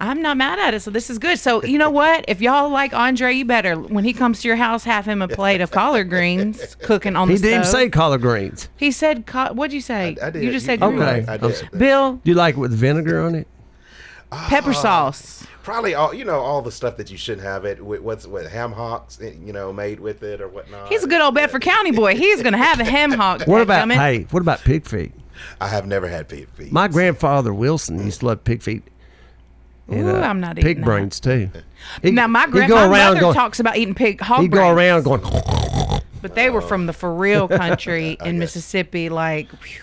I'm 0.00 0.22
not 0.22 0.36
mad 0.36 0.58
at 0.58 0.74
it, 0.74 0.80
so 0.80 0.90
this 0.90 1.10
is 1.10 1.18
good. 1.18 1.38
So 1.38 1.62
you 1.64 1.78
know 1.78 1.90
what? 1.90 2.24
If 2.28 2.40
y'all 2.40 2.70
like 2.70 2.92
Andre, 2.94 3.34
you 3.34 3.44
better 3.44 3.74
when 3.76 4.04
he 4.04 4.12
comes 4.12 4.40
to 4.42 4.48
your 4.48 4.56
house, 4.56 4.84
have 4.84 5.04
him 5.06 5.20
a 5.22 5.28
plate 5.28 5.60
of 5.60 5.70
collard 5.70 6.08
greens 6.08 6.76
cooking 6.76 7.16
on 7.16 7.28
He 7.28 7.34
the 7.36 7.40
He 7.40 7.48
didn't 7.54 7.64
stove. 7.66 7.80
say 7.80 7.88
collard 7.90 8.20
greens. 8.20 8.68
He 8.76 8.90
said, 8.92 9.26
co- 9.26 9.52
"What'd 9.52 9.72
you 9.72 9.80
say? 9.80 10.16
I 10.22 10.30
did. 10.30 10.42
You 10.42 10.50
just 10.52 10.64
You- 10.64 10.66
said 10.66 10.80
you 10.80 10.86
green. 10.88 11.00
right. 11.00 11.28
I 11.28 11.36
did. 11.36 11.68
Bill, 11.76 12.12
Do 12.24 12.30
you 12.30 12.34
like 12.34 12.54
it 12.56 12.58
with 12.60 12.72
vinegar 12.72 13.20
on 13.20 13.34
it? 13.34 13.46
pepper 14.30 14.72
sauce. 14.74 15.46
Probably 15.62 15.94
all 15.94 16.14
you 16.14 16.24
know 16.24 16.38
all 16.40 16.62
the 16.62 16.72
stuff 16.72 16.96
that 16.96 17.10
you 17.10 17.16
shouldn't 17.18 17.46
have 17.46 17.64
it. 17.66 17.82
With, 17.84 18.00
what's 18.00 18.26
what 18.26 18.46
ham 18.46 18.72
hocks 18.72 19.18
eh, 19.22 19.32
you 19.44 19.52
know 19.52 19.72
made 19.72 20.00
with 20.00 20.22
it 20.22 20.40
or 20.40 20.48
whatnot. 20.48 20.88
He's 20.88 21.04
a 21.04 21.06
good 21.06 21.20
old 21.20 21.34
Bedford 21.34 21.62
County 21.62 21.90
boy. 21.90 22.16
He's 22.16 22.42
gonna 22.42 22.56
have 22.58 22.80
a 22.80 22.84
ham 22.84 23.10
hock. 23.12 23.42
What 23.46 23.60
about 23.60 23.86
dadgummit. 23.88 23.94
hey? 23.94 24.26
What 24.30 24.40
about 24.40 24.60
pig 24.60 24.86
feet? 24.86 25.12
I 25.60 25.68
have 25.68 25.86
never 25.86 26.08
had 26.08 26.28
pig 26.28 26.48
feet. 26.50 26.72
My 26.72 26.88
grandfather 26.88 27.52
Wilson 27.52 28.02
used 28.04 28.20
to 28.20 28.26
love 28.26 28.44
pig 28.44 28.62
feet. 28.62 28.82
And, 29.88 30.06
Ooh, 30.06 30.16
uh, 30.16 30.20
I'm 30.20 30.40
not 30.40 30.56
pig 30.56 30.64
eating 30.66 30.80
that. 30.80 30.84
brains 30.84 31.18
too. 31.20 31.50
He- 32.02 32.10
now 32.10 32.26
my 32.26 32.42
he'd 32.42 32.50
grand 32.50 32.68
go 32.68 32.74
my 32.76 32.82
around 32.86 33.08
mother 33.14 33.20
going- 33.20 33.34
talks 33.34 33.58
about 33.60 33.76
eating 33.78 33.94
pig 33.94 34.20
hog 34.20 34.42
He'd 34.42 34.50
go 34.52 34.68
around 34.68 35.04
going. 35.04 35.22
but 36.20 36.34
they 36.34 36.50
were 36.50 36.60
from 36.60 36.86
the 36.86 36.92
for 36.92 37.14
real 37.14 37.48
country 37.64 38.16
in 38.24 38.38
Mississippi. 38.38 39.08
Like, 39.08 39.48
whew. 39.50 39.82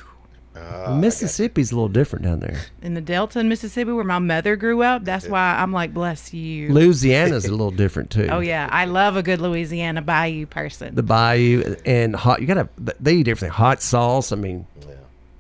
Mississippi's 0.90 1.72
a 1.72 1.76
little 1.76 1.90
different 1.90 2.24
down 2.26 2.40
there. 2.40 2.58
In 2.82 2.94
the 2.94 3.02
Delta 3.02 3.40
in 3.40 3.50
Mississippi, 3.50 3.92
where 3.92 4.04
my 4.06 4.20
mother 4.20 4.56
grew 4.56 4.84
up, 4.84 5.04
that's 5.04 5.28
why 5.28 5.58
I'm 5.60 5.72
like, 5.74 5.94
bless 5.94 6.34
you. 6.34 6.72
Louisiana's 6.72 7.46
a 7.46 7.52
little 7.52 7.72
different 7.72 8.10
too. 8.12 8.28
Oh 8.32 8.40
yeah, 8.40 8.70
I 8.72 8.86
love 8.86 9.18
a 9.18 9.24
good 9.24 9.42
Louisiana 9.42 10.02
Bayou 10.02 10.46
person. 10.46 10.96
The 10.96 11.04
bayou 11.04 11.76
and 11.86 12.16
hot. 12.16 12.40
You 12.42 12.48
gotta. 12.48 12.70
They 13.00 13.16
eat 13.16 13.28
everything. 13.28 13.50
Hot 13.52 13.82
sauce. 13.82 14.32
I 14.32 14.36
mean, 14.38 14.66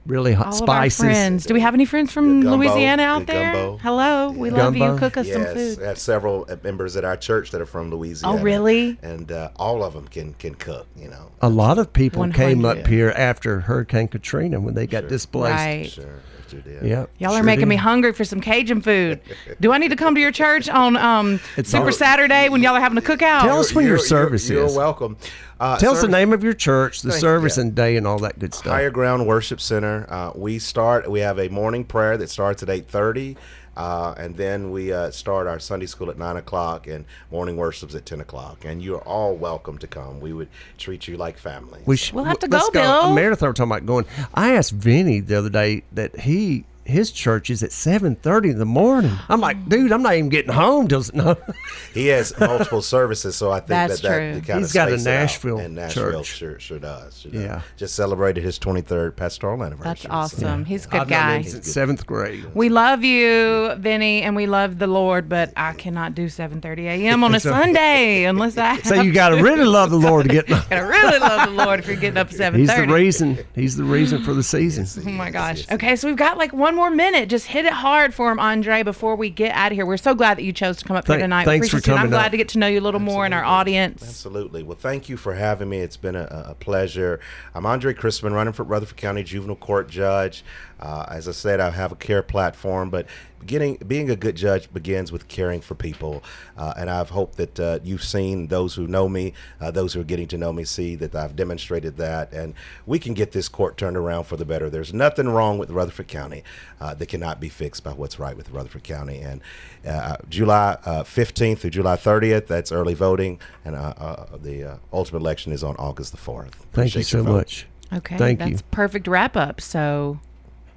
really 0.06 0.34
hot 0.34 0.48
All 0.48 0.54
spices. 0.54 1.00
of 1.00 1.06
our 1.06 1.12
friends. 1.14 1.46
Do 1.46 1.54
we 1.54 1.62
have 1.62 1.74
any 1.74 1.86
friends 1.86 2.12
from 2.12 2.42
Gumbo, 2.42 2.58
Louisiana 2.58 3.04
out 3.04 3.20
good 3.20 3.28
there? 3.28 3.54
gumbo. 3.54 3.78
Hello, 3.78 4.32
we 4.32 4.50
love 4.50 4.76
you. 4.76 4.96
Cook 4.98 5.18
us 5.18 5.32
some 5.32 5.42
Yes, 5.42 5.54
food. 5.76 5.84
I 5.84 5.88
have 5.88 5.98
several 6.00 6.48
members 6.64 6.96
at 6.96 7.04
our 7.06 7.18
church 7.18 7.52
that 7.52 7.62
are 7.62 7.66
from 7.66 7.90
Louisiana. 7.92 8.38
Oh, 8.38 8.42
really? 8.44 8.98
And 9.02 9.32
uh, 9.32 9.50
all 9.56 9.84
of 9.84 9.94
them 9.94 10.08
can 10.08 10.34
can 10.36 10.56
cook. 10.56 10.88
You 10.96 11.10
know. 11.10 11.32
A 11.42 11.50
lot 11.50 11.78
of 11.80 11.92
people 11.94 12.24
came 12.32 12.62
100. 12.62 12.82
up 12.82 12.88
here 12.88 13.14
after 13.16 13.62
Hurricane 13.62 14.08
Katrina 14.08 14.60
when 14.60 14.74
they 14.74 14.88
got 14.88 15.08
displaced. 15.08 15.56
Right. 15.56 15.90
Sure, 15.90 16.20
sure 16.50 16.60
did. 16.62 16.84
Yeah. 16.84 17.06
Y'all 17.20 17.32
are 17.34 17.38
sure 17.38 17.44
making 17.44 17.68
me 17.68 17.76
hungry 17.76 18.14
for 18.14 18.24
some 18.26 18.42
Cajun 18.42 18.82
food. 18.82 19.20
Do 19.60 19.72
I 19.72 19.78
need 19.78 19.90
to 19.90 19.96
come 19.96 20.16
to 20.16 20.22
your 20.22 20.32
church 20.32 20.68
on 20.70 20.98
um, 20.98 21.40
It's 21.58 21.70
Super 21.70 21.86
all- 21.86 21.92
Saturday 21.92 22.50
when 22.50 22.62
y'all 22.62 22.76
are 22.76 22.80
having 22.82 22.98
a 22.98 23.02
cookout? 23.02 23.42
Tell 23.42 23.60
us 23.60 23.74
when 23.74 23.86
your 23.86 23.96
You're- 23.98 24.08
service 24.08 24.50
you're, 24.50 24.66
is. 24.66 24.74
You're 24.74 24.78
welcome. 24.82 25.18
Uh, 25.60 25.78
Tell 25.78 25.94
us 25.94 26.02
the 26.02 26.08
name 26.10 26.34
of 26.34 26.44
your 26.44 26.54
church, 26.54 27.02
the 27.02 27.12
Thank 27.12 27.22
you, 27.22 27.28
service 27.28 27.56
yeah. 27.58 27.62
and 27.62 27.76
day, 27.76 27.96
and 27.96 28.06
all 28.06 28.20
that 28.20 28.38
good 28.40 28.54
stuff. 28.54 28.74
Higher 28.74 28.90
Ground 28.90 29.26
Worship 29.26 29.62
Center. 29.62 30.06
Uh, 30.10 30.32
we 30.36 30.60
start. 30.60 31.10
We 31.10 31.22
have 31.22 31.40
a 31.40 31.48
morning 31.48 31.86
prayer 31.86 32.18
that 32.18 32.30
starts 32.30 32.62
at 32.62 32.70
eight 32.70 32.90
thirty, 32.90 33.38
uh, 33.78 34.14
and 34.18 34.36
then 34.38 34.72
we 34.72 34.92
uh, 34.94 35.12
start 35.12 35.48
our 35.48 35.60
Sunday 35.60 35.86
school 35.86 36.10
at 36.10 36.18
nine 36.18 36.38
o'clock, 36.38 36.88
and 36.88 37.06
morning 37.32 37.58
worships 37.58 37.96
at 37.96 38.06
ten 38.06 38.22
o'clock. 38.22 38.66
And 38.66 38.82
you 38.82 38.96
are 38.96 39.02
all 39.04 39.36
welcome 39.36 39.78
to 39.80 39.88
come. 39.88 40.20
We 40.20 40.34
would 40.34 40.50
treat 40.78 41.08
you 41.08 41.18
like 41.18 41.38
family. 41.38 41.82
We 41.86 41.98
sh- 41.98 42.14
We'll 42.14 42.24
have 42.26 42.40
to 42.40 42.48
let's 42.48 42.70
go, 42.70 42.82
Bill. 42.82 43.14
Meredith 43.14 43.40
and 43.40 43.46
I 43.46 43.50
were 43.50 43.54
talking 43.54 43.72
about 43.72 43.86
going. 43.86 44.06
I 44.34 44.54
asked 44.54 44.72
Vinny 44.72 45.20
the 45.20 45.38
other 45.38 45.50
day 45.50 45.84
that 45.92 46.20
he 46.22 46.66
his 46.86 47.12
church 47.12 47.50
is 47.50 47.64
at 47.64 47.72
seven 47.72 48.16
thirty 48.16 48.50
in 48.50 48.60
the 48.60 48.66
morning. 48.66 49.12
I'm 49.30 49.42
like, 49.42 49.68
dude, 49.68 49.92
I'm 49.92 50.02
not 50.04 50.14
even 50.16 50.30
getting 50.30 50.52
home 50.54 50.88
till 50.88 51.04
no. 51.14 51.36
He 51.94 52.08
has 52.08 52.38
multiple 52.40 52.82
services, 52.82 53.36
so 53.38 53.52
I 53.52 53.60
think 53.60 53.68
That's 53.70 54.02
that 54.02 54.08
that 54.10 54.18
true. 54.34 54.42
kind 54.42 54.60
He's 54.60 54.70
of 54.70 54.74
got 54.74 54.88
a 54.90 54.92
space. 54.94 55.06
Nashville 55.06 55.60
and 55.60 55.76
Nashville 55.76 56.12
church. 56.12 56.26
sure 56.28 56.60
sure 56.60 56.80
does. 56.80 57.22
Sure 57.22 57.32
Yeah. 57.32 57.48
does. 57.48 57.62
just 57.78 57.96
celebrated 57.96 58.44
his 58.44 58.60
23rd 58.60 59.16
pastoral 59.16 59.64
anniversary. 59.64 59.84
That's 59.90 60.02
so- 60.04 60.10
awesome. 60.12 60.66
He's 60.66 60.86
a 60.86 60.90
good 60.90 61.02
I've 61.02 61.10
known 61.10 61.20
guy. 61.20 61.38
he's 61.42 61.54
in 61.54 61.64
seventh 61.64 62.06
grade. 62.06 62.46
We 62.54 62.68
love 62.70 63.04
you, 63.04 63.76
Vinny, 63.78 64.22
and 64.24 64.36
we 64.36 64.46
love 64.46 64.78
the 64.78 64.88
Lord, 64.88 65.30
but 65.30 65.54
I 65.56 65.72
cannot 65.74 66.16
do 66.16 66.26
7:30 66.28 66.80
a.m. 66.86 67.24
on 67.24 67.34
a 67.34 67.40
Sunday 67.56 68.26
unless 68.26 68.58
I. 68.58 68.78
So 68.82 69.02
you 69.02 69.14
got 69.14 69.30
to 69.30 69.42
really 69.42 69.64
love 69.66 69.90
the 69.90 69.98
Lord 69.98 70.28
to 70.28 70.34
get. 70.42 70.52
I 70.72 70.80
really 70.80 71.20
love 71.20 71.50
the 71.50 71.56
Lord 71.64 71.80
if 71.80 71.88
you're 71.88 71.96
getting 71.96 72.18
up 72.18 72.28
at 72.28 72.34
7:30. 72.34 72.58
He's 72.58 72.76
the 72.76 72.88
reason. 72.94 73.38
He's 73.56 73.76
the 73.78 73.84
reason 73.86 74.24
for 74.24 74.34
the 74.34 74.44
season. 74.44 74.86
Oh 75.08 75.10
my 75.12 75.32
gosh. 75.32 75.66
Okay, 75.72 75.96
so 75.96 76.08
we've 76.10 76.18
got 76.18 76.38
like 76.38 76.52
one 76.54 76.75
more 76.76 76.90
minute. 76.90 77.30
Just 77.30 77.48
hit 77.48 77.66
it 77.66 77.74
hard 77.74 78.14
for 78.14 78.32
him, 78.32 78.40
Andre, 78.40 78.84
before 78.84 79.16
we 79.16 79.30
get 79.30 79.52
out 79.54 79.72
of 79.72 79.76
here. 79.76 79.86
We're 79.86 79.98
so 79.98 80.14
glad 80.14 80.38
that 80.38 80.44
you 80.44 80.54
chose 80.54 80.78
to 80.78 80.86
come 80.86 80.96
up 80.98 81.06
Thank- 81.06 81.20
here 81.20 81.24
tonight. 81.26 81.46
thanks 81.46 81.70
for 81.70 81.78
Appreciate 81.78 81.92
you, 81.94 81.98
and 81.98 82.04
I'm 82.04 82.10
glad 82.10 82.26
up. 82.28 82.32
to 82.32 82.38
get 82.38 82.50
to 82.50 82.60
know 82.60 82.68
you 82.68 82.80
a 82.80 82.82
little 82.82 83.00
more 83.00 83.26
in 83.26 83.34
our 83.34 83.44
audience. 83.44 84.04
Absolutely. 84.04 84.64
Well, 84.64 84.78
thank 84.80 85.10
you 85.10 85.18
for 85.18 85.34
having 85.36 85.70
me. 85.70 85.80
It's 85.80 85.98
been 85.98 86.16
a, 86.16 86.46
a 86.50 86.56
pleasure. 86.56 87.20
I'm 87.54 87.66
Andre 87.66 87.94
Chrisman, 87.94 88.34
running 88.34 88.54
for 88.54 88.64
Rutherford 88.64 88.98
County 88.98 89.24
Juvenile 89.24 89.56
Court 89.56 89.90
Judge. 89.90 90.44
Uh, 90.80 91.06
as 91.10 91.28
I 91.28 91.32
said, 91.32 91.60
I 91.60 91.70
have 91.70 91.92
a 91.92 91.96
care 91.96 92.22
platform, 92.22 92.90
but 92.90 93.08
getting 93.46 93.76
being 93.88 94.10
a 94.10 94.16
good 94.16 94.36
judge 94.36 94.72
begins 94.74 95.12
with 95.12 95.28
caring 95.28 95.62
for 95.62 95.76
people. 95.76 96.24
Uh, 96.58 96.74
and 96.78 96.90
I've 96.90 97.10
hoped 97.10 97.38
that 97.38 97.60
uh, 97.60 97.80
you've 97.84 98.04
seen 98.04 98.48
those 98.48 98.76
who 98.76 98.88
know 98.88 99.08
me, 99.08 99.34
uh, 99.62 99.72
those 99.72 99.94
who 99.94 100.02
are 100.02 100.06
getting 100.06 100.28
to 100.30 100.38
know 100.38 100.52
me, 100.52 100.64
see 100.64 100.96
that 100.96 101.16
I've 101.16 101.36
demonstrated 101.36 101.98
that, 101.98 102.32
and 102.34 102.54
we 102.86 103.00
can 103.00 103.14
get 103.14 103.32
this 103.32 103.48
court 103.48 103.78
turned 103.78 103.98
around 103.98 104.26
for 104.26 104.38
the 104.38 104.46
better. 104.46 104.70
There's 104.70 104.94
nothing 104.94 105.30
wrong 105.30 105.58
with 105.58 105.70
Rutherford 105.70 106.08
County 106.08 106.44
uh, 106.82 106.94
that 106.96 107.08
cannot 107.08 107.40
be 107.40 107.50
fixed 107.50 107.84
by 107.84 107.92
what's 107.92 108.20
right 108.20 108.36
with 108.36 108.50
Rutherford 108.50 108.84
County. 108.84 109.20
And 109.20 109.42
uh, 109.86 110.18
July 110.30 110.78
uh, 110.86 111.04
15th 111.04 111.60
through 111.60 111.70
July 111.72 111.96
30th, 111.96 112.48
that's 112.48 112.72
early 112.72 112.94
voting, 112.94 113.40
and 113.64 113.76
uh, 113.76 113.94
uh, 113.98 114.38
the 114.38 114.64
uh, 114.64 114.78
ultimate 114.92 115.20
election 115.20 115.52
is 115.52 115.64
on 115.64 115.76
August 115.78 116.12
the 116.12 116.18
4th. 116.18 116.54
Thank 116.74 116.96
you 116.96 117.04
so 117.04 117.24
vote. 117.24 117.34
much. 117.34 117.68
Okay, 117.94 118.18
Thank 118.18 118.40
that's 118.40 118.52
you. 118.52 118.58
perfect 118.72 119.08
wrap 119.08 119.38
up. 119.38 119.62
So, 119.62 120.20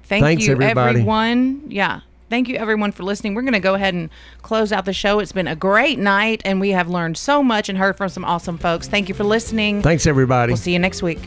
thank 0.09 0.23
Thanks, 0.23 0.45
you, 0.45 0.51
everybody. 0.51 0.99
everyone. 0.99 1.63
Yeah, 1.67 2.01
thank 2.29 2.49
you, 2.49 2.55
everyone, 2.55 2.91
for 2.91 3.03
listening. 3.03 3.35
We're 3.35 3.43
going 3.43 3.53
to 3.53 3.59
go 3.59 3.75
ahead 3.75 3.93
and 3.93 4.09
close 4.41 4.71
out 4.71 4.85
the 4.85 4.93
show. 4.93 5.19
It's 5.19 5.31
been 5.31 5.47
a 5.47 5.55
great 5.55 5.99
night, 5.99 6.41
and 6.43 6.59
we 6.59 6.71
have 6.71 6.89
learned 6.89 7.17
so 7.17 7.41
much 7.43 7.69
and 7.69 7.77
heard 7.77 7.95
from 7.95 8.09
some 8.09 8.25
awesome 8.25 8.57
folks. 8.57 8.87
Thank 8.87 9.07
you 9.07 9.15
for 9.15 9.23
listening. 9.23 9.81
Thanks, 9.81 10.05
everybody. 10.07 10.51
We'll 10.51 10.57
see 10.57 10.73
you 10.73 10.79
next 10.79 11.01
week. 11.01 11.19